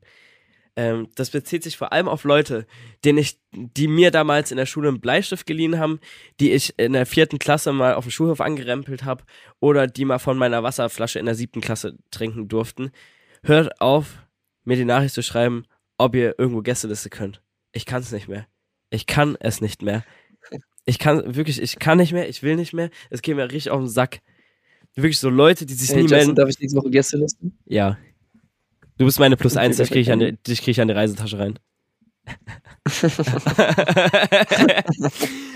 Ähm, 0.78 1.08
das 1.16 1.32
bezieht 1.32 1.64
sich 1.64 1.76
vor 1.76 1.92
allem 1.92 2.08
auf 2.08 2.24
Leute, 2.24 2.68
denen 3.04 3.18
ich, 3.18 3.40
die 3.52 3.88
mir 3.88 4.12
damals 4.12 4.52
in 4.52 4.58
der 4.58 4.68
Schule 4.68 4.90
einen 4.90 5.02
Bleistift 5.02 5.48
geliehen 5.48 5.80
haben, 5.80 6.00
die 6.40 6.52
ich 6.52 6.78
in 6.78 6.94
der 6.94 7.08
vierten 7.08 7.40
Klasse 7.40 7.74
mal 7.74 7.96
auf 7.96 8.06
dem 8.06 8.12
Schulhof 8.12 8.40
angerempelt 8.42 9.04
habe 9.04 9.24
oder 9.60 9.88
die 9.88 10.06
mal 10.06 10.20
von 10.20 10.38
meiner 10.38 10.62
Wasserflasche 10.62 11.18
in 11.18 11.26
der 11.26 11.34
siebten 11.34 11.62
Klasse 11.62 11.98
trinken 12.12 12.48
durften. 12.48 12.92
Hört 13.42 13.82
auf, 13.82 14.20
mir 14.66 14.78
die 14.78 14.86
Nachricht 14.86 15.16
zu 15.16 15.24
schreiben, 15.24 15.66
ob 15.98 16.14
ihr 16.16 16.36
irgendwo 16.38 16.62
Gästeliste 16.62 17.10
könnt. 17.10 17.42
Ich 17.72 17.88
kann 17.88 18.04
es 18.04 18.12
nicht 18.12 18.28
mehr. 18.28 18.46
Ich 18.92 19.08
kann 19.08 19.36
es 19.40 19.62
nicht 19.62 19.82
mehr. 19.82 20.06
Ich 20.86 21.00
kann 21.00 21.36
wirklich, 21.36 21.60
ich 21.60 21.80
kann 21.80 21.98
nicht 21.98 22.14
mehr, 22.14 22.30
ich 22.30 22.44
will 22.44 22.56
nicht 22.56 22.74
mehr. 22.74 22.92
Es 23.10 23.24
geht 23.24 23.36
mir 23.36 23.46
richtig 23.46 23.72
auf 23.72 23.80
den 23.80 23.90
Sack. 23.90 24.22
Wirklich 24.96 25.20
so 25.20 25.30
Leute, 25.30 25.66
die 25.66 25.74
sich 25.74 25.90
Hey, 25.90 25.98
nie 25.98 26.02
Justin, 26.04 26.18
melden. 26.18 26.36
darf 26.36 26.50
ich 26.50 26.60
nächste 26.60 26.78
Woche 26.80 26.92
Gäste 26.92 27.18
listen? 27.18 27.58
Ja. 27.66 27.98
Du 28.98 29.06
bist 29.06 29.20
meine 29.20 29.38
Plus 29.38 29.58
eins, 29.58 29.78
dich 29.78 29.88
kriege 29.90 30.00
ich, 30.02 30.12
an 30.12 30.20
perfekt. 30.20 30.48
die- 30.48 30.52
dich 30.52 30.62
krieg 30.62 30.72
ich 30.72 30.82
an 30.82 30.88
die 30.88 30.94
Reisetasche 30.94 31.40
rein. 31.40 31.60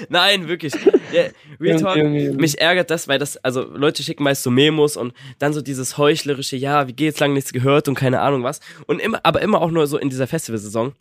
Nein, 0.10 0.47
wirklich. 0.47 0.73
Ja, 1.13 1.23
Real 1.60 1.80
Talk, 1.80 1.95
mich 2.39 2.60
ärgert 2.62 2.89
das, 2.89 3.08
weil 3.08 3.19
das, 3.19 3.38
also 3.38 3.62
Leute 3.63 4.04
schicken 4.04 4.23
meist 4.23 4.43
so 4.43 4.51
Memos 4.51 4.97
und 4.97 5.13
dann 5.39 5.54
so 5.54 5.62
dieses 5.62 5.97
heuchlerische, 5.97 6.56
ja, 6.56 6.88
wie 6.88 6.93
geht's, 6.93 7.19
lange 7.19 7.34
nichts 7.34 7.54
gehört 7.54 7.88
und 7.88 7.95
keine 7.95 8.21
Ahnung 8.21 8.43
was. 8.43 8.60
Und 8.88 8.99
immer, 9.01 9.19
aber 9.23 9.41
immer 9.41 9.62
auch 9.62 9.71
nur 9.71 9.88
so 9.88 9.97
in 9.97 10.10
dieser 10.10 10.27
Festivalsaison, 10.27 10.93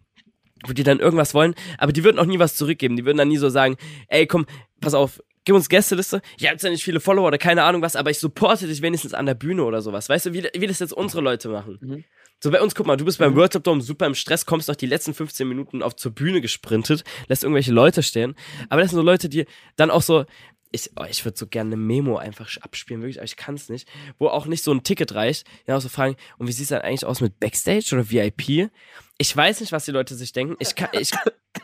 wo 0.67 0.73
die 0.73 0.83
dann 0.83 1.01
irgendwas 1.01 1.35
wollen, 1.35 1.55
aber 1.79 1.93
die 1.93 2.05
würden 2.05 2.19
auch 2.19 2.27
nie 2.27 2.39
was 2.39 2.57
zurückgeben. 2.57 2.97
Die 2.97 3.05
würden 3.05 3.19
dann 3.19 3.29
nie 3.29 3.39
so 3.39 3.49
sagen, 3.49 3.77
ey, 4.09 4.27
komm, 4.27 4.47
pass 4.81 4.95
auf, 4.95 5.23
gib 5.45 5.55
uns 5.55 5.69
Gästeliste. 5.69 6.21
Ich 6.39 6.49
hab 6.49 6.59
zwar 6.61 6.71
nicht 6.71 6.85
viele 6.85 7.01
Follower 7.01 7.27
oder 7.29 7.39
keine 7.39 7.63
Ahnung 7.63 7.83
was, 7.83 7.97
aber 7.97 8.11
ich 8.11 8.19
supporte 8.19 8.67
dich 8.67 8.83
wenigstens 8.83 9.15
an 9.15 9.27
der 9.27 9.35
Bühne 9.35 9.65
oder 9.65 9.83
sowas. 9.83 10.09
Weißt 10.09 10.27
du, 10.27 10.33
wie, 10.33 10.49
wie 10.55 10.67
das 10.67 10.79
jetzt 10.81 10.93
unsere 10.93 11.23
Leute 11.23 11.49
machen? 11.49 11.79
Mhm. 11.81 12.05
So 12.43 12.51
bei 12.51 12.63
uns, 12.63 12.75
guck 12.75 12.87
mal, 12.87 12.97
du 12.97 13.05
bist 13.05 13.19
beim 13.19 13.37
World 13.37 13.53
Cup 13.53 13.65
Dome 13.65 13.83
super 13.83 14.07
im 14.07 14.15
Stress, 14.15 14.47
kommst 14.47 14.69
noch 14.69 14.77
die 14.77 14.87
letzten 14.87 15.13
15 15.13 15.47
Minuten 15.47 15.83
auf 15.83 15.95
zur 15.95 16.13
Bühne 16.13 16.41
gesprintet, 16.41 17.05
lässt 17.29 17.45
irgendwelche 17.45 17.73
Leute 17.73 18.03
stehen. 18.03 18.35
Aber 18.71 18.81
das 18.81 18.91
sind 18.91 18.97
so 18.97 19.03
Leute, 19.03 19.29
die 19.29 19.45
dann 19.77 19.91
auch 19.91 20.01
so, 20.01 20.25
ich, 20.73 20.91
oh, 20.97 21.05
ich 21.09 21.23
würde 21.25 21.37
so 21.37 21.47
gerne 21.47 21.69
eine 21.69 21.77
Memo 21.77 22.17
einfach 22.17 22.49
abspielen, 22.63 23.03
wirklich, 23.03 23.19
aber 23.19 23.27
ich 23.27 23.37
kann 23.37 23.57
es 23.57 23.69
nicht. 23.69 23.87
Wo 24.19 24.29
auch 24.29 24.47
nicht 24.47 24.65
so 24.65 24.73
ein 24.73 24.83
Ticket 24.83 25.15
reicht. 25.15 25.47
Ja, 25.67 25.77
auch 25.77 25.83
so 25.83 25.91
fragen, 25.91 26.17
und 26.39 26.47
wie 26.47 26.53
sieht 26.53 26.63
es 26.63 26.69
dann 26.69 26.81
eigentlich 26.81 27.05
aus 27.05 27.21
mit 27.21 27.39
Backstage 27.41 27.91
oder 27.93 28.11
VIP? 28.11 28.71
Ich 29.19 29.37
weiß 29.37 29.61
nicht, 29.61 29.73
was 29.73 29.85
die 29.85 29.91
Leute 29.91 30.15
sich 30.15 30.33
denken. 30.33 30.57
Ich 30.61 30.75
kann, 30.75 30.89
ich, 30.93 31.11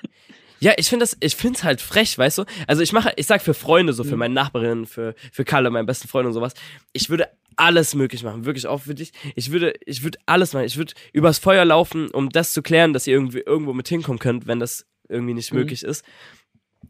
ja, 0.61 0.73
ich 0.77 0.91
finde 0.91 1.05
das, 1.05 1.17
ich 1.21 1.37
finde 1.37 1.57
es 1.57 1.65
halt 1.65 1.81
frech, 1.81 2.19
weißt 2.19 2.39
du? 2.39 2.45
Also 2.67 2.83
ich 2.83 2.93
mache, 2.93 3.15
ich 3.17 3.27
sag 3.27 3.41
für 3.41 3.55
Freunde, 3.55 3.95
so 3.95 4.05
für 4.05 4.17
meine 4.17 4.35
Nachbarinnen, 4.35 4.85
für, 4.85 5.15
für 5.33 5.45
Kalle, 5.45 5.71
meinen 5.71 5.87
besten 5.87 6.09
Freund 6.09 6.27
und 6.27 6.35
sowas. 6.35 6.53
Ich 6.93 7.09
würde 7.09 7.31
alles 7.57 7.95
möglich 7.95 8.23
machen, 8.23 8.45
wirklich 8.45 8.67
auch 8.67 8.83
für 8.83 8.95
dich. 8.95 9.13
Ich 9.35 9.51
würde, 9.51 9.73
ich 9.85 10.03
würde 10.03 10.19
alles 10.27 10.53
machen. 10.53 10.67
Ich 10.67 10.77
würde 10.77 10.93
übers 11.13 11.39
Feuer 11.39 11.65
laufen, 11.65 12.11
um 12.11 12.29
das 12.31 12.53
zu 12.53 12.63
klären, 12.63 12.93
dass 12.93 13.07
ihr 13.07 13.15
irgendwie 13.15 13.41
irgendwo 13.41 13.73
mit 13.73 13.89
hinkommen 13.89 14.19
könnt, 14.19 14.47
wenn 14.47 14.61
das 14.61 14.87
irgendwie 15.09 15.35
nicht 15.35 15.53
Mhm. 15.53 15.61
möglich 15.61 15.83
ist. 15.83 16.05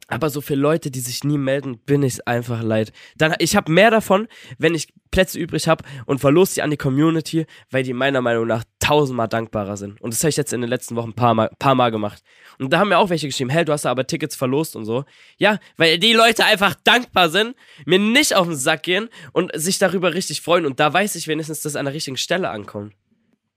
Aber 0.09 0.31
so 0.31 0.41
für 0.41 0.55
Leute, 0.55 0.91
die 0.91 1.01
sich 1.01 1.25
nie 1.25 1.39
melden, 1.39 1.79
bin 1.79 2.03
ich 2.03 2.27
einfach 2.27 2.63
leid. 2.63 2.93
Dann, 3.17 3.35
ich 3.39 3.57
habe 3.57 3.73
mehr 3.73 3.91
davon, 3.91 4.29
wenn 4.59 4.75
ich 4.75 4.93
Plätze 5.11 5.39
übrig 5.39 5.69
habe 5.69 5.85
und 6.05 6.21
verlos 6.21 6.55
die 6.55 6.63
an 6.63 6.71
die 6.71 6.77
Community, 6.77 7.47
weil 7.71 7.83
die 7.83 7.93
meiner 7.93 8.21
Meinung 8.21 8.47
nach 8.47 8.65
tausendmal 8.81 9.29
dankbarer 9.29 9.77
sind. 9.77 10.01
Und 10.01 10.13
das 10.13 10.23
habe 10.23 10.31
ich 10.31 10.37
jetzt 10.37 10.53
in 10.53 10.61
den 10.61 10.71
letzten 10.71 10.97
Wochen 10.97 11.11
ein 11.11 11.15
paar 11.15 11.35
Mal, 11.35 11.51
paar 11.59 11.75
Mal 11.75 11.91
gemacht. 11.91 12.23
Und 12.59 12.73
da 12.73 12.79
haben 12.79 12.89
mir 12.89 12.99
auch 12.99 13.11
welche 13.11 13.27
geschrieben, 13.27 13.51
hey, 13.51 13.65
du 13.65 13.73
hast 13.73 13.85
da 13.85 13.91
aber 13.91 14.07
Tickets 14.07 14.37
verlost 14.37 14.77
und 14.77 14.85
so. 14.85 15.05
Ja, 15.39 15.59
weil 15.77 15.99
die 15.99 16.13
Leute 16.13 16.45
einfach 16.45 16.75
dankbar 16.85 17.31
sind, 17.31 17.57
mir 17.85 17.99
nicht 17.99 18.35
auf 18.35 18.47
den 18.47 18.57
Sack 18.57 18.83
gehen 18.85 19.09
und 19.33 19.51
sich 19.55 19.79
darüber 19.79 20.15
richtig 20.15 20.41
freuen. 20.43 20.67
Und 20.67 20.81
da 20.81 20.93
weiß 20.93 21.15
ich 21.17 21.29
wenigstens, 21.29 21.61
dass 21.63 21.73
es 21.73 21.77
an 21.77 21.87
der 21.87 21.95
richtigen 21.95 22.17
Stelle 22.17 22.51
ankommt. 22.51 22.95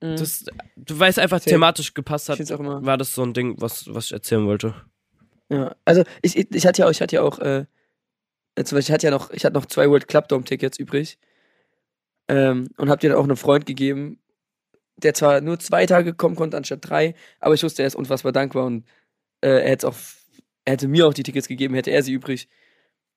Mhm. 0.02 0.16
Das, 0.16 0.46
du 0.76 0.98
weißt 0.98 1.20
einfach, 1.20 1.40
thematisch 1.40 1.94
gepasst 1.94 2.30
hat, 2.30 2.40
auch 2.52 2.60
immer. 2.60 2.86
war 2.86 2.98
das 2.98 3.14
so 3.14 3.24
ein 3.24 3.34
Ding, 3.34 3.56
was, 3.60 3.94
was 3.94 4.06
ich 4.06 4.12
erzählen 4.14 4.46
wollte. 4.46 4.74
Ja, 5.50 5.76
also 5.86 6.04
ich, 6.22 6.38
ich, 6.38 6.66
hatte 6.66 6.82
ja 6.82 6.88
auch, 6.88 6.92
ich 6.92 7.02
hatte 7.02 7.16
ja 7.16 7.22
auch, 7.24 7.40
äh, 7.40 7.66
äh, 8.56 8.64
zum 8.64 8.78
Beispiel, 8.78 8.80
ich 8.80 8.92
hatte 8.92 9.08
ja 9.08 9.12
noch, 9.12 9.32
ich 9.32 9.46
hatte 9.46 9.56
noch 9.56 9.66
zwei 9.66 9.90
World 9.90 10.08
Club 10.08 10.28
Dome 10.28 10.44
Tickets 10.44 10.78
übrig. 10.80 11.18
Ähm, 12.28 12.70
und 12.78 12.90
hab 12.90 13.00
dir 13.00 13.10
dann 13.10 13.20
auch 13.20 13.24
einem 13.24 13.38
Freund 13.38 13.66
gegeben, 13.66 14.20
der 14.98 15.14
zwar 15.14 15.42
nur 15.42 15.60
zwei 15.60 15.86
Tage 15.86 16.14
kommen 16.14 16.36
konnte 16.36 16.58
anstatt 16.58 16.88
drei, 16.88 17.16
aber 17.40 17.56
ich 17.56 17.64
wusste, 17.64 17.82
er 17.82 17.88
ist 17.88 17.96
unfassbar 17.96 18.32
dankbar 18.32 18.66
und 18.66 18.86
äh, 19.42 19.50
er 19.50 19.70
hätte 19.72 19.88
auch, 19.88 19.96
er 20.66 20.74
hätte 20.74 20.88
mir 20.88 21.08
auch 21.08 21.14
die 21.14 21.24
Tickets 21.24 21.48
gegeben, 21.48 21.74
hätte 21.74 21.92
er 21.92 22.04
sie 22.04 22.14
übrig. 22.14 22.48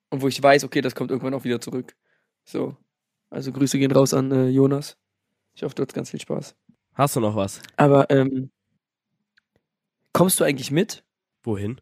Und 0.09 0.21
wo 0.21 0.27
ich 0.27 0.41
weiß, 0.41 0.63
okay, 0.63 0.81
das 0.81 0.95
kommt 0.95 1.11
irgendwann 1.11 1.33
auch 1.33 1.43
wieder 1.43 1.59
zurück. 1.59 1.95
So. 2.43 2.77
Also 3.29 3.51
Grüße 3.51 3.77
gehen 3.79 3.91
raus 3.91 4.13
an 4.13 4.31
äh, 4.31 4.47
Jonas. 4.47 4.97
Ich 5.55 5.63
hoffe, 5.63 5.75
du 5.75 5.83
hast 5.83 5.93
ganz 5.93 6.11
viel 6.11 6.21
Spaß. 6.21 6.55
Hast 6.93 7.15
du 7.15 7.19
noch 7.19 7.35
was? 7.35 7.61
Aber 7.77 8.09
ähm, 8.09 8.51
kommst 10.13 10.39
du 10.39 10.43
eigentlich 10.43 10.71
mit? 10.71 11.03
Wohin? 11.43 11.81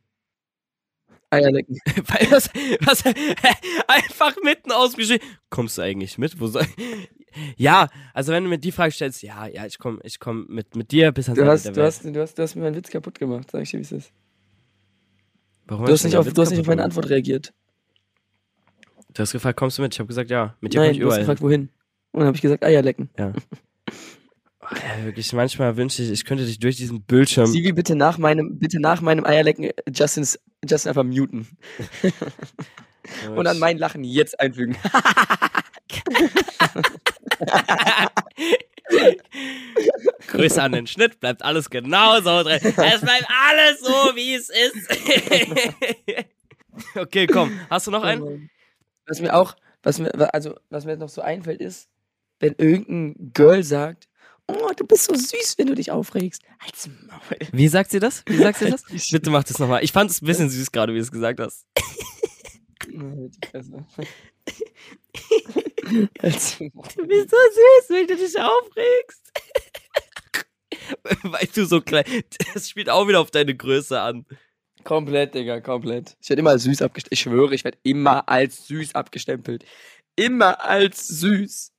Eierlecken. 1.31 1.79
Weil 1.95 2.31
was, 2.31 2.49
was, 2.81 3.03
einfach 3.87 4.35
mitten 4.43 4.71
ausgeschrieben. 4.71 5.25
Kommst 5.49 5.77
du 5.77 5.81
eigentlich 5.81 6.17
mit? 6.17 6.39
Wo 6.39 6.47
soll, 6.47 6.65
ja, 7.57 7.87
also 8.13 8.31
wenn 8.33 8.43
du 8.43 8.49
mir 8.49 8.57
die 8.57 8.71
Frage 8.71 8.91
stellst, 8.91 9.23
ja, 9.23 9.47
ja, 9.47 9.65
ich 9.65 9.79
komme 9.79 9.99
ich 10.03 10.19
komm 10.19 10.45
mit, 10.49 10.75
mit 10.75 10.91
dir 10.91 11.11
bis 11.11 11.27
ans 11.29 11.37
Du 11.37 11.41
Ende 11.41 11.51
hast, 11.53 11.63
der 11.65 11.71
du, 11.71 11.77
Welt. 11.77 11.87
hast, 11.87 12.03
du, 12.05 12.21
hast, 12.21 12.37
du 12.37 12.43
hast 12.43 12.55
mir 12.55 12.61
meinen 12.63 12.75
Witz 12.75 12.89
kaputt 12.89 13.17
gemacht, 13.17 13.49
sag 13.51 13.61
ich 13.63 13.71
dir, 13.71 13.77
wie 13.79 13.81
es 13.83 13.91
ist. 13.91 14.11
Warum 15.67 15.85
Du 15.85 15.91
hast, 15.93 16.03
du 16.03 16.07
nicht 16.09 16.17
auf, 16.17 16.31
du 16.31 16.41
hast 16.41 16.49
nicht 16.51 16.59
auf 16.59 16.67
meine 16.67 16.83
Antwort 16.83 17.09
reagiert. 17.09 17.53
Du 19.13 19.21
hast 19.21 19.31
gefragt, 19.31 19.57
kommst 19.57 19.77
du 19.77 19.81
mit? 19.81 19.93
Ich 19.93 19.99
habe 19.99 20.07
gesagt, 20.07 20.29
ja. 20.29 20.55
Mit 20.61 20.73
dir 20.73 20.79
Nein, 20.79 20.89
komm 20.89 20.93
ich 20.93 20.99
du 20.99 21.05
hast 21.05 21.13
überall. 21.13 21.19
gefragt, 21.21 21.41
wohin. 21.41 21.61
Und 22.11 22.19
dann 22.19 22.27
habe 22.27 22.35
ich 22.35 22.41
gesagt, 22.41 22.63
Eierlecken. 22.63 23.09
Oh, 23.17 23.21
ja, 23.21 23.33
wirklich, 25.03 25.34
manchmal 25.34 25.75
wünsche 25.77 26.01
ich, 26.03 26.12
ich 26.12 26.25
könnte 26.25 26.45
dich 26.45 26.60
durch 26.60 26.77
diesen 26.77 27.03
Bildschirm. 27.03 27.47
Sivi, 27.47 27.71
bitte 27.71 27.95
nach 27.95 28.17
meinem, 28.17 28.60
bitte 28.60 28.79
nach 28.79 29.01
meinem 29.01 29.25
Eierlecken 29.25 29.65
äh, 29.65 29.73
Justins, 29.93 30.39
Justin 30.67 30.89
einfach 30.89 31.03
muten. 31.03 31.47
Und 33.36 33.47
an 33.47 33.60
mein 33.60 33.77
Lachen 33.77 34.03
jetzt 34.03 34.39
einfügen. 34.39 34.77
Grüße 40.27 40.62
an 40.62 40.71
den 40.73 40.88
Schnitt, 40.88 41.19
bleibt 41.19 41.43
alles 41.43 41.69
genauso 41.69 42.43
drin. 42.43 42.60
Es 42.62 42.73
bleibt 42.73 43.27
alles 43.49 43.79
so, 43.81 44.15
wie 44.15 44.36
es 44.36 44.49
ist. 44.49 46.25
okay, 46.95 47.27
komm. 47.27 47.60
Hast 47.69 47.88
du 47.88 47.91
noch 47.91 48.03
einen? 48.03 48.49
Was 49.07 49.19
mir 49.19 49.34
auch, 49.36 49.55
Was 49.84 49.99
mir, 49.99 50.12
also, 50.34 50.55
was 50.69 50.86
mir 50.86 50.91
jetzt 50.91 51.01
noch 51.01 51.10
so 51.10 51.21
einfällt, 51.21 51.60
ist, 51.60 51.89
wenn 52.39 52.55
irgendein 52.57 53.31
Girl 53.34 53.63
sagt, 53.63 54.07
oh, 54.61 54.71
du 54.75 54.85
bist 54.85 55.05
so 55.05 55.15
süß, 55.15 55.57
wenn 55.57 55.67
du 55.67 55.75
dich 55.75 55.91
aufregst. 55.91 56.43
Halt's 56.59 56.89
Maul. 57.07 57.19
Wie 57.51 57.67
sagt 57.67 57.91
sie 57.91 57.99
das? 57.99 58.23
Wie 58.27 58.37
sagt 58.37 58.59
sie 58.59 58.69
das? 58.69 58.83
Ich- 58.91 59.11
Bitte 59.11 59.29
mach 59.29 59.43
das 59.43 59.59
nochmal. 59.59 59.83
Ich 59.83 59.91
fand 59.91 60.11
es 60.11 60.21
ein 60.21 60.25
bisschen 60.25 60.49
süß 60.49 60.71
gerade, 60.71 60.93
wie 60.93 60.97
du 60.97 61.03
es 61.03 61.11
gesagt 61.11 61.39
hast. 61.39 61.65
Du 62.87 62.97
bist 67.07 67.29
so 67.29 67.37
süß, 67.37 67.89
wenn 67.89 68.07
du 68.07 68.15
dich 68.15 68.39
aufregst. 68.39 69.31
Weil 71.23 71.47
du 71.53 71.65
so 71.65 71.81
klein. 71.81 72.05
Das 72.53 72.69
spielt 72.69 72.89
auch 72.89 73.07
wieder 73.07 73.19
auf 73.19 73.31
deine 73.31 73.55
Größe 73.55 73.99
an. 73.99 74.25
Komplett, 74.83 75.35
Digga, 75.35 75.61
komplett. 75.61 76.17
Ich 76.21 76.29
werde 76.29 76.39
immer 76.39 76.51
als 76.51 76.63
süß 76.63 76.81
abgestempelt. 76.81 77.13
Ich 77.13 77.19
schwöre, 77.21 77.53
ich 77.53 77.63
werde 77.63 77.77
immer 77.83 78.27
als 78.27 78.67
süß 78.67 78.95
abgestempelt. 78.95 79.63
Immer 80.15 80.63
als 80.63 81.07
süß. 81.07 81.71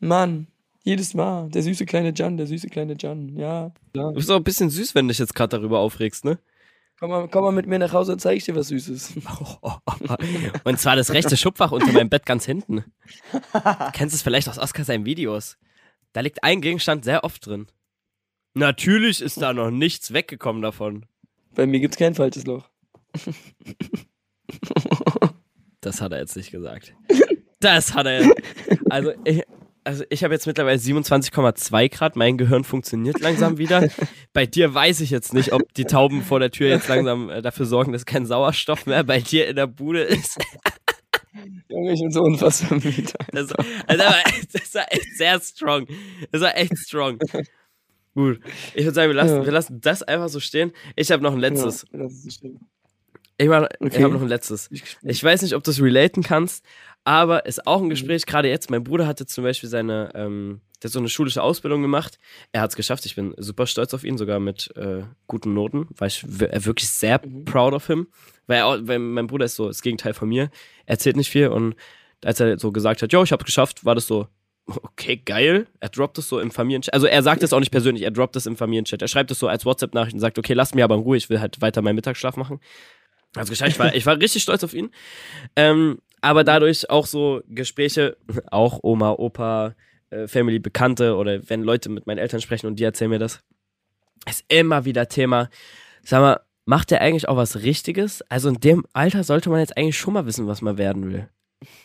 Mann, 0.00 0.46
jedes 0.90 1.14
Mal. 1.14 1.48
Der 1.50 1.62
süße 1.62 1.86
kleine 1.86 2.12
Jan, 2.14 2.36
der 2.36 2.46
süße 2.46 2.68
kleine 2.68 2.96
Jan. 2.98 3.36
Ja. 3.36 3.72
Du 3.92 4.12
bist 4.12 4.30
auch 4.30 4.36
ein 4.36 4.44
bisschen 4.44 4.70
süß, 4.70 4.94
wenn 4.94 5.06
du 5.06 5.12
dich 5.12 5.18
jetzt 5.18 5.34
gerade 5.34 5.56
darüber 5.56 5.78
aufregst, 5.78 6.24
ne? 6.24 6.38
Komm 6.98 7.10
mal, 7.10 7.28
komm 7.28 7.44
mal 7.44 7.52
mit 7.52 7.66
mir 7.66 7.78
nach 7.78 7.94
Hause 7.94 8.12
und 8.12 8.18
zeig 8.18 8.36
ich 8.36 8.44
dir 8.44 8.54
was 8.54 8.68
Süßes. 8.68 9.14
Und 10.64 10.78
zwar 10.78 10.96
das 10.96 11.12
rechte 11.12 11.34
Schubfach 11.38 11.72
unter 11.72 11.90
meinem 11.92 12.10
Bett 12.10 12.26
ganz 12.26 12.44
hinten. 12.44 12.84
Du 13.32 13.90
kennst 13.94 14.14
es 14.14 14.20
vielleicht 14.20 14.50
aus 14.50 14.58
Oscar 14.58 14.84
seinen 14.84 15.06
Videos. 15.06 15.56
Da 16.12 16.20
liegt 16.20 16.44
ein 16.44 16.60
Gegenstand 16.60 17.06
sehr 17.06 17.24
oft 17.24 17.46
drin. 17.46 17.68
Natürlich 18.52 19.22
ist 19.22 19.40
da 19.40 19.54
noch 19.54 19.70
nichts 19.70 20.12
weggekommen 20.12 20.60
davon. 20.60 21.06
Bei 21.54 21.66
mir 21.66 21.80
gibt's 21.80 21.96
kein 21.96 22.14
falsches 22.14 22.44
Loch. 22.44 22.68
Das 25.80 26.02
hat 26.02 26.12
er 26.12 26.18
jetzt 26.18 26.36
nicht 26.36 26.50
gesagt. 26.50 26.94
Das 27.60 27.94
hat 27.94 28.06
er. 28.06 28.30
Also 28.90 29.12
ich, 29.24 29.42
also 29.84 30.04
ich 30.10 30.22
habe 30.24 30.34
jetzt 30.34 30.46
mittlerweile 30.46 30.78
27,2 30.78 31.88
Grad. 31.90 32.16
Mein 32.16 32.36
Gehirn 32.38 32.64
funktioniert 32.64 33.20
langsam 33.20 33.58
wieder. 33.58 33.88
Bei 34.32 34.46
dir 34.46 34.72
weiß 34.74 35.00
ich 35.00 35.10
jetzt 35.10 35.32
nicht, 35.34 35.52
ob 35.52 35.72
die 35.74 35.84
Tauben 35.84 36.22
vor 36.22 36.38
der 36.40 36.50
Tür 36.50 36.68
jetzt 36.68 36.88
langsam 36.88 37.30
äh, 37.30 37.42
dafür 37.42 37.66
sorgen, 37.66 37.92
dass 37.92 38.06
kein 38.06 38.26
Sauerstoff 38.26 38.86
mehr 38.86 39.04
bei 39.04 39.20
dir 39.20 39.48
in 39.48 39.56
der 39.56 39.66
Bude 39.66 40.02
ist. 40.02 40.38
Junge, 41.68 41.92
ich 41.92 42.00
bin 42.00 42.10
so 42.10 42.22
unfassbar 42.22 42.78
müde. 42.78 43.12
Das, 43.32 43.52
also, 43.86 44.04
das 44.52 44.74
war 44.74 44.92
echt 44.92 45.16
sehr 45.16 45.40
strong. 45.40 45.86
Das 46.32 46.40
war 46.42 46.56
echt 46.56 46.76
strong. 46.78 47.18
Gut. 48.14 48.40
Ich 48.74 48.84
würde 48.84 48.94
sagen, 48.94 49.10
wir 49.10 49.14
lassen, 49.14 49.36
Ja. 49.36 49.44
wir 49.44 49.52
lassen 49.52 49.80
das 49.80 50.02
einfach 50.02 50.28
so 50.28 50.40
stehen. 50.40 50.72
Ich 50.96 51.10
habe 51.12 51.22
noch 51.22 51.32
ein 51.32 51.38
letztes. 51.38 51.86
Ja. 51.92 52.06
Ich, 53.38 53.48
mach- 53.48 53.68
ich 53.80 53.86
Okay. 53.86 54.02
habe 54.02 54.12
noch 54.14 54.20
ein 54.22 54.28
letztes. 54.28 54.68
Ich 55.02 55.22
weiß 55.24 55.42
nicht, 55.42 55.54
ob 55.54 55.62
du 55.62 55.70
es 55.70 55.80
relaten 55.80 56.22
kannst, 56.22 56.64
aber 57.04 57.46
ist 57.46 57.66
auch 57.66 57.82
ein 57.82 57.88
Gespräch, 57.90 58.26
gerade 58.26 58.48
jetzt. 58.48 58.70
Mein 58.70 58.84
Bruder 58.84 59.06
hatte 59.06 59.26
zum 59.26 59.44
Beispiel 59.44 59.68
seine, 59.68 60.10
ähm, 60.14 60.60
der 60.82 60.88
hat 60.88 60.92
so 60.92 60.98
eine 60.98 61.08
schulische 61.08 61.42
Ausbildung 61.42 61.82
gemacht. 61.82 62.18
Er 62.52 62.60
hat 62.62 62.70
es 62.70 62.76
geschafft. 62.76 63.06
Ich 63.06 63.14
bin 63.16 63.34
super 63.38 63.66
stolz 63.66 63.94
auf 63.94 64.04
ihn, 64.04 64.18
sogar 64.18 64.40
mit 64.40 64.74
äh, 64.76 65.02
guten 65.26 65.54
Noten. 65.54 65.88
War 65.96 66.06
ich 66.06 66.22
äh, 66.24 66.64
wirklich 66.64 66.88
sehr 66.88 67.20
Mhm. 67.24 67.44
proud 67.44 67.72
of 67.74 67.86
him. 67.86 68.08
Weil, 68.46 68.58
er 68.58 68.66
auch, 68.66 68.78
weil 68.82 68.98
mein 68.98 69.26
Bruder 69.26 69.44
ist 69.44 69.56
so 69.56 69.68
das 69.68 69.82
Gegenteil 69.82 70.14
von 70.14 70.28
mir. 70.28 70.50
Er 70.86 70.92
erzählt 70.94 71.16
nicht 71.16 71.30
viel 71.30 71.48
und 71.48 71.74
als 72.24 72.40
er 72.40 72.58
so 72.58 72.72
gesagt 72.72 73.00
hat, 73.02 73.12
yo, 73.12 73.22
ich 73.22 73.32
habe 73.32 73.44
geschafft, 73.44 73.84
war 73.84 73.94
das 73.94 74.06
so, 74.06 74.26
okay, 74.66 75.16
geil. 75.16 75.66
Er 75.80 75.88
droppt 75.88 76.18
es 76.18 76.28
so 76.28 76.38
im 76.38 76.50
Familienchat. 76.50 76.92
Also 76.92 77.06
er 77.06 77.22
sagt 77.22 77.42
es 77.42 77.52
auch 77.52 77.60
nicht 77.60 77.70
persönlich, 77.70 78.02
er 78.04 78.10
droppt 78.10 78.36
es 78.36 78.46
im 78.46 78.56
Familienchat. 78.56 79.00
Er 79.02 79.08
schreibt 79.08 79.30
es 79.30 79.38
so 79.38 79.48
als 79.48 79.64
WhatsApp-Nachricht 79.64 80.14
und 80.14 80.20
sagt, 80.20 80.38
okay, 80.38 80.52
lass 80.52 80.74
mir 80.74 80.84
aber 80.84 80.96
in 80.96 81.00
Ruhe, 81.02 81.16
ich 81.16 81.30
will 81.30 81.40
halt 81.40 81.60
weiter 81.62 81.80
meinen 81.82 81.96
Mittagsschlaf 81.96 82.36
machen. 82.36 82.60
Also 83.36 83.50
geschafft, 83.50 83.70
ich 83.70 83.78
war, 83.78 83.94
ich 83.94 84.06
war 84.06 84.18
richtig 84.18 84.42
stolz 84.42 84.64
auf 84.64 84.74
ihn. 84.74 84.90
Ähm, 85.56 86.00
aber 86.20 86.44
dadurch 86.44 86.90
auch 86.90 87.06
so 87.06 87.42
Gespräche, 87.48 88.16
auch 88.50 88.80
Oma, 88.82 89.12
Opa, 89.12 89.74
äh, 90.10 90.26
Family, 90.26 90.58
Bekannte 90.58 91.16
oder 91.16 91.48
wenn 91.48 91.62
Leute 91.62 91.88
mit 91.88 92.06
meinen 92.06 92.18
Eltern 92.18 92.40
sprechen 92.40 92.66
und 92.66 92.78
die 92.78 92.84
erzählen 92.84 93.10
mir 93.10 93.18
das, 93.18 93.40
ist 94.28 94.44
immer 94.48 94.84
wieder 94.84 95.08
Thema. 95.08 95.48
Sag 96.02 96.20
mal, 96.20 96.40
macht 96.64 96.90
der 96.90 97.00
eigentlich 97.00 97.28
auch 97.28 97.36
was 97.36 97.62
Richtiges? 97.62 98.22
Also 98.28 98.48
in 98.48 98.60
dem 98.60 98.84
Alter 98.92 99.24
sollte 99.24 99.50
man 99.50 99.60
jetzt 99.60 99.76
eigentlich 99.76 99.98
schon 99.98 100.14
mal 100.14 100.26
wissen, 100.26 100.46
was 100.46 100.62
man 100.62 100.78
werden 100.78 101.12
will. 101.12 101.28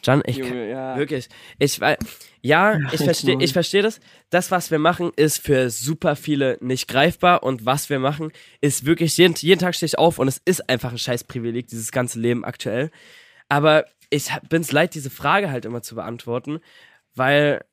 Jan, 0.04 0.24
ich 0.26 0.40
kann, 0.40 0.48
Junge, 0.48 0.70
ja. 0.70 0.98
Wirklich. 0.98 1.28
Ich 1.60 1.82
weiß, 1.82 1.98
ja, 2.42 2.80
ich 2.94 3.04
verstehe, 3.04 3.38
ich 3.42 3.52
verstehe 3.52 3.82
das. 3.82 4.00
Das, 4.30 4.50
was 4.50 4.72
wir 4.72 4.80
machen, 4.80 5.12
ist 5.16 5.40
für 5.40 5.70
super 5.70 6.16
viele 6.16 6.58
nicht 6.62 6.88
greifbar 6.88 7.44
und 7.44 7.66
was 7.66 7.90
wir 7.90 8.00
machen, 8.00 8.32
ist 8.62 8.86
wirklich 8.86 9.18
jeden, 9.18 9.36
jeden 9.36 9.60
Tag 9.60 9.76
stehe 9.76 9.88
ich 9.88 9.98
auf 9.98 10.18
und 10.20 10.30
es 10.30 10.42
ist 10.46 10.70
einfach 10.70 10.92
ein 10.92 10.98
scheiß 10.98 11.26
Privileg, 11.26 11.68
dieses 11.68 11.92
ganze 11.92 12.20
Leben 12.20 12.46
aktuell. 12.46 12.90
Aber 13.50 13.86
ich 14.16 14.30
bin 14.50 14.62
es 14.62 14.72
leid, 14.72 14.96
diese 14.96 15.10
Frage 15.10 15.50
halt 15.52 15.66
immer 15.66 15.82
zu 15.82 15.96
beantworten, 15.96 16.60
weil 17.16 17.64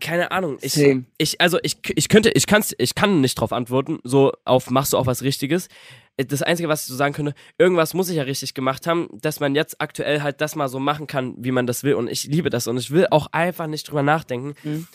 keine 0.00 0.30
Ahnung, 0.30 0.58
ich, 0.60 0.74
Same. 0.74 1.04
ich 1.16 1.40
also 1.40 1.58
ich, 1.62 1.78
ich 1.96 2.08
könnte, 2.08 2.30
ich 2.30 2.46
kann's, 2.46 2.74
ich 2.78 2.94
kann 2.94 3.20
nicht 3.20 3.34
drauf 3.34 3.52
antworten, 3.52 3.98
so 4.04 4.32
auf 4.44 4.70
machst 4.70 4.92
du 4.92 4.96
auch 4.98 5.06
was 5.06 5.22
Richtiges. 5.22 5.68
Das 6.16 6.42
Einzige, 6.42 6.68
was 6.68 6.82
ich 6.82 6.88
so 6.88 6.94
sagen 6.96 7.14
könnte, 7.14 7.34
irgendwas 7.58 7.94
muss 7.94 8.08
ich 8.08 8.16
ja 8.16 8.22
richtig 8.24 8.54
gemacht 8.54 8.86
haben, 8.86 9.08
dass 9.20 9.40
man 9.40 9.54
jetzt 9.54 9.80
aktuell 9.80 10.22
halt 10.22 10.40
das 10.40 10.56
mal 10.56 10.68
so 10.68 10.78
machen 10.78 11.06
kann, 11.06 11.34
wie 11.38 11.52
man 11.52 11.66
das 11.66 11.84
will. 11.84 11.94
Und 11.94 12.08
ich 12.08 12.24
liebe 12.24 12.50
das 12.50 12.66
und 12.66 12.76
ich 12.76 12.90
will 12.90 13.06
auch 13.10 13.28
einfach 13.32 13.66
nicht 13.66 13.88
drüber 13.88 14.02
nachdenken, 14.02 14.54
Mhm. 14.62 14.86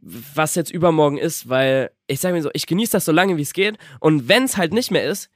was 0.00 0.54
jetzt 0.54 0.70
übermorgen 0.70 1.18
ist, 1.18 1.48
weil 1.48 1.90
ich 2.06 2.20
sage 2.20 2.34
mir 2.34 2.42
so, 2.42 2.50
ich 2.52 2.66
genieße 2.66 2.92
das 2.92 3.04
so 3.04 3.12
lange, 3.12 3.36
wie 3.36 3.42
es 3.42 3.52
geht. 3.52 3.78
Und 4.00 4.28
wenn 4.28 4.44
es 4.44 4.56
halt 4.56 4.72
nicht 4.72 4.90
mehr 4.90 5.04
ist, 5.04 5.28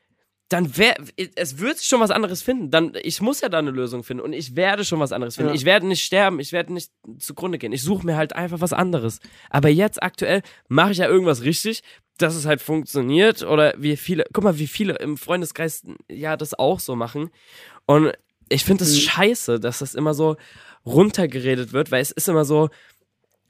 dann 0.53 0.77
wär, 0.77 0.95
es 1.37 1.59
wird 1.59 1.79
sich 1.79 1.89
schon 1.89 2.01
was 2.01 2.11
anderes 2.11 2.43
finden. 2.43 2.71
Dann, 2.71 2.93
ich 3.03 3.21
muss 3.21 3.41
ja 3.41 3.49
da 3.49 3.59
eine 3.59 3.71
Lösung 3.71 4.05
finden 4.05 4.23
und 4.23 4.33
ich 4.33 4.57
werde 4.57 4.85
schon 4.85 5.01
was 5.01 5.13
anderes 5.13 5.37
finden. 5.37 5.51
Ja. 5.51 5.55
Ich 5.55 5.65
werde 5.65 5.87
nicht 5.87 6.05
sterben, 6.05 6.41
ich 6.41 6.53
werde 6.53 6.73
nicht 6.73 6.91
zugrunde 7.19 7.59
gehen. 7.59 7.73
Ich 7.73 7.83
suche 7.83 8.05
mir 8.07 8.17
halt 8.17 8.35
einfach 8.35 8.61
was 8.61 8.73
anderes. 8.73 9.21
Aber 9.51 9.69
jetzt 9.69 10.03
aktuell 10.03 10.43
mache 10.69 10.93
ich 10.93 10.99
ja 10.99 11.09
irgendwas 11.09 11.43
richtig, 11.43 11.83
dass 12.19 12.35
es 12.35 12.45
halt 12.47 12.61
funktioniert 12.61 13.43
oder 13.43 13.75
wie 13.79 13.97
viele, 13.97 14.25
guck 14.33 14.45
mal, 14.45 14.59
wie 14.59 14.67
viele 14.67 14.95
im 14.97 15.17
Freundeskreis 15.17 15.83
ja 16.09 16.37
das 16.37 16.55
auch 16.55 16.79
so 16.81 16.95
machen. 16.95 17.31
Und 17.87 18.13
ich 18.49 18.65
finde 18.65 18.85
es 18.85 18.93
Mhm. 18.95 18.99
scheiße, 19.01 19.61
dass 19.61 19.79
das 19.79 19.95
immer 19.95 20.15
so 20.15 20.37
runtergeredet 20.85 21.73
wird, 21.73 21.91
weil 21.91 22.03
es 22.03 22.11
ist 22.11 22.29
immer 22.29 22.45
so, 22.45 22.69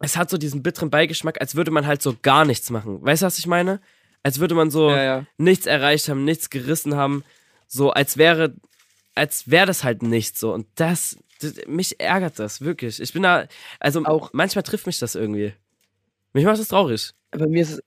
es 0.01 0.17
hat 0.17 0.31
so 0.31 0.39
diesen 0.39 0.63
bitteren 0.63 0.91
Beigeschmack, 0.91 1.41
als 1.41 1.55
würde 1.55 1.71
man 1.71 1.87
halt 1.87 2.03
so 2.03 2.15
gar 2.23 2.45
nichts 2.45 2.71
machen. 2.71 3.03
Weißt 3.03 3.23
du, 3.23 3.27
was 3.27 3.39
ich 3.39 3.47
meine? 3.47 3.81
Als 4.23 4.39
würde 4.39 4.55
man 4.55 4.71
so 4.71 4.91
Ja, 4.91 5.03
ja. 5.03 5.27
nichts 5.37 5.67
erreicht 5.67 6.09
haben, 6.09 6.25
nichts 6.25 6.51
gerissen 6.51 6.95
haben, 6.97 7.25
so 7.67 7.91
als 7.91 8.17
wäre, 8.19 8.55
als 9.15 9.51
wäre 9.51 9.67
das 9.67 9.83
halt 9.85 10.03
nichts 10.03 10.39
so. 10.41 10.53
Und 10.55 10.67
das, 10.77 11.17
das, 11.41 11.55
mich 11.67 11.99
ärgert 12.01 12.39
das 12.39 12.61
wirklich. 12.61 13.01
Ich 13.01 13.13
bin 13.13 13.23
da, 13.23 13.47
also 13.81 14.05
Auch- 14.05 14.31
manchmal 14.33 14.63
trifft 14.63 14.87
mich 14.87 14.99
das 14.99 15.15
irgendwie. 15.15 15.55
Mich 16.33 16.45
macht 16.45 16.59
das 16.61 16.69
traurig. 16.69 17.13
Bei 17.31 17.47
mir 17.47 17.63
ist 17.63 17.73
es, 17.73 17.83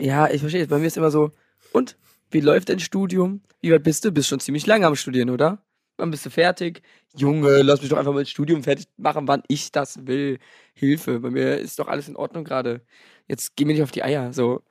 ja, 0.00 0.28
ich 0.30 0.40
verstehe 0.40 0.62
es. 0.62 0.68
Bei 0.68 0.78
mir 0.78 0.86
ist 0.86 0.96
immer 0.96 1.10
so, 1.10 1.32
und? 1.72 1.96
Wie 2.30 2.40
läuft 2.40 2.68
dein 2.68 2.78
Studium? 2.80 3.42
Wie 3.62 3.72
weit 3.72 3.82
bist 3.84 4.04
du? 4.04 4.12
Bist 4.12 4.28
schon 4.28 4.40
ziemlich 4.40 4.66
lange 4.66 4.86
am 4.86 4.96
Studieren, 4.96 5.30
oder? 5.30 5.62
Wann 5.96 6.10
bist 6.10 6.26
du 6.26 6.30
fertig? 6.30 6.82
Junge, 7.16 7.62
lass 7.62 7.80
mich 7.80 7.88
doch 7.90 7.96
einfach 7.96 8.12
mal 8.12 8.20
das 8.20 8.30
Studium 8.30 8.62
fertig 8.62 8.86
machen, 8.98 9.26
wann 9.26 9.42
ich 9.48 9.72
das 9.72 10.06
will. 10.06 10.38
Hilfe, 10.74 11.20
bei 11.20 11.30
mir 11.30 11.56
ist 11.58 11.78
doch 11.78 11.88
alles 11.88 12.06
in 12.08 12.16
Ordnung 12.16 12.44
gerade. 12.44 12.82
Jetzt 13.26 13.56
geh 13.56 13.64
mir 13.64 13.72
nicht 13.72 13.82
auf 13.82 13.90
die 13.90 14.02
Eier. 14.04 14.32
So, 14.32 14.62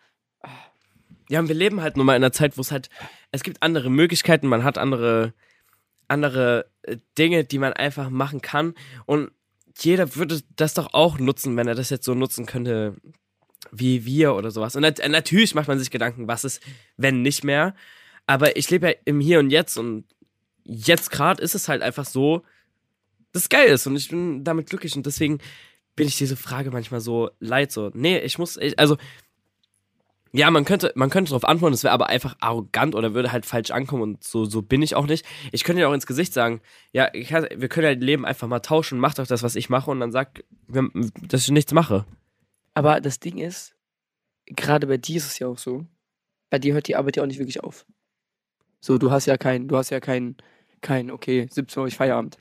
Ja, 1.29 1.39
und 1.39 1.47
wir 1.47 1.55
leben 1.55 1.81
halt 1.81 1.97
nun 1.97 2.05
mal 2.05 2.15
in 2.15 2.23
einer 2.23 2.31
Zeit, 2.31 2.57
wo 2.57 2.61
es 2.61 2.71
halt, 2.71 2.89
es 3.31 3.43
gibt 3.43 3.61
andere 3.61 3.89
Möglichkeiten, 3.89 4.47
man 4.47 4.63
hat 4.63 4.77
andere, 4.77 5.33
andere 6.07 6.69
äh, 6.83 6.97
Dinge, 7.17 7.43
die 7.43 7.59
man 7.59 7.73
einfach 7.73 8.09
machen 8.09 8.41
kann. 8.41 8.73
Und 9.05 9.31
jeder 9.77 10.15
würde 10.15 10.41
das 10.55 10.73
doch 10.73 10.93
auch 10.93 11.19
nutzen, 11.19 11.57
wenn 11.57 11.67
er 11.67 11.75
das 11.75 11.89
jetzt 11.89 12.05
so 12.05 12.15
nutzen 12.15 12.45
könnte 12.45 12.95
wie 13.71 14.05
wir 14.05 14.35
oder 14.35 14.51
sowas. 14.51 14.75
Und 14.75 14.83
nat 14.83 14.99
natürlich 15.09 15.55
macht 15.55 15.67
man 15.67 15.79
sich 15.79 15.91
Gedanken, 15.91 16.27
was 16.27 16.45
ist, 16.45 16.61
wenn 16.95 17.21
nicht 17.21 17.43
mehr. 17.43 17.75
Aber 18.25 18.55
ich 18.55 18.69
lebe 18.69 18.87
ja 18.87 18.93
im 19.05 19.19
Hier 19.19 19.39
und 19.39 19.49
Jetzt 19.49 19.77
und 19.77 20.05
jetzt 20.63 21.11
gerade 21.11 21.41
ist 21.41 21.55
es 21.55 21.67
halt 21.67 21.81
einfach 21.81 22.05
so, 22.05 22.43
dass 23.31 23.43
es 23.43 23.49
geil 23.49 23.69
ist 23.69 23.87
und 23.87 23.95
ich 23.95 24.09
bin 24.09 24.43
damit 24.43 24.69
glücklich 24.69 24.95
und 24.95 25.05
deswegen 25.05 25.39
bin 25.95 26.07
ich 26.07 26.17
diese 26.17 26.35
Frage 26.35 26.71
manchmal 26.71 27.01
so 27.01 27.31
leid. 27.39 27.71
So, 27.71 27.91
nee, 27.93 28.19
ich 28.19 28.37
muss, 28.37 28.57
ich, 28.57 28.77
also 28.79 28.97
ja, 30.31 30.49
man 30.51 30.65
könnte, 30.65 30.91
man 30.95 31.09
könnte 31.09 31.29
darauf 31.29 31.45
antworten, 31.45 31.73
es 31.73 31.83
wäre 31.83 31.93
aber 31.93 32.09
einfach 32.09 32.35
arrogant 32.39 32.95
oder 32.95 33.13
würde 33.13 33.31
halt 33.31 33.45
falsch 33.45 33.71
ankommen 33.71 34.03
und 34.03 34.23
so, 34.23 34.45
so 34.45 34.61
bin 34.61 34.81
ich 34.81 34.95
auch 34.95 35.05
nicht. 35.05 35.25
Ich 35.51 35.63
könnte 35.63 35.81
ja 35.81 35.87
auch 35.87 35.93
ins 35.93 36.07
Gesicht 36.07 36.33
sagen, 36.33 36.61
ja, 36.91 37.09
ich, 37.13 37.31
wir 37.31 37.69
können 37.69 37.87
ja 37.87 37.93
Leben 37.93 38.25
einfach 38.25 38.47
mal 38.47 38.59
tauschen, 38.59 38.99
mach 38.99 39.13
doch 39.13 39.27
das, 39.27 39.43
was 39.43 39.55
ich 39.55 39.69
mache 39.69 39.91
und 39.91 39.99
dann 39.99 40.11
sag, 40.11 40.43
dass 40.67 41.43
ich 41.43 41.51
nichts 41.51 41.73
mache. 41.73 42.05
Aber 42.73 43.01
das 43.01 43.19
Ding 43.19 43.37
ist, 43.37 43.75
gerade 44.45 44.87
bei 44.87 44.97
dir 44.97 45.17
ist 45.17 45.27
es 45.27 45.39
ja 45.39 45.47
auch 45.47 45.57
so, 45.57 45.85
bei 46.49 46.59
dir 46.59 46.73
hört 46.73 46.87
die 46.87 46.95
Arbeit 46.95 47.17
ja 47.17 47.23
auch 47.23 47.27
nicht 47.27 47.39
wirklich 47.39 47.63
auf. 47.63 47.85
So, 48.79 48.97
du 48.97 49.11
hast 49.11 49.25
ja 49.25 49.37
kein, 49.37 49.67
du 49.67 49.77
hast 49.77 49.89
ja 49.89 49.99
kein, 49.99 50.37
kein, 50.81 51.11
okay, 51.11 51.47
17 51.49 51.81
Uhr 51.81 51.87
ich 51.87 51.95
Feierabend. 51.95 52.37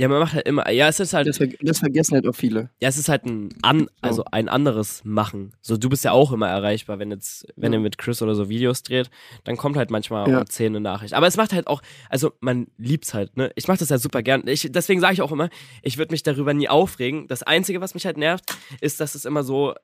Ja, 0.00 0.08
man 0.08 0.18
macht 0.18 0.34
halt 0.34 0.48
immer, 0.48 0.68
ja, 0.72 0.88
es 0.88 0.98
ist 0.98 1.12
halt, 1.12 1.28
Das, 1.28 1.36
ver 1.36 1.46
das 1.60 1.78
vergessen 1.78 2.14
halt 2.14 2.26
auch 2.26 2.34
viele. 2.34 2.68
ja, 2.80 2.88
es 2.88 2.98
ist 2.98 3.08
halt 3.08 3.26
ein, 3.26 3.50
an, 3.62 3.88
also 4.00 4.24
ein 4.32 4.48
anderes 4.48 5.02
Machen. 5.04 5.52
So, 5.60 5.76
du 5.76 5.88
bist 5.88 6.04
ja 6.04 6.10
auch 6.10 6.32
immer 6.32 6.48
erreichbar, 6.48 6.98
wenn 6.98 7.12
jetzt, 7.12 7.46
wenn 7.54 7.72
Ja. 7.72 7.78
ihr 7.78 7.82
mit 7.82 7.96
Chris 7.96 8.20
oder 8.20 8.34
so 8.34 8.48
Videos 8.48 8.82
dreht, 8.82 9.08
dann 9.44 9.56
kommt 9.56 9.76
halt 9.76 9.92
manchmal 9.92 10.28
Ja. 10.28 10.38
um 10.40 10.46
10 10.48 10.72
eine 10.72 10.80
Nachricht. 10.80 11.14
Aber 11.14 11.28
es 11.28 11.36
macht 11.36 11.52
halt 11.52 11.68
auch, 11.68 11.80
also 12.10 12.32
man 12.40 12.66
liebt's 12.76 13.14
halt, 13.14 13.36
ne? 13.36 13.52
Ich 13.54 13.68
mach 13.68 13.78
das 13.78 13.90
halt 13.92 14.00
super 14.02 14.22
gern. 14.24 14.42
Ich, 14.48 14.68
deswegen 14.72 15.00
sage 15.00 15.14
ich 15.14 15.22
auch 15.22 15.30
immer, 15.30 15.48
ich 15.82 15.96
würde 15.96 16.10
mich 16.12 16.24
darüber 16.24 16.54
nie 16.54 16.68
aufregen. 16.68 17.28
Das 17.28 17.44
Einzige, 17.44 17.80
was 17.80 17.94
mich 17.94 18.04
halt 18.04 18.16
nervt, 18.16 18.46
ist, 18.80 18.98
dass 18.98 19.14
es 19.14 19.24
immer 19.24 19.44
so 19.44 19.74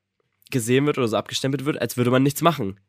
gesehen 0.51 0.87
wird 0.87 0.99
oder 0.99 1.07
so 1.07 1.17
abgestempelt 1.17 1.65
wird, 1.65 1.81
als 1.81 1.97
würde 1.97 2.11
man 2.11 2.25
nichts 2.25 2.43
machen. 2.43 2.81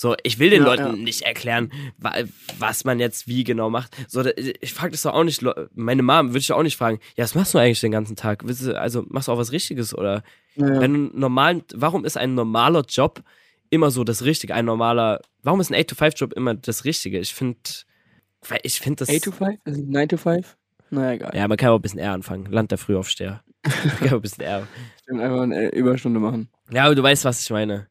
So, 0.00 0.14
ich 0.22 0.38
will 0.38 0.50
den 0.50 0.62
Ja, 0.62 0.68
Leuten 0.68 0.82
ja. 0.86 0.92
nicht 0.92 1.22
erklären, 1.22 1.72
wa 1.96 2.12
was 2.60 2.84
man 2.84 3.00
jetzt 3.00 3.26
wie 3.26 3.42
genau 3.42 3.68
macht. 3.68 3.96
So, 4.06 4.24
ich 4.36 4.72
frage 4.72 4.92
das 4.92 5.02
doch 5.02 5.12
auch 5.12 5.24
nicht, 5.24 5.42
meine 5.74 6.04
Mom 6.04 6.28
würde 6.28 6.38
ich 6.38 6.46
doch 6.46 6.56
auch 6.56 6.62
nicht 6.62 6.76
fragen, 6.76 7.00
ja, 7.16 7.24
was 7.24 7.34
machst 7.34 7.52
du 7.52 7.58
eigentlich 7.58 7.80
den 7.80 7.90
ganzen 7.90 8.14
Tag? 8.14 8.44
Also 8.76 9.04
machst 9.08 9.26
du 9.26 9.32
auch 9.32 9.38
was 9.38 9.50
Richtiges 9.50 9.92
oder 9.98 10.22
Ja. 10.54 10.80
wenn 10.80 10.94
du 11.10 11.18
normalen, 11.18 11.64
warum 11.74 12.04
ist 12.04 12.16
ein 12.16 12.34
normaler 12.34 12.84
Job 12.88 13.24
immer 13.70 13.90
so 13.90 14.04
das 14.04 14.22
Richtige? 14.22 14.54
Ein 14.54 14.66
normaler, 14.66 15.20
warum 15.42 15.58
ist 15.60 15.72
ein 15.72 15.74
8-to-5-Job 15.74 16.32
immer 16.34 16.54
das 16.54 16.84
Richtige? 16.84 17.18
Ich 17.18 17.34
finde, 17.34 17.58
ich 18.62 18.78
finde 18.80 19.04
das. 19.04 19.08
8 19.08 19.24
to 19.24 19.32
5? 19.32 19.58
Also 19.64 19.82
9 19.84 20.08
to 20.10 20.16
5? 20.16 20.56
Naja, 20.90 21.12
egal. 21.14 21.32
ja, 21.34 21.48
man 21.48 21.56
kann 21.56 21.70
auch 21.70 21.74
ein 21.74 21.82
bisschen 21.82 21.98
eher 21.98 22.12
anfangen. 22.12 22.46
Land 22.52 22.70
der 22.70 22.78
Frühaufsteher. 22.78 23.42
Man 23.64 23.96
kann 23.98 24.08
auch 24.10 24.12
ein 24.12 24.20
bisschen 24.22 24.44
eher. 24.44 24.68
Stimmt, 25.02 25.20
einfach 25.22 25.40
eine 25.40 25.70
Überstunde 25.70 26.20
machen. 26.20 26.48
Ja, 26.70 26.84
aber 26.84 26.94
du 26.94 27.02
weißt, 27.02 27.24
was 27.24 27.42
ich 27.42 27.50
meine. 27.50 27.88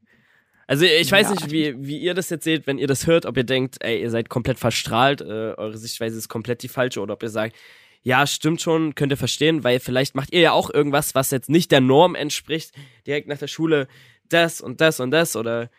Also 0.67 0.85
ich 0.85 1.11
weiß 1.11 1.27
Ja. 1.27 1.31
nicht, 1.33 1.51
wie, 1.51 1.75
wie 1.87 1.97
ihr 1.97 2.13
das 2.13 2.29
jetzt 2.29 2.43
seht, 2.43 2.67
wenn 2.67 2.77
ihr 2.77 2.87
das 2.87 3.07
hört, 3.07 3.25
ob 3.25 3.37
ihr 3.37 3.45
denkt, 3.45 3.77
ey, 3.79 4.01
ihr 4.01 4.09
seid 4.11 4.29
komplett 4.29 4.59
verstrahlt, 4.59 5.21
äh, 5.21 5.53
eure 5.57 5.77
Sichtweise 5.77 6.17
ist 6.17 6.27
komplett 6.27 6.61
die 6.61 6.67
falsche, 6.67 6.99
oder 7.01 7.13
ob 7.13 7.23
ihr 7.23 7.29
sagt, 7.29 7.55
ja, 8.03 8.27
stimmt 8.27 8.61
schon, 8.61 8.93
könnt 8.95 9.11
ihr 9.11 9.17
verstehen, 9.17 9.63
weil 9.63 9.79
vielleicht 9.79 10.13
macht 10.15 10.31
ihr 10.33 10.41
ja 10.41 10.51
auch 10.51 10.69
irgendwas, 10.69 11.15
was 11.15 11.31
jetzt 11.31 11.49
nicht 11.49 11.71
der 11.71 11.81
Norm 11.81 12.15
entspricht, 12.15 12.71
direkt 13.05 13.27
nach 13.27 13.37
der 13.37 13.47
Schule 13.47 13.87
das 14.29 14.61
und 14.61 14.81
das 14.81 14.99
und 14.99 15.11
das, 15.11 15.35
oder 15.37 15.69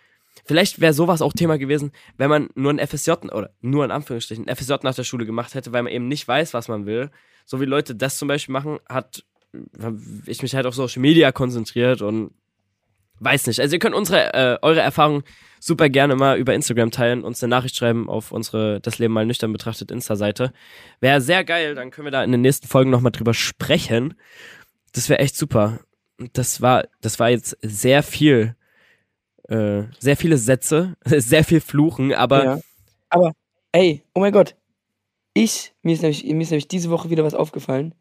vielleicht 0.47 0.81
wäre 0.81 0.93
sowas 0.95 1.21
auch 1.23 1.33
Thema 1.35 1.59
gewesen, 1.59 1.93
wenn 2.17 2.31
man 2.31 2.49
nur 2.55 2.73
ein 2.73 2.79
FSJ, 2.87 3.11
oder 3.31 3.51
nur 3.61 3.85
in 3.85 3.91
Anführungsstrichen, 3.91 4.49
ein 4.49 4.57
FSJ 4.57 4.75
nach 4.83 4.95
der 4.95 5.05
Schule 5.05 5.27
gemacht 5.27 5.55
hätte, 5.55 5.73
weil 5.73 5.83
man 5.83 5.93
eben 5.93 6.09
nicht 6.09 6.27
weiß, 6.27 6.55
was 6.55 6.69
man 6.69 6.87
will. 6.87 7.11
So 7.45 7.61
wie 7.61 7.67
Leute 7.67 7.95
das 7.95 8.17
zum 8.19 8.29
Beispiel 8.29 8.53
machen, 8.55 8.79
hat 8.89 9.23
ich 10.27 10.43
mich 10.43 10.55
halt 10.55 10.67
auf 10.67 10.75
Social 10.75 11.01
Media 11.01 11.33
konzentriert 11.33 12.03
und 12.03 12.33
weiß 13.21 13.47
nicht. 13.47 13.61
Also 13.61 13.75
ihr 13.75 13.79
könnt 13.79 13.95
unsere, 13.95 14.35
äh, 14.35 14.59
eure 14.63 14.81
Erfahrungen 14.81 15.23
super 15.61 15.89
gerne 15.89 16.15
mal 16.17 16.39
über 16.39 16.55
Instagram 16.55 16.91
teilen, 16.91 17.25
uns 17.25 17.43
eine 17.43 17.51
Nachricht 17.51 17.77
schreiben 17.77 18.09
auf 18.09 18.33
unsere 18.33 18.81
Das 18.81 18.99
Leben 18.99 19.15
mal 19.15 19.27
nüchtern 19.27 19.53
betrachtet 19.53 19.91
Insta-Seite. 19.91 20.53
Wäre 21.01 21.21
sehr 21.21 21.45
geil, 21.45 21.75
dann 21.75 21.91
können 21.91 22.07
wir 22.07 22.13
da 22.13 22.23
in 22.23 22.33
den 22.33 22.41
nächsten 22.41 22.69
Folgen 22.69 22.91
nochmal 22.91 23.13
drüber 23.13 23.35
sprechen. 23.35 24.15
Das 24.93 25.09
wäre 25.09 25.21
echt 25.21 25.37
super. 25.37 25.81
Das 26.33 26.61
war, 26.61 26.85
das 27.01 27.19
war 27.19 27.31
jetzt 27.31 27.57
sehr 27.63 28.03
viel, 28.03 28.57
äh, 29.49 29.85
sehr 29.99 30.17
viele 30.17 30.37
Sätze, 30.37 30.97
sehr 31.05 31.45
viel 31.45 31.61
Fluchen, 31.61 32.13
aber 32.13 32.45
ja. 32.45 32.61
Aber, 33.11 33.33
ey, 33.73 34.03
oh 34.15 34.21
mein 34.21 34.33
Gott. 34.33 34.55
Ich, 35.35 35.73
mir 35.83 35.95
ist, 35.95 36.03
nämlich, 36.03 36.25
mir 36.25 36.41
ist 36.41 36.51
nämlich 36.51 36.69
diese 36.69 36.91
Woche 36.91 37.11
wieder 37.11 37.25
was 37.25 37.35
aufgefallen. 37.35 37.95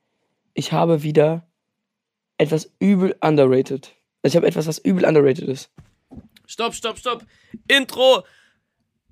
Ich 0.53 0.71
habe 0.71 1.03
wieder 1.03 1.47
etwas 2.37 2.73
übel 2.79 3.15
underrated. 3.21 3.93
Also 4.23 4.33
ich 4.33 4.35
habe 4.35 4.47
etwas, 4.47 4.67
was 4.67 4.79
übel 4.79 5.05
underrated 5.05 5.47
ist. 5.47 5.69
Stopp, 6.45 6.73
stopp, 6.73 6.97
stopp. 6.97 7.25
Intro. 7.67 8.23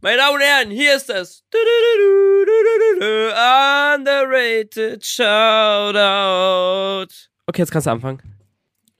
Meine 0.02 0.18
Damen 0.18 0.36
und 0.36 0.42
Herren, 0.42 0.72
hier 0.72 0.96
ist 0.96 1.10
das. 1.10 1.44
Underrated 3.98 5.06
Shoutout. 5.06 6.48
Okay, 7.48 7.62
jetzt 7.62 7.72
kannst 7.72 7.88
du 7.88 7.92
anfangen. 7.92 8.22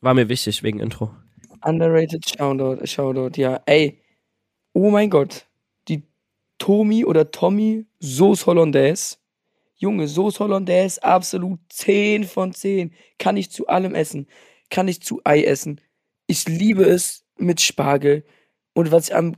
War 0.02 0.14
mir 0.14 0.28
wichtig 0.30 0.64
wegen 0.64 0.80
Intro. 0.80 1.16
Underrated 1.64 2.28
Shoutout, 2.30 2.86
Shoutout, 2.86 3.40
ja. 3.40 3.62
Ey, 3.66 4.02
oh 4.74 4.90
mein 4.90 5.10
Gott. 5.10 5.46
Die 5.88 6.04
Tommy 6.58 7.06
oder 7.06 7.32
Tommy 7.32 7.86
Sauce 8.00 8.46
Hollandaise. 8.46 9.18
Junge, 9.78 10.08
Sauce 10.08 10.40
Hollandaise, 10.40 11.04
absolut 11.04 11.60
10 11.70 12.24
von 12.24 12.54
10. 12.54 12.94
Kann 13.20 13.38
ich 13.38 13.52
zu 13.52 13.68
allem 13.68 13.94
essen. 13.94 14.28
Kann 14.70 14.88
ich 14.88 15.02
zu 15.02 15.22
Ei 15.24 15.44
essen. 15.44 15.82
Ich 16.28 16.48
liebe 16.48 16.84
es 16.84 17.24
mit 17.38 17.62
Spargel. 17.62 18.24
Und 18.74 18.92
was 18.92 19.10
ich 19.10 19.16
am, 19.16 19.36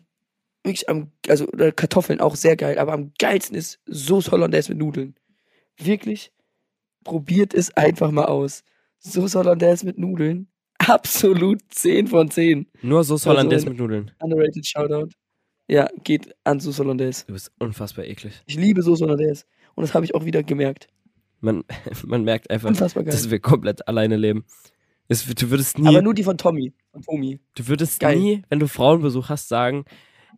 wirklich 0.64 0.90
am, 0.90 1.12
also 1.28 1.48
oder 1.48 1.72
Kartoffeln 1.72 2.20
auch 2.22 2.36
sehr 2.36 2.56
geil, 2.56 2.78
aber 2.80 2.94
am 2.94 3.12
geilsten 3.20 3.56
ist 3.56 3.80
Sauce 3.88 4.32
Hollandaise 4.32 4.70
mit 4.72 4.80
Nudeln. 4.80 5.16
Wirklich, 5.78 6.32
probiert 7.04 7.54
es 7.54 7.76
einfach 7.78 8.12
mal 8.12 8.26
aus. 8.26 8.64
Sauce 9.00 9.36
Hollandaise 9.36 9.86
mit 9.86 9.98
Nudeln, 9.98 10.48
absolut 10.80 11.62
10 11.70 12.08
von 12.08 12.32
10. 12.32 12.68
Nur 12.82 13.04
Sauce 13.04 13.28
Also 13.28 13.30
Hollandaise 13.38 13.66
in- 13.66 13.72
mit 13.74 13.80
Nudeln. 13.80 14.12
Underrated 14.20 14.66
Shoutout. 14.66 15.10
Ja, 15.70 15.88
geht 16.04 16.34
an 16.46 16.60
Sauce 16.62 16.80
Hollandaise. 16.80 17.26
Du 17.28 17.34
bist 17.34 17.52
unfassbar 17.60 18.06
eklig. 18.06 18.42
Ich 18.46 18.56
liebe 18.56 18.82
Sauce 18.82 19.02
Hollandaise. 19.02 19.46
Und 19.76 19.82
das 19.84 19.94
habe 19.94 20.06
ich 20.06 20.16
auch 20.16 20.24
wieder 20.26 20.42
gemerkt. 20.42 20.88
Man, 21.42 21.64
man 22.06 22.24
merkt 22.24 22.50
einfach, 22.50 22.72
dass 22.76 23.30
wir 23.30 23.40
komplett 23.40 23.88
alleine 23.88 24.16
leben. 24.16 24.46
Es, 25.08 25.26
du 25.26 25.50
würdest 25.50 25.80
nie, 25.80 25.88
Aber 25.88 26.02
nur 26.02 26.14
die 26.14 26.24
von 26.24 26.38
Tommy. 26.38 26.74
Von 26.92 27.02
Tommy. 27.02 27.40
du 27.56 27.68
würdest 27.68 28.00
geil. 28.00 28.18
nie, 28.18 28.42
wenn 28.50 28.60
du 28.60 28.68
Frauenbesuch 28.68 29.30
hast, 29.30 29.48
sagen, 29.48 29.86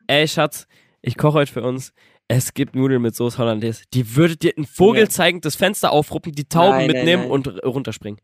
ey 0.08 0.28
Schatz, 0.28 0.68
ich 1.02 1.18
koche 1.18 1.34
heute 1.40 1.52
für 1.52 1.64
uns. 1.64 1.94
Es 2.28 2.54
gibt 2.54 2.76
Nudeln 2.76 3.02
mit 3.02 3.16
Sauce 3.16 3.40
Hollandaise. 3.40 3.84
Die 3.96 4.16
würde 4.16 4.38
dir 4.38 4.54
einen 4.56 4.68
Vogel 4.68 5.04
Ja. 5.04 5.10
zeigen, 5.10 5.42
das 5.42 5.56
Fenster 5.56 5.92
aufruppen, 5.92 6.34
die 6.34 6.46
Tauben 6.48 6.70
Nein, 6.78 6.88
nein, 6.88 6.96
mitnehmen 6.96 7.24
nein. 7.24 7.32
und 7.32 7.48
r- 7.48 7.64
runterspringen. 7.66 8.20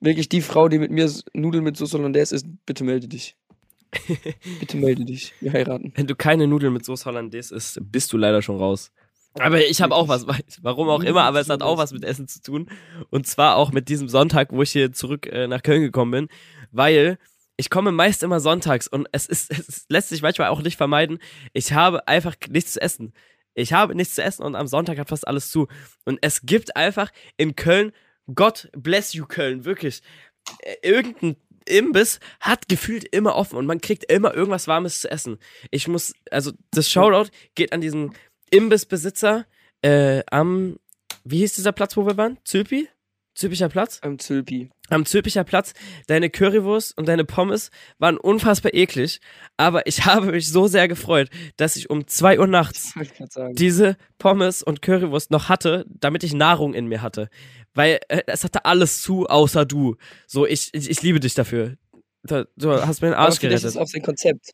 Wirklich 0.00 0.28
die 0.28 0.42
Frau, 0.42 0.68
die 0.68 0.78
mit 0.78 0.92
mir 0.92 1.10
Nudeln 1.32 1.64
mit 1.64 1.76
Sauce 1.76 1.94
Hollandaise 1.94 2.32
isst, 2.36 2.46
bitte 2.66 2.84
melde 2.84 3.08
dich. 3.08 3.36
bitte 4.60 4.76
melde 4.76 5.04
dich. 5.04 5.34
Wir 5.40 5.52
heiraten. 5.52 5.92
Wenn 5.96 6.06
du 6.06 6.14
keine 6.14 6.46
Nudeln 6.46 6.72
mit 6.72 6.84
Sauce 6.84 7.04
Hollandaise 7.06 7.52
isst, 7.54 7.80
bist 7.82 8.12
du 8.12 8.16
leider 8.16 8.42
schon 8.42 8.56
raus. 8.58 8.92
Aber 9.34 9.64
ich 9.64 9.80
habe 9.82 9.94
auch 9.94 10.08
was, 10.08 10.26
warum 10.62 10.88
auch 10.88 11.02
immer, 11.02 11.22
aber 11.22 11.40
es 11.40 11.48
hat 11.48 11.62
auch 11.62 11.78
was 11.78 11.92
mit 11.92 12.04
Essen 12.04 12.28
zu 12.28 12.40
tun. 12.42 12.70
Und 13.10 13.26
zwar 13.26 13.56
auch 13.56 13.72
mit 13.72 13.88
diesem 13.88 14.08
Sonntag, 14.08 14.52
wo 14.52 14.62
ich 14.62 14.70
hier 14.70 14.92
zurück 14.92 15.26
äh, 15.26 15.46
nach 15.46 15.62
Köln 15.62 15.82
gekommen 15.82 16.10
bin, 16.10 16.28
weil 16.70 17.18
ich 17.56 17.70
komme 17.70 17.92
meist 17.92 18.22
immer 18.22 18.40
sonntags 18.40 18.88
und 18.88 19.08
es 19.12 19.26
ist, 19.26 19.50
es 19.68 19.84
lässt 19.88 20.08
sich 20.08 20.22
manchmal 20.22 20.48
auch 20.48 20.62
nicht 20.62 20.76
vermeiden. 20.76 21.18
Ich 21.52 21.72
habe 21.72 22.06
einfach 22.08 22.36
nichts 22.48 22.72
zu 22.72 22.80
essen. 22.80 23.12
Ich 23.54 23.72
habe 23.72 23.94
nichts 23.94 24.14
zu 24.14 24.22
essen 24.22 24.44
und 24.44 24.54
am 24.54 24.68
Sonntag 24.68 24.98
hat 24.98 25.08
fast 25.08 25.26
alles 25.26 25.50
zu. 25.50 25.66
Und 26.04 26.18
es 26.22 26.42
gibt 26.42 26.76
einfach 26.76 27.10
in 27.36 27.56
Köln, 27.56 27.92
Gott 28.32 28.68
bless 28.72 29.14
you 29.14 29.26
Köln, 29.26 29.64
wirklich, 29.64 30.02
äh, 30.62 30.76
irgendein 30.82 31.36
Imbiss 31.68 32.20
hat 32.40 32.68
gefühlt 32.68 33.04
immer 33.04 33.34
offen 33.34 33.56
und 33.56 33.66
man 33.66 33.80
kriegt 33.80 34.10
immer 34.10 34.34
irgendwas 34.34 34.68
Warmes 34.68 35.00
zu 35.00 35.10
essen. 35.10 35.38
Ich 35.70 35.86
muss, 35.86 36.14
also 36.30 36.52
das 36.70 36.90
Shoutout 36.90 37.30
geht 37.54 37.72
an 37.72 37.80
diesen 37.80 38.14
Imbissbesitzer 38.50 39.46
äh, 39.82 40.22
am, 40.30 40.78
wie 41.24 41.38
hieß 41.38 41.54
dieser 41.54 41.72
Platz, 41.72 41.96
wo 41.96 42.06
wir 42.06 42.16
waren? 42.16 42.38
Zülpi? 42.44 42.88
Zülpicher 43.34 43.68
Platz? 43.68 44.00
Am 44.02 44.18
Zülpi. 44.18 44.68
Am 44.88 45.06
Zülpicher 45.06 45.44
Platz. 45.44 45.72
Deine 46.08 46.28
Currywurst 46.28 46.98
und 46.98 47.06
deine 47.06 47.24
Pommes 47.24 47.70
waren 47.98 48.16
unfassbar 48.16 48.74
eklig, 48.74 49.20
aber 49.56 49.86
ich 49.86 50.04
habe 50.06 50.32
mich 50.32 50.50
so 50.50 50.66
sehr 50.66 50.88
gefreut, 50.88 51.30
dass 51.56 51.76
ich 51.76 51.88
um 51.88 52.06
2 52.08 52.40
Uhr 52.40 52.48
nachts 52.48 52.94
diese 53.52 53.96
Pommes 54.18 54.64
und 54.64 54.82
Currywurst 54.82 55.30
noch 55.30 55.48
hatte, 55.48 55.86
damit 55.88 56.24
ich 56.24 56.32
Nahrung 56.34 56.74
in 56.74 56.86
mir 56.88 57.00
hatte. 57.00 57.30
Weil 57.74 58.00
äh, 58.08 58.22
es 58.26 58.42
hatte 58.42 58.64
alles 58.64 59.02
zu, 59.02 59.26
außer 59.26 59.64
du. 59.64 59.94
So, 60.26 60.44
ich, 60.44 60.70
ich, 60.72 60.90
ich 60.90 61.02
liebe 61.02 61.20
dich 61.20 61.34
dafür. 61.34 61.76
Du, 62.24 62.44
hast 62.72 63.02
mir 63.02 63.08
den 63.08 63.14
Aber 63.14 63.26
Arsch 63.26 63.38
vielleicht 63.38 63.54
ist 63.54 63.62
gerettet. 63.62 63.64
es 63.70 63.76
auch 63.76 63.86
sein 63.86 64.02
Konzept. 64.02 64.50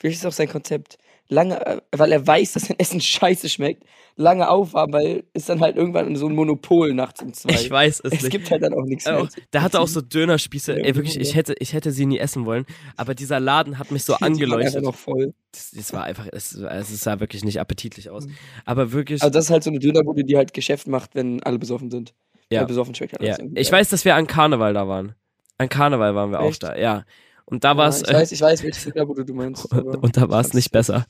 Vielleicht 0.00 0.16
ist 0.16 0.24
es 0.24 0.26
auch 0.26 0.36
sein 0.36 0.48
Konzept. 0.48 0.98
Lange, 1.32 1.64
äh, 1.64 1.80
weil 1.96 2.10
er 2.10 2.26
weiß, 2.26 2.54
dass 2.54 2.64
sein 2.64 2.78
Essen 2.80 3.00
scheiße 3.00 3.48
schmeckt, 3.48 3.84
lange 4.16 4.50
aufhaben, 4.50 4.92
weil 4.92 5.24
es 5.32 5.46
dann 5.46 5.60
halt 5.60 5.76
irgendwann 5.76 6.16
so 6.16 6.26
ein 6.26 6.34
Monopol 6.34 6.92
nachts 6.92 7.22
um 7.22 7.32
zwei. 7.32 7.52
Ich 7.52 7.70
weiß 7.70 8.00
es, 8.00 8.12
es 8.12 8.22
nicht. 8.22 8.30
gibt 8.32 8.50
halt 8.50 8.62
dann 8.64 8.74
auch 8.74 8.84
nichts 8.84 9.06
Äh, 9.06 9.12
mehr. 9.12 9.22
auch, 9.22 9.28
der 9.52 9.62
hatte 9.62 9.78
auch 9.80 9.86
so 9.86 10.00
Dönerspieße. 10.00 10.72
Ja, 10.78 10.84
Ey, 10.84 10.96
wirklich, 10.96 11.18
ich 11.20 11.36
hätte, 11.36 11.54
ich 11.60 11.72
hätte 11.72 11.92
sie 11.92 12.04
nie 12.04 12.18
essen 12.18 12.46
wollen. 12.46 12.66
Aber 12.96 13.14
dieser 13.14 13.38
Laden 13.38 13.78
hat 13.78 13.92
mich 13.92 14.02
so 14.04 14.14
Die 14.18 14.22
angeleuchtet. 14.24 14.82
noch 14.82 14.96
voll. 14.96 15.32
Das, 15.52 15.70
das 15.70 15.92
war 15.92 16.02
einfach, 16.02 16.26
es, 16.32 16.52
es 16.54 17.00
sah 17.00 17.20
wirklich 17.20 17.44
nicht 17.44 17.60
appetitlich 17.60 18.10
aus. 18.10 18.26
Aber 18.64 18.90
wirklich, 18.92 19.22
Also 19.22 19.32
das 19.32 19.44
ist 19.44 19.50
halt 19.50 19.62
so 19.62 19.70
eine 19.70 19.78
Dönerbude, 19.78 20.24
die 20.24 20.36
halt 20.36 20.52
Geschäft 20.52 20.88
macht, 20.88 21.14
wenn 21.14 21.42
alle 21.44 21.58
besoffen 21.60 21.90
sind. 21.92 22.12
Ja. 22.50 22.62
Weil 22.62 22.66
besoffen 22.66 22.94
schmeckt 22.96 23.12
halt 23.20 23.22
ja. 23.22 23.38
Ich 23.54 23.70
weiß, 23.70 23.88
dass 23.88 24.04
wir 24.04 24.16
an 24.16 24.26
Karneval 24.26 24.74
da 24.74 24.88
waren. 24.88 25.14
An 25.58 25.68
Karneval 25.68 26.16
waren 26.16 26.32
wir 26.32 26.40
auch 26.40 26.48
Echt? 26.48 26.64
da, 26.64 26.76
ja. 26.76 27.04
Und 27.50 27.64
da 27.64 27.76
war 27.76 27.88
es, 27.88 28.00
ja, 28.00 28.08
ich 28.08 28.14
weiß, 28.14 28.32
ich 28.32 28.40
weiß, 28.40 28.62
welche 28.62 28.90
Dönerbude 28.92 29.24
du 29.24 29.34
meinst. 29.34 29.64
und, 29.72 29.96
und 29.96 30.16
da 30.16 30.28
war 30.28 30.40
es 30.40 30.48
ich 30.48 30.54
nicht 30.54 30.72
besser. 30.72 31.06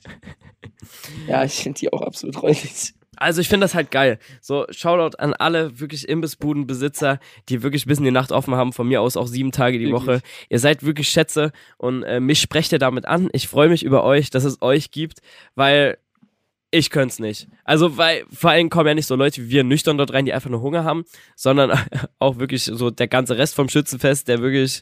Ja, 1.27 1.43
ich 1.43 1.53
finde 1.53 1.79
die 1.79 1.93
auch 1.93 2.01
absolut 2.01 2.41
räudig. 2.41 2.93
Also 3.17 3.39
ich 3.41 3.49
finde 3.49 3.65
das 3.65 3.75
halt 3.75 3.91
geil. 3.91 4.17
So, 4.41 4.65
Shoutout 4.71 5.17
an 5.17 5.35
alle 5.35 5.79
wirklich 5.79 6.09
Imbissbudenbesitzer, 6.09 7.19
die 7.49 7.61
wirklich 7.61 7.85
bis 7.85 7.99
in 7.99 8.05
die 8.05 8.11
Nacht 8.11 8.31
offen 8.31 8.55
haben. 8.55 8.73
Von 8.73 8.87
mir 8.87 9.01
aus 9.01 9.15
auch 9.15 9.27
sieben 9.27 9.51
Tage 9.51 9.77
die 9.77 9.85
Wirklich. 9.85 10.07
Woche. 10.07 10.21
Ihr 10.49 10.57
seid 10.57 10.83
wirklich 10.83 11.09
Schätze 11.09 11.51
und 11.77 12.01
äh, 12.01 12.19
mich 12.19 12.41
sprecht 12.41 12.71
ihr 12.71 12.79
damit 12.79 13.05
an. 13.05 13.29
Ich 13.33 13.47
freue 13.47 13.69
mich 13.69 13.83
über 13.83 14.03
euch, 14.03 14.31
dass 14.31 14.43
es 14.43 14.61
euch 14.63 14.89
gibt, 14.89 15.19
weil 15.53 15.97
Ich 16.71 16.89
könnte 16.89 17.11
es 17.11 17.19
nicht. 17.19 17.47
Also, 17.65 17.97
weil 17.97 18.23
vor 18.31 18.51
allem 18.51 18.69
kommen 18.69 18.87
ja 18.87 18.93
nicht 18.95 19.05
so 19.05 19.15
Leute 19.15 19.43
wie 19.43 19.49
wir 19.49 19.63
nüchtern 19.65 19.97
dort 19.97 20.13
rein, 20.13 20.25
die 20.25 20.33
einfach 20.33 20.49
nur 20.49 20.61
Hunger 20.61 20.85
haben, 20.85 21.03
sondern 21.35 21.77
auch 22.19 22.39
wirklich 22.39 22.63
so 22.63 22.89
der 22.89 23.09
ganze 23.09 23.37
Rest 23.37 23.55
vom 23.55 23.69
Schützenfest, 23.69 24.29
der 24.29 24.41
wirklich 24.41 24.81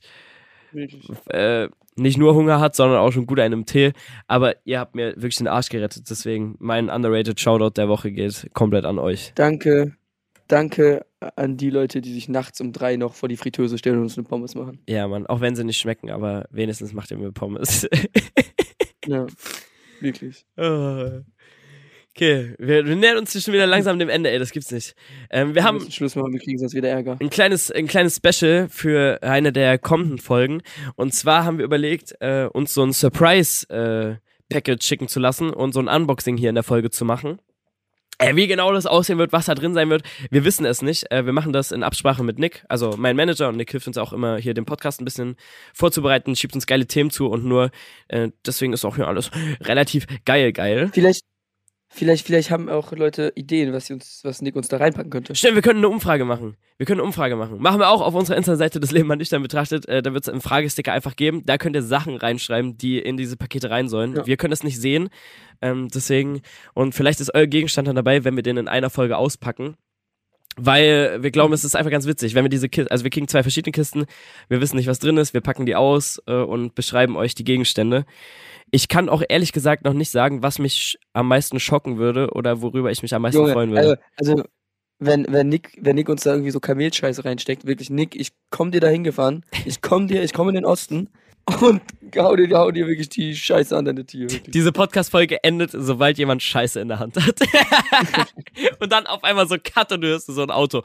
äh, 1.29 1.69
nicht 1.95 2.17
nur 2.17 2.35
Hunger 2.35 2.59
hat, 2.59 2.75
sondern 2.75 2.99
auch 2.99 3.11
schon 3.11 3.25
gut 3.25 3.39
einen 3.39 3.53
im 3.53 3.65
Tee. 3.65 3.93
Aber 4.27 4.55
ihr 4.65 4.79
habt 4.79 4.95
mir 4.95 5.15
wirklich 5.15 5.37
den 5.37 5.47
Arsch 5.47 5.69
gerettet. 5.69 6.09
Deswegen 6.09 6.55
mein 6.59 6.89
underrated 6.89 7.39
Shoutout 7.39 7.71
der 7.71 7.89
Woche 7.89 8.11
geht 8.11 8.49
komplett 8.53 8.85
an 8.85 8.99
euch. 8.99 9.33
Danke, 9.35 9.95
danke 10.47 11.05
an 11.35 11.57
die 11.57 11.69
Leute, 11.69 12.01
die 12.01 12.13
sich 12.13 12.29
nachts 12.29 12.61
um 12.61 12.71
drei 12.71 12.95
noch 12.95 13.13
vor 13.13 13.27
die 13.27 13.37
Fritteuse 13.37 13.77
stellen 13.77 13.97
und 13.97 14.03
uns 14.03 14.17
eine 14.17 14.27
Pommes 14.27 14.55
machen. 14.55 14.79
Ja, 14.87 15.07
Mann, 15.07 15.27
auch 15.27 15.41
wenn 15.41 15.55
sie 15.55 15.63
nicht 15.63 15.79
schmecken, 15.79 16.09
aber 16.09 16.45
wenigstens 16.51 16.93
macht 16.93 17.11
ihr 17.11 17.17
mir 17.17 17.31
Pommes. 17.31 17.87
Ja, 19.09 19.25
wirklich. 20.01 20.45
Oh. 20.55 21.21
Okay, 22.19 22.53
wir, 22.59 22.85
wir 22.85 22.95
nähern 22.95 23.17
uns 23.17 23.31
hier 23.31 23.41
schon 23.41 23.53
wieder 23.53 23.65
langsam 23.65 23.97
dem 23.97 24.09
Ende, 24.09 24.29
ey, 24.29 24.39
das 24.39 24.51
gibt's 24.51 24.71
nicht. 24.71 24.93
Ähm, 25.29 25.55
wir 25.55 25.63
haben 25.63 25.79
Schluss 25.89 26.15
machen, 26.15 26.33
wir 26.33 26.39
kriegen 26.39 26.57
sonst 26.57 26.73
wieder 26.73 26.89
Ärger. 26.89 27.17
ein 27.19 27.29
kleines, 27.29 27.71
ein 27.71 27.87
kleines 27.87 28.17
Special 28.17 28.67
für 28.69 29.19
eine 29.23 29.53
der 29.53 29.77
kommenden 29.77 30.17
Folgen. 30.17 30.61
Und 30.95 31.13
zwar 31.13 31.45
haben 31.45 31.59
wir 31.59 31.65
überlegt, 31.65 32.15
äh, 32.19 32.49
uns 32.51 32.73
so 32.73 32.83
ein 32.83 32.91
Surprise-Package 32.91 34.85
schicken 34.85 35.07
zu 35.07 35.21
lassen 35.21 35.51
und 35.51 35.73
so 35.73 35.79
ein 35.79 35.87
Unboxing 35.87 36.35
hier 36.35 36.49
in 36.49 36.55
der 36.55 36.63
Folge 36.63 36.89
zu 36.89 37.05
machen. 37.05 37.39
Äh, 38.17 38.35
wie 38.35 38.47
genau 38.47 38.73
das 38.73 38.85
aussehen 38.85 39.17
wird, 39.17 39.31
was 39.31 39.45
da 39.45 39.55
drin 39.55 39.73
sein 39.73 39.89
wird, 39.89 40.03
wir 40.29 40.43
wissen 40.43 40.65
es 40.65 40.81
nicht. 40.81 41.09
Äh, 41.09 41.25
wir 41.25 41.31
machen 41.31 41.53
das 41.53 41.71
in 41.71 41.83
Absprache 41.83 42.21
mit 42.21 42.37
Nick, 42.37 42.65
also 42.67 42.95
mein 42.97 43.15
Manager, 43.15 43.47
und 43.47 43.55
Nick 43.55 43.71
hilft 43.71 43.87
uns 43.87 43.97
auch 43.97 44.11
immer 44.11 44.37
hier 44.37 44.53
den 44.53 44.65
Podcast 44.65 44.99
ein 44.99 45.05
bisschen 45.05 45.37
vorzubereiten, 45.73 46.35
schiebt 46.35 46.53
uns 46.53 46.67
geile 46.67 46.85
Themen 46.85 47.11
zu 47.11 47.27
und 47.27 47.45
nur 47.45 47.71
äh, 48.09 48.27
deswegen 48.45 48.73
ist 48.73 48.83
auch 48.83 48.97
hier 48.97 49.07
alles 49.07 49.31
relativ 49.61 50.05
geil, 50.25 50.51
geil. 50.51 50.89
Vielleicht, 50.93 51.23
vielleicht, 51.89 52.25
vielleicht 52.25 52.51
haben 52.51 52.69
auch 52.69 52.91
Leute 52.91 53.33
Ideen, 53.35 53.73
was, 53.73 53.87
sie 53.87 53.93
uns, 53.93 54.21
was 54.23 54.41
Nick 54.41 54.55
uns 54.55 54.67
da 54.67 54.77
reinpacken 54.77 55.09
könnte. 55.09 55.35
Stimmt, 55.35 55.55
wir 55.55 55.61
können 55.61 55.79
eine 55.79 55.89
Umfrage 55.89 56.23
machen. 56.25 56.55
Wir 56.77 56.85
können 56.85 57.01
eine 57.01 57.07
Umfrage 57.07 57.35
machen. 57.35 57.61
Machen 57.61 57.79
wir 57.79 57.89
auch 57.89 58.01
auf 58.01 58.13
unserer 58.13 58.37
Insta-Seite 58.37 58.79
das 58.79 58.91
Leben 58.91 59.07
mal 59.07 59.17
nüchtern 59.17 59.41
betrachtet. 59.41 59.87
Äh, 59.87 60.01
da 60.01 60.13
wird 60.13 60.23
es 60.23 60.29
einen 60.29 60.41
Fragesticker 60.41 60.93
einfach 60.93 61.15
geben. 61.15 61.43
Da 61.45 61.57
könnt 61.57 61.75
ihr 61.75 61.83
Sachen 61.83 62.15
reinschreiben, 62.15 62.77
die 62.77 62.99
in 62.99 63.17
diese 63.17 63.35
Pakete 63.35 63.69
rein 63.69 63.89
sollen. 63.89 64.15
Ja. 64.15 64.25
Wir 64.25 64.37
können 64.37 64.51
das 64.51 64.63
nicht 64.63 64.79
sehen. 64.79 65.09
Ähm, 65.61 65.89
deswegen, 65.93 66.41
und 66.73 66.95
vielleicht 66.95 67.19
ist 67.19 67.33
euer 67.33 67.47
Gegenstand 67.47 67.87
dann 67.87 67.95
dabei, 67.95 68.23
wenn 68.23 68.35
wir 68.35 68.43
den 68.43 68.57
in 68.57 68.67
einer 68.67 68.89
Folge 68.89 69.17
auspacken. 69.17 69.75
Weil 70.57 71.23
wir 71.23 71.31
glauben, 71.31 71.53
es 71.53 71.63
ist 71.63 71.75
einfach 71.75 71.91
ganz 71.91 72.05
witzig, 72.05 72.35
wenn 72.35 72.43
wir 72.43 72.49
diese 72.49 72.67
Kisten, 72.67 72.91
also 72.91 73.03
wir 73.03 73.11
kriegen 73.11 73.27
zwei 73.27 73.43
verschiedene 73.43 73.71
Kisten, 73.71 74.05
wir 74.49 74.59
wissen 74.59 74.75
nicht, 74.75 74.87
was 74.87 74.99
drin 74.99 75.17
ist, 75.17 75.33
wir 75.33 75.41
packen 75.41 75.65
die 75.65 75.75
aus 75.75 76.21
äh, 76.27 76.33
und 76.33 76.75
beschreiben 76.75 77.15
euch 77.15 77.33
die 77.33 77.45
Gegenstände. 77.45 78.05
Ich 78.71 78.87
kann 78.87 79.09
auch 79.09 79.23
ehrlich 79.27 79.53
gesagt 79.53 79.85
noch 79.85 79.93
nicht 79.93 80.11
sagen, 80.11 80.43
was 80.43 80.59
mich 80.59 80.99
am 81.13 81.27
meisten 81.27 81.59
schocken 81.59 81.97
würde 81.97 82.31
oder 82.31 82.61
worüber 82.61 82.91
ich 82.91 83.01
mich 83.01 83.15
am 83.15 83.21
meisten 83.21 83.39
Junge, 83.39 83.53
freuen 83.53 83.71
würde. 83.71 83.99
also, 84.17 84.33
also 84.33 84.43
wenn, 84.99 85.25
wenn, 85.29 85.47
Nick, 85.47 85.77
wenn 85.79 85.95
Nick 85.95 86.09
uns 86.09 86.23
da 86.23 86.31
irgendwie 86.31 86.51
so 86.51 86.59
Kamelscheiße 86.59 87.23
reinsteckt, 87.23 87.65
wirklich, 87.65 87.89
Nick, 87.89 88.15
ich 88.15 88.31
komm 88.49 88.71
dir 88.71 88.81
da 88.81 88.89
hingefahren, 88.89 89.45
ich 89.65 89.81
komm 89.81 90.07
dir, 90.07 90.23
ich 90.23 90.33
komm 90.33 90.49
in 90.49 90.55
den 90.55 90.65
Osten 90.65 91.09
und 91.61 91.81
hau 92.17 92.35
dir, 92.35 92.57
hau 92.57 92.71
dir 92.71 92.87
wirklich 92.87 93.09
die 93.09 93.35
Scheiße 93.35 93.75
an 93.75 93.85
deine 93.85 94.05
Tür. 94.05 94.29
Wirklich. 94.29 94.51
Diese 94.51 94.71
Podcast-Folge 94.71 95.43
endet, 95.43 95.71
sobald 95.73 96.17
jemand 96.17 96.41
Scheiße 96.43 96.79
in 96.79 96.87
der 96.87 96.99
Hand 96.99 97.15
hat. 97.15 97.39
und 98.79 98.91
dann 98.91 99.07
auf 99.07 99.23
einmal 99.23 99.47
so 99.47 99.57
Cut 99.61 99.91
und 99.91 100.01
du 100.01 100.07
hörst 100.07 100.27
so 100.27 100.41
ein 100.41 100.51
Auto. 100.51 100.83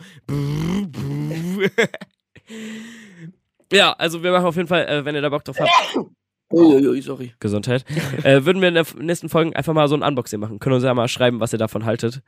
ja, 3.73 3.93
also 3.93 4.23
wir 4.23 4.33
machen 4.33 4.47
auf 4.47 4.57
jeden 4.57 4.69
Fall, 4.69 4.87
äh, 4.87 5.05
wenn 5.05 5.15
ihr 5.15 5.23
da 5.23 5.29
Bock 5.29 5.45
drauf 5.45 5.59
habt, 5.59 5.71
Uiuiui, 6.53 7.01
sorry. 7.01 7.33
Gesundheit, 7.41 7.85
äh, 8.23 8.45
würden 8.45 8.61
wir 8.61 8.69
in 8.69 8.75
den 8.75 8.85
nächsten 9.01 9.29
Folgen 9.29 9.57
einfach 9.57 9.73
mal 9.73 9.89
so 9.89 9.97
ein 9.97 10.03
Unboxing 10.03 10.39
machen. 10.39 10.61
Können 10.61 10.75
uns 10.75 10.85
ja 10.85 10.95
mal 10.95 11.09
schreiben, 11.09 11.41
was 11.41 11.53
ihr 11.53 11.59
davon 11.59 11.85
haltet. 11.85 12.23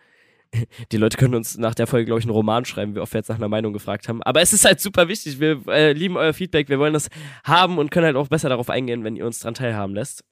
Die 0.92 0.97
Leute 0.97 1.16
können 1.16 1.34
uns 1.34 1.57
nach 1.59 1.74
der 1.74 1.86
Folge, 1.86 2.07
glaube 2.07 2.20
ich, 2.20 2.24
einen 2.26 2.32
Roman 2.32 2.64
schreiben, 2.64 2.94
wie 2.94 3.01
oft 3.01 3.12
wir 3.12 3.18
jetzt 3.18 3.28
nach 3.28 3.36
einer 3.36 3.49
Meinung 3.49 3.72
gefragt 3.72 4.09
haben. 4.09 4.22
Aber 4.22 4.40
es 4.40 4.53
ist 4.53 4.64
halt 4.64 4.80
super 4.80 5.09
wichtig. 5.09 5.40
Wir 5.40 5.61
äh, 5.68 5.92
lieben 5.92 6.16
euer 6.16 6.32
Feedback. 6.32 6.68
Wir 6.68 6.78
wollen 6.78 6.94
das 6.94 7.09
haben 7.44 7.78
und 7.78 7.90
können 7.90 8.07
halt 8.07 8.16
auch 8.16 8.28
besser 8.28 8.49
darauf 8.49 8.70
eingehen, 8.70 9.05
wenn 9.05 9.16
ihr 9.16 9.26
uns 9.26 9.40
dran 9.40 9.55
teilhaben 9.55 9.94
lässt. 9.94 10.24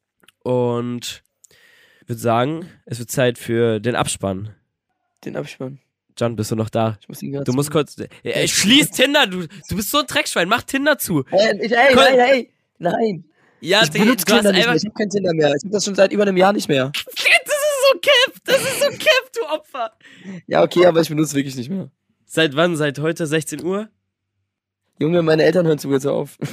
Und 0.42 1.22
ich 2.02 2.08
würde 2.08 2.20
sagen, 2.20 2.68
es 2.86 2.98
wird 2.98 3.10
Zeit 3.10 3.38
für 3.38 3.80
den 3.80 3.96
Abspann. 3.96 4.54
Den 5.24 5.36
Abspann. 5.36 5.78
John, 6.16 6.36
bist 6.36 6.50
du 6.50 6.56
noch 6.56 6.70
da? 6.70 6.96
Ich 7.00 7.08
muss 7.08 7.22
ihn 7.22 7.32
gerade 7.32 7.44
Du 7.44 7.52
musst 7.52 7.70
kurz. 7.72 7.96
Ey, 8.22 8.46
schließ 8.46 8.90
Tinder, 8.90 9.26
du, 9.26 9.46
du 9.68 9.76
bist 9.76 9.90
so 9.90 9.98
ein 9.98 10.06
Dreckschwein, 10.06 10.48
mach 10.48 10.62
Tinder 10.62 10.96
zu. 10.98 11.24
Ey, 11.30 11.58
ich, 11.60 11.72
ey, 11.72 11.88
Komm. 11.94 12.04
nein, 12.04 12.18
ey, 12.18 12.50
nein. 12.78 13.24
Ja, 13.60 13.82
ich 13.82 13.90
benutze 13.90 14.26
du 14.26 14.34
hast 14.34 14.42
Tinder 14.42 14.52
nicht 14.52 14.58
einfach. 14.68 14.72
mehr. 14.72 14.76
Ich 14.76 14.84
hab 14.84 14.94
kein 14.94 15.08
Tinder 15.10 15.32
mehr. 15.34 15.54
Ich 15.56 15.64
hab 15.64 15.72
das 15.72 15.84
schon 15.84 15.94
seit 15.94 16.12
über 16.12 16.22
einem 16.22 16.36
Jahr 16.36 16.52
nicht 16.52 16.68
mehr. 16.68 16.92
Das 18.02 18.16
ist 18.16 18.32
so 18.32 18.32
kipp, 18.32 18.44
das 18.44 18.62
ist 18.62 18.80
so 18.80 18.88
kipp, 18.90 19.32
du 19.34 19.46
Opfer. 19.46 19.92
Ja, 20.46 20.62
okay, 20.62 20.86
aber 20.86 21.00
ich 21.00 21.08
benutze 21.08 21.34
wirklich 21.36 21.56
nicht 21.56 21.70
mehr. 21.70 21.90
Seit 22.24 22.56
wann? 22.56 22.76
Seit 22.76 22.98
heute 22.98 23.26
16 23.26 23.62
Uhr? 23.62 23.88
Junge, 24.98 25.22
meine 25.22 25.42
Eltern 25.42 25.66
hören 25.66 25.78
zu 25.78 25.90
jetzt 25.92 26.06
auf. 26.06 26.38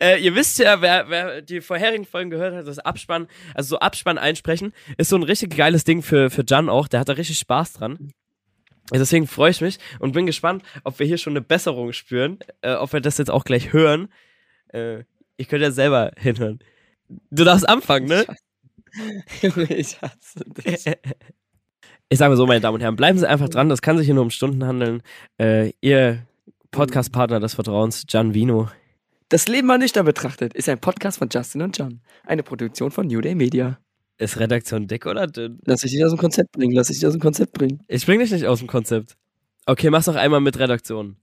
Äh, 0.00 0.20
ihr 0.20 0.34
wisst 0.34 0.58
ja, 0.58 0.82
wer, 0.82 1.08
wer 1.08 1.42
die 1.42 1.60
vorherigen 1.60 2.04
Folgen 2.04 2.30
gehört 2.30 2.54
hat, 2.54 2.66
das 2.66 2.78
Abspann, 2.78 3.28
also 3.54 3.70
so 3.70 3.78
Abspann 3.78 4.18
einsprechen, 4.18 4.72
ist 4.98 5.08
so 5.08 5.16
ein 5.16 5.22
richtig 5.22 5.56
geiles 5.56 5.84
Ding 5.84 6.02
für, 6.02 6.28
für 6.28 6.44
Jan 6.46 6.68
auch. 6.68 6.88
Der 6.88 7.00
hat 7.00 7.08
da 7.08 7.14
richtig 7.14 7.38
Spaß 7.38 7.74
dran. 7.74 8.10
Deswegen 8.92 9.26
freue 9.26 9.50
ich 9.50 9.60
mich 9.60 9.78
und 9.98 10.12
bin 10.12 10.26
gespannt, 10.26 10.62
ob 10.84 10.98
wir 10.98 11.06
hier 11.06 11.18
schon 11.18 11.32
eine 11.32 11.40
Besserung 11.40 11.92
spüren, 11.92 12.38
äh, 12.60 12.74
ob 12.74 12.92
wir 12.92 13.00
das 13.00 13.18
jetzt 13.18 13.30
auch 13.30 13.44
gleich 13.44 13.72
hören. 13.72 14.08
Äh, 14.68 15.04
ich 15.36 15.48
könnte 15.48 15.64
ja 15.64 15.70
selber 15.72 16.12
hinhören. 16.16 16.60
Du 17.30 17.44
darfst 17.44 17.68
anfangen, 17.68 18.06
ne? 18.06 18.24
Junge, 18.24 18.36
ich 19.68 20.00
hasse 20.00 20.44
dich. 20.44 20.84
Ich 22.08 22.18
sage 22.18 22.30
mal 22.30 22.36
so, 22.36 22.46
meine 22.46 22.60
Damen 22.60 22.76
und 22.76 22.82
Herren, 22.82 22.94
bleiben 22.94 23.18
Sie 23.18 23.28
einfach 23.28 23.48
dran. 23.48 23.68
Das 23.68 23.82
kann 23.82 23.98
sich 23.98 24.06
hier 24.06 24.14
nur 24.14 24.22
um 24.22 24.30
Stunden 24.30 24.64
handeln. 24.64 25.02
Äh, 25.40 25.72
ihr 25.80 26.24
Podcast-Partner 26.70 27.40
des 27.40 27.54
Vertrauens, 27.54 28.06
Gian 28.06 28.32
Vino. 28.32 28.68
Das 29.28 29.48
Leben 29.48 29.66
mal 29.66 29.78
nüchtern 29.78 30.06
betrachtet 30.06 30.54
ist 30.54 30.68
ein 30.68 30.78
Podcast 30.78 31.18
von 31.18 31.28
Justin 31.28 31.62
und 31.62 31.76
John. 31.76 32.00
Eine 32.24 32.44
Produktion 32.44 32.92
von 32.92 33.08
New 33.08 33.20
Day 33.20 33.34
Media. 33.34 33.80
Ist 34.18 34.38
Redaktion 34.38 34.86
dick 34.86 35.04
oder 35.04 35.26
dünn? 35.26 35.58
Lass 35.64 35.82
ich 35.82 35.90
dich 35.90 36.04
aus 36.04 36.12
dem 36.12 36.18
Konzept 36.18 36.52
bringen, 36.52 36.72
lass 36.76 36.90
ich 36.90 36.98
dich 36.98 37.06
aus 37.08 37.14
dem 37.14 37.20
Konzept 37.20 37.52
bringen. 37.52 37.82
Ich 37.88 38.06
bring 38.06 38.20
dich 38.20 38.30
nicht 38.30 38.46
aus 38.46 38.60
dem 38.60 38.68
Konzept. 38.68 39.16
Okay, 39.66 39.90
mach's 39.90 40.06
noch 40.06 40.14
einmal 40.14 40.40
mit 40.40 40.58
Redaktion. 40.60 41.16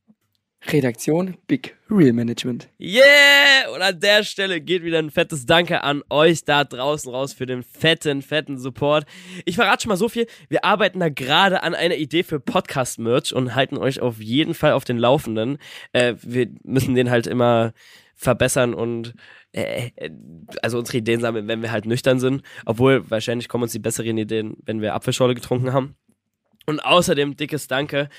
Redaktion 0.71 1.37
Big 1.47 1.75
Real 1.89 2.13
Management. 2.13 2.69
Yeah! 2.79 3.69
Und 3.73 3.81
an 3.81 3.99
der 3.99 4.23
Stelle 4.23 4.61
geht 4.61 4.83
wieder 4.83 4.99
ein 4.99 5.11
fettes 5.11 5.45
Danke 5.45 5.83
an 5.83 6.03
euch 6.09 6.45
da 6.45 6.63
draußen 6.63 7.11
raus 7.11 7.33
für 7.33 7.45
den 7.45 7.63
fetten, 7.63 8.21
fetten 8.21 8.57
Support. 8.57 9.05
Ich 9.45 9.55
verrate 9.55 9.83
schon 9.83 9.89
mal 9.89 9.97
so 9.97 10.09
viel. 10.09 10.27
Wir 10.49 10.63
arbeiten 10.63 10.99
da 10.99 11.09
gerade 11.09 11.63
an 11.63 11.75
einer 11.75 11.95
Idee 11.95 12.23
für 12.23 12.39
Podcast-Merch 12.39 13.33
und 13.33 13.55
halten 13.55 13.77
euch 13.77 13.99
auf 13.99 14.19
jeden 14.19 14.53
Fall 14.53 14.73
auf 14.73 14.85
den 14.85 14.97
Laufenden. 14.97 15.57
Äh, 15.91 16.15
wir 16.21 16.47
müssen 16.63 16.95
den 16.95 17.09
halt 17.09 17.27
immer 17.27 17.73
verbessern 18.15 18.73
und 18.73 19.13
äh, 19.51 19.91
äh, 19.95 20.09
also 20.61 20.79
unsere 20.79 20.97
Ideen 20.97 21.19
sammeln, 21.19 21.47
wenn 21.47 21.61
wir 21.61 21.71
halt 21.71 21.85
nüchtern 21.85 22.19
sind. 22.19 22.41
Obwohl, 22.65 23.09
wahrscheinlich 23.09 23.49
kommen 23.49 23.63
uns 23.63 23.73
die 23.73 23.79
besseren 23.79 24.17
Ideen, 24.17 24.57
wenn 24.65 24.81
wir 24.81 24.95
Apfelschorle 24.95 25.35
getrunken 25.35 25.73
haben. 25.73 25.95
Und 26.65 26.79
außerdem 26.79 27.35
dickes 27.35 27.67
Danke. 27.67 28.09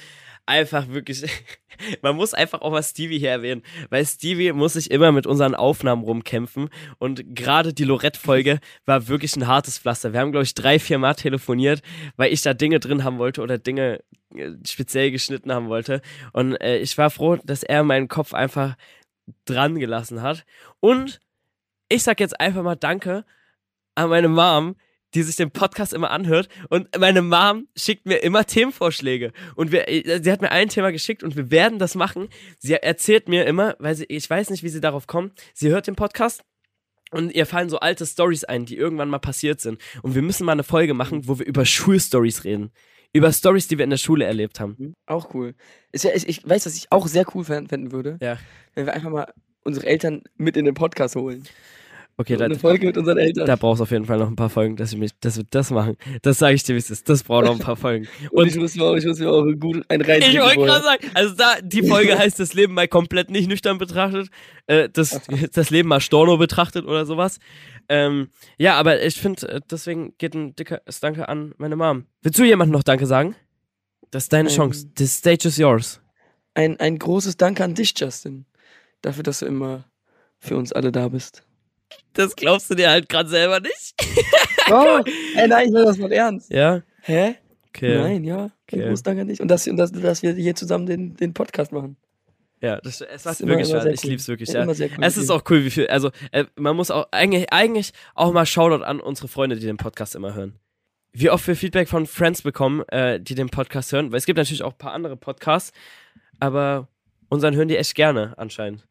Einfach 0.46 0.88
wirklich, 0.88 1.24
man 2.02 2.16
muss 2.16 2.34
einfach 2.34 2.60
auch 2.60 2.70
mal 2.70 2.82
Stevie 2.82 3.18
hier 3.18 3.30
erwähnen, 3.30 3.62
weil 3.88 4.04
Stevie 4.04 4.52
muss 4.52 4.74
sich 4.74 4.90
immer 4.90 5.10
mit 5.10 5.26
unseren 5.26 5.54
Aufnahmen 5.54 6.04
rumkämpfen 6.04 6.68
und 6.98 7.34
gerade 7.34 7.72
die 7.72 7.84
Lorette-Folge 7.84 8.60
war 8.84 9.08
wirklich 9.08 9.36
ein 9.36 9.46
hartes 9.46 9.78
Pflaster. 9.78 10.12
Wir 10.12 10.20
haben, 10.20 10.32
glaube 10.32 10.44
ich, 10.44 10.54
drei, 10.54 10.78
vier 10.78 10.98
Mal 10.98 11.14
telefoniert, 11.14 11.80
weil 12.16 12.32
ich 12.32 12.42
da 12.42 12.52
Dinge 12.52 12.78
drin 12.78 13.04
haben 13.04 13.18
wollte 13.18 13.40
oder 13.40 13.56
Dinge 13.56 14.00
äh, 14.34 14.52
speziell 14.66 15.10
geschnitten 15.10 15.52
haben 15.52 15.68
wollte. 15.68 16.02
Und 16.32 16.60
äh, 16.60 16.78
ich 16.78 16.96
war 16.98 17.10
froh, 17.10 17.36
dass 17.44 17.62
er 17.62 17.82
meinen 17.82 18.08
Kopf 18.08 18.34
einfach 18.34 18.76
dran 19.46 19.78
gelassen 19.78 20.22
hat. 20.22 20.44
Und 20.80 21.20
ich 21.88 22.02
sag 22.02 22.20
jetzt 22.20 22.38
einfach 22.40 22.62
mal 22.62 22.76
Danke 22.76 23.24
an 23.94 24.10
meine 24.10 24.28
Mom, 24.28 24.76
die 25.14 25.22
sich 25.22 25.36
den 25.36 25.50
Podcast 25.50 25.92
immer 25.92 26.10
anhört. 26.10 26.48
Und 26.68 26.88
meine 26.98 27.22
Mom 27.22 27.68
schickt 27.76 28.06
mir 28.06 28.16
immer 28.18 28.44
Themenvorschläge. 28.44 29.32
Und 29.54 29.72
wir, 29.72 29.88
äh, 29.88 30.20
sie 30.22 30.32
hat 30.32 30.42
mir 30.42 30.50
ein 30.50 30.68
Thema 30.68 30.90
geschickt 30.92 31.22
und 31.22 31.36
wir 31.36 31.50
werden 31.50 31.78
das 31.78 31.94
machen. 31.94 32.28
Sie 32.58 32.72
erzählt 32.74 33.28
mir 33.28 33.46
immer, 33.46 33.76
weil 33.78 33.94
sie, 33.94 34.04
ich 34.04 34.28
weiß 34.28 34.50
nicht, 34.50 34.62
wie 34.62 34.68
sie 34.68 34.80
darauf 34.80 35.06
kommt. 35.06 35.40
Sie 35.54 35.70
hört 35.70 35.86
den 35.86 35.96
Podcast 35.96 36.42
und 37.10 37.32
ihr 37.34 37.46
fallen 37.46 37.68
so 37.70 37.78
alte 37.78 38.06
Stories 38.06 38.44
ein, 38.44 38.64
die 38.66 38.76
irgendwann 38.76 39.08
mal 39.08 39.18
passiert 39.20 39.60
sind. 39.60 39.80
Und 40.02 40.14
wir 40.14 40.22
müssen 40.22 40.44
mal 40.44 40.52
eine 40.52 40.64
Folge 40.64 40.94
machen, 40.94 41.28
wo 41.28 41.38
wir 41.38 41.46
über 41.46 41.64
Schulstories 41.64 42.44
reden. 42.44 42.72
Über 43.12 43.32
Stories, 43.32 43.68
die 43.68 43.78
wir 43.78 43.84
in 43.84 43.90
der 43.90 43.96
Schule 43.98 44.24
erlebt 44.24 44.58
haben. 44.58 44.74
Mhm. 44.76 44.94
Auch 45.06 45.32
cool. 45.34 45.54
Ja, 45.94 46.10
ich, 46.12 46.28
ich 46.28 46.48
weiß, 46.48 46.66
was 46.66 46.76
ich 46.76 46.90
auch 46.90 47.06
sehr 47.06 47.24
cool 47.34 47.44
fänden 47.44 47.92
würde, 47.92 48.18
Ja. 48.20 48.38
wenn 48.74 48.86
wir 48.86 48.92
einfach 48.92 49.10
mal 49.10 49.32
unsere 49.62 49.86
Eltern 49.86 50.22
mit 50.36 50.56
in 50.56 50.64
den 50.64 50.74
Podcast 50.74 51.14
holen. 51.14 51.44
Okay, 52.16 52.36
da, 52.36 52.44
Eine 52.44 52.56
Folge 52.56 52.86
mit 52.86 52.96
unseren 52.96 53.18
Eltern. 53.18 53.44
da 53.46 53.56
brauchst 53.56 53.80
du 53.80 53.82
auf 53.82 53.90
jeden 53.90 54.04
Fall 54.04 54.18
noch 54.18 54.28
ein 54.28 54.36
paar 54.36 54.48
Folgen, 54.48 54.76
dass, 54.76 54.92
ich 54.92 54.98
mich, 54.98 55.10
dass 55.18 55.36
wir 55.36 55.44
das 55.50 55.72
machen. 55.72 55.96
Das 56.22 56.38
sage 56.38 56.54
ich 56.54 56.62
dir, 56.62 56.74
wie 56.74 56.78
es 56.78 56.88
ist. 56.88 57.08
Das 57.08 57.24
braucht 57.24 57.46
noch 57.46 57.54
ein 57.54 57.58
paar 57.58 57.76
Folgen. 57.76 58.06
und 58.30 58.46
ich 58.46 58.56
muss 58.56 58.76
mir 58.76 58.84
auch, 58.84 58.94
ich 58.94 59.04
muss 59.04 59.18
mir 59.18 59.30
auch 59.30 59.44
gut 59.58 59.84
ein 59.88 60.00
rein. 60.00 60.22
Ich 60.22 60.38
wollte 60.38 60.60
gerade 60.60 60.84
sagen, 60.84 61.10
also 61.14 61.34
da, 61.34 61.56
die 61.60 61.82
Folge 61.82 62.16
heißt 62.18 62.38
das 62.38 62.54
Leben 62.54 62.74
mal 62.74 62.86
komplett 62.86 63.30
nicht 63.30 63.48
nüchtern 63.48 63.78
betrachtet, 63.78 64.28
äh, 64.68 64.88
das, 64.88 65.20
das 65.52 65.70
Leben 65.70 65.88
mal 65.88 66.00
Storno 66.00 66.36
betrachtet 66.36 66.84
oder 66.84 67.04
sowas. 67.04 67.38
Ähm, 67.88 68.28
ja, 68.58 68.76
aber 68.76 69.02
ich 69.02 69.20
finde, 69.20 69.48
äh, 69.48 69.60
deswegen 69.68 70.14
geht 70.16 70.34
ein 70.34 70.54
dickes 70.54 71.00
Danke 71.00 71.28
an 71.28 71.52
meine 71.58 71.74
Mom. 71.74 72.06
Willst 72.22 72.38
du 72.38 72.44
jemandem 72.44 72.74
noch 72.74 72.84
Danke 72.84 73.06
sagen? 73.06 73.34
Das 74.12 74.24
ist 74.24 74.32
deine 74.32 74.50
Ähm. 74.50 74.54
Chance. 74.54 74.88
The 74.96 75.06
stage 75.08 75.48
is 75.48 75.56
yours. 75.56 76.00
Ein, 76.54 76.78
ein 76.78 76.96
großes 76.96 77.36
Danke 77.36 77.64
an 77.64 77.74
dich, 77.74 77.92
Justin. 77.96 78.46
Dafür, 79.02 79.24
dass 79.24 79.40
du 79.40 79.46
immer 79.46 79.84
für 80.38 80.56
uns 80.56 80.72
alle 80.72 80.92
da 80.92 81.08
bist. 81.08 81.44
Das 82.14 82.36
glaubst 82.36 82.70
du 82.70 82.74
dir 82.74 82.90
halt 82.90 83.08
gerade 83.08 83.28
selber 83.28 83.60
nicht. 83.60 83.94
Oh, 84.70 84.98
ey, 85.36 85.46
nein, 85.46 85.66
ich 85.66 85.72
meine 85.74 85.84
das 85.84 85.98
mal 85.98 86.10
ernst. 86.10 86.50
Ja, 86.50 86.80
Hä? 87.02 87.34
okay. 87.68 87.98
Nein, 87.98 88.24
ja. 88.24 88.50
Okay. 88.66 88.80
großes 88.88 89.02
Danke 89.02 89.20
an 89.20 89.28
dich. 89.28 89.38
Und 89.42 89.48
dass, 89.48 89.68
und 89.68 89.76
dass, 89.76 89.92
dass 89.92 90.22
wir 90.22 90.32
hier 90.32 90.54
zusammen 90.54 90.86
den, 90.86 91.14
den 91.16 91.34
Podcast 91.34 91.70
machen. 91.70 91.98
Ja, 92.62 92.80
das, 92.80 93.02
es 93.02 93.26
ist 93.26 93.40
immer- 93.42 93.50
wirklich 93.50 93.68
immer 93.68 93.82
sehr 93.82 93.92
Ich 93.92 94.02
cool. 94.04 94.10
lieb's 94.10 94.26
wirklich, 94.26 94.48
Ja, 94.48 94.62
immer 94.62 94.72
cool 94.72 94.88
Es 95.02 95.18
ist 95.18 95.28
auch 95.28 95.42
cool, 95.50 95.66
wie 95.66 95.70
viel, 95.70 95.86
also 95.88 96.10
äh, 96.32 96.46
man 96.56 96.74
muss 96.76 96.90
auch 96.90 97.06
eigentlich, 97.10 97.52
eigentlich 97.52 97.92
auch 98.14 98.32
mal 98.32 98.46
Shoutout 98.46 98.82
an 98.84 99.00
unsere 99.00 99.28
Freunde, 99.28 99.56
die 99.56 99.66
den 99.66 99.76
Podcast 99.76 100.14
immer 100.14 100.32
hören. 100.32 100.58
Wie 101.12 101.28
oft 101.28 101.46
wir 101.46 101.56
Feedback 101.56 101.90
von 101.90 102.06
Friends 102.06 102.40
bekommen, 102.40 102.82
äh, 102.88 103.20
die 103.20 103.34
den 103.34 103.50
Podcast 103.50 103.92
hören, 103.92 104.12
weil 104.12 104.18
es 104.18 104.24
gibt 104.24 104.38
natürlich 104.38 104.62
auch 104.62 104.72
ein 104.72 104.78
paar 104.78 104.94
andere 104.94 105.18
Podcasts, 105.18 105.72
aber 106.40 106.88
unseren 107.28 107.54
hören 107.54 107.68
die 107.68 107.76
echt 107.76 107.94
gerne 107.94 108.32
anscheinend. 108.38 108.86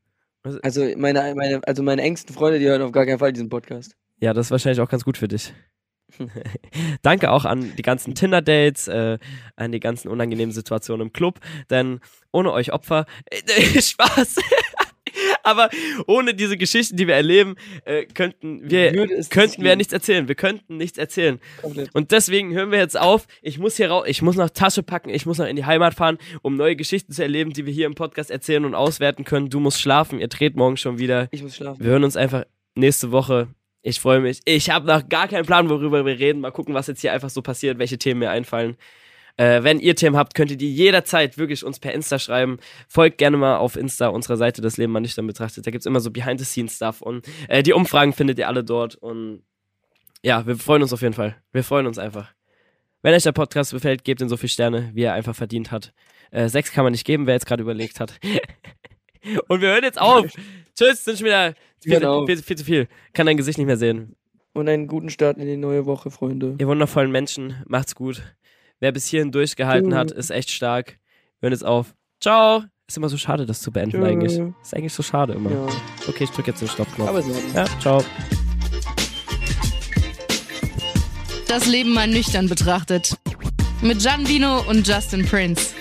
Also 0.62 0.86
meine, 0.98 1.34
meine, 1.36 1.62
also 1.66 1.84
meine 1.84 2.02
engsten 2.02 2.36
Freunde, 2.36 2.60
die 2.60 2.66
hören 2.66 2.82
auf 2.82 2.92
gar 2.92 3.06
keinen 3.06 3.20
Fall 3.20 3.32
diesen 3.32 3.50
Podcast. 3.50 3.96
Ja, 4.20 4.34
das 4.34 4.48
ist 4.48 4.52
wahrscheinlich 4.52 4.82
auch 4.82 4.90
ganz 4.90 5.06
gut 5.06 5.18
für 5.18 5.28
dich. 5.28 5.54
Danke 7.02 7.32
auch 7.32 7.46
an 7.46 7.74
die 7.78 7.82
ganzen 7.82 8.14
Tinder-Dates, 8.14 8.88
äh, 8.88 9.18
an 9.56 9.72
die 9.72 9.80
ganzen 9.80 10.10
unangenehmen 10.10 10.54
Situationen 10.54 11.08
im 11.08 11.14
Club, 11.14 11.40
denn 11.70 12.00
ohne 12.32 12.52
euch 12.52 12.74
Opfer, 12.74 13.06
äh, 13.32 13.82
Spaß, 13.82 14.36
aber 15.54 15.70
ohne 16.08 16.34
diese 16.34 16.58
Geschichten, 16.58 16.98
die 16.98 17.08
wir 17.08 17.16
erleben, 17.16 17.56
äh, 17.86 18.06
könnten 18.06 18.70
wir, 18.70 18.92
könnten 19.30 19.64
wir 19.64 19.76
nichts 19.76 19.94
erzählen. 19.94 20.28
Wir 20.28 20.36
könnten 20.36 20.78
nichts 20.78 20.98
erzählen. 20.98 21.40
Komplett. 21.62 21.94
Und 21.94 22.12
deswegen 22.12 22.54
hören 22.54 22.72
wir 22.72 22.80
jetzt 22.80 23.00
auf. 23.00 23.28
Ich 23.42 23.60
muss 23.60 23.78
hier 23.78 23.90
raus, 23.90 24.06
ich 24.08 24.22
muss 24.22 24.36
noch 24.36 24.50
Tasche 24.50 24.84
packen, 24.84 25.10
ich 25.10 25.26
muss 25.26 25.38
noch 25.38 25.48
in 25.48 25.56
die 25.56 25.66
Heimat 25.66 25.94
fahren, 25.94 26.18
um 26.42 26.56
neue 26.56 26.76
Geschichten 26.76 27.12
zu 27.12 27.22
erleben, 27.22 27.54
die 27.54 27.66
wir 27.66 27.74
hier 27.74 27.86
im 27.86 27.96
Podcast 27.96 28.32
erzählen 28.32 28.66
und 28.66 28.76
auswerten 28.76 29.26
können. 29.26 29.50
Du 29.50 29.60
musst 29.60 29.80
schlafen, 29.80 30.20
ihr 30.20 30.28
dreht 30.28 30.56
morgen 30.56 30.78
schon 30.78 30.98
wieder. 30.98 31.28
Ich 31.32 31.44
muss 31.44 31.56
schlafen. 31.56 31.84
Wir 31.84 31.92
hören 31.92 32.04
uns 32.04 32.18
einfach 32.18 32.46
nächste 32.76 33.12
Woche. 33.12 33.50
Ich 33.82 34.00
freue 34.00 34.22
mich. 34.22 34.40
Ich 34.46 34.70
habe 34.70 34.88
noch 34.88 35.10
gar 35.10 35.28
keinen 35.28 35.46
Plan, 35.46 35.70
worüber 35.70 36.06
wir 36.06 36.18
reden. 36.18 36.40
Mal 36.40 36.52
gucken, 36.52 36.74
was 36.74 36.88
jetzt 36.88 37.02
hier 37.02 37.12
einfach 37.12 37.30
so 37.30 37.42
passiert, 37.42 37.80
welche 37.80 37.98
Themen 37.98 38.22
mir 38.22 38.30
einfallen. 38.30 38.78
Äh, 39.38 39.64
wenn 39.64 39.80
ihr 39.80 39.96
Themen 39.96 40.16
habt, 40.16 40.36
könnt 40.36 40.52
ihr 40.52 40.58
die 40.58 40.74
jederzeit 40.74 41.38
wirklich 41.38 41.66
uns 41.66 41.80
per 41.80 41.94
Insta 41.94 42.20
schreiben. 42.20 42.60
Folgt 42.88 43.18
gerne 43.18 43.38
mal 43.38 43.58
auf 43.58 43.76
Insta 43.76 44.08
unserer 44.10 44.38
Seite, 44.38 44.62
das 44.62 44.78
Leben 44.78 44.92
mal 44.94 45.00
nüchtern 45.00 45.26
betrachtet. 45.26 45.66
Da 45.66 45.72
gibt's 45.72 45.88
immer 45.88 46.00
so 46.00 46.12
Behind-the-Scenes-Stuff 46.12 47.02
und 47.02 47.26
äh, 47.48 47.64
die 47.64 47.74
Umfragen 47.74 48.14
findet 48.14 48.38
ihr 48.38 48.48
alle 48.48 48.64
dort. 48.64 48.96
Und 48.96 49.42
ja, 50.22 50.46
wir 50.46 50.56
freuen 50.56 50.84
uns 50.84 50.94
auf 50.94 51.02
jeden 51.02 51.16
Fall. 51.16 51.36
Wir 51.52 51.64
freuen 51.64 51.88
uns 51.88 51.98
einfach. 51.98 52.32
Wenn 53.02 53.14
euch 53.14 53.24
der 53.24 53.32
Podcast 53.32 53.72
gefällt, 53.72 54.04
gebt 54.04 54.22
ihm 54.22 54.30
so 54.30 54.38
viele 54.38 54.50
Sterne, 54.50 54.92
wie 54.94 55.04
er 55.04 55.14
einfach 55.14 55.36
verdient 55.36 55.72
hat. 55.72 55.94
Äh, 56.32 56.48
sechs 56.48 56.72
kann 56.72 56.84
man 56.84 56.92
nicht 56.94 57.06
geben, 57.06 57.26
wer 57.28 57.34
jetzt 57.34 57.46
gerade 57.46 57.62
überlegt 57.64 58.00
hat. 58.00 58.20
und 59.48 59.62
wir 59.62 59.70
hören 59.70 59.84
jetzt 59.84 60.00
auf. 60.00 60.32
Tschüss, 60.76 61.04
sind 61.04 61.18
schon 61.18 61.26
wieder 61.26 61.54
viel, 61.82 61.94
Genau. 61.96 62.26
viel, 62.26 62.38
viel 62.38 62.58
zu 62.58 62.64
viel. 62.66 62.88
Kann 63.14 63.26
dein 63.26 63.38
Gesicht 63.38 63.58
nicht 63.58 63.68
mehr 63.68 63.78
sehen. 63.78 64.16
Und 64.54 64.70
einen 64.70 64.88
guten 64.88 65.10
Start 65.10 65.38
in 65.38 65.48
die 65.48 65.58
neue 65.58 65.86
Woche, 65.86 66.12
Freunde. 66.12 66.56
Ihr 66.60 66.68
wundervollen 66.68 67.12
Menschen, 67.12 67.64
macht's 67.68 67.96
gut. 67.96 68.22
Wer 68.80 68.92
bis 68.92 69.08
hierhin 69.08 69.32
durchgehalten 69.32 69.92
Tschö. 69.92 69.98
hat, 69.98 70.12
ist 70.12 70.30
echt 70.30 70.52
stark. 70.52 70.98
Wir 71.40 71.48
hören 71.48 71.54
jetzt 71.54 71.66
auf. 71.66 71.94
Ciao. 72.22 72.64
Ist 72.88 72.98
immer 72.98 73.10
so 73.10 73.18
schade, 73.18 73.46
das 73.46 73.62
zu 73.62 73.72
beenden 73.72 74.02
Tschö. 74.02 74.06
eigentlich. 74.06 74.40
Ist 74.62 74.76
eigentlich 74.76 74.94
so 74.94 75.04
schade 75.04 75.34
immer. 75.34 75.52
Ja. 75.52 75.68
Okay, 76.08 76.26
ich 76.26 76.30
drücke 76.32 76.52
jetzt 76.52 76.62
den 76.62 76.68
Stoppknopf. 76.68 77.10
Aber 77.10 77.22
so. 77.22 77.34
ja, 77.56 77.66
ciao. 77.80 78.04
Das 81.48 81.66
Leben 81.68 81.94
mal 81.94 82.08
nüchtern 82.08 82.50
betrachtet. 82.50 83.16
Mit 83.82 84.00
Gianvino 84.00 84.62
und 84.70 84.88
Justin 84.88 85.26
Prince. 85.26 85.74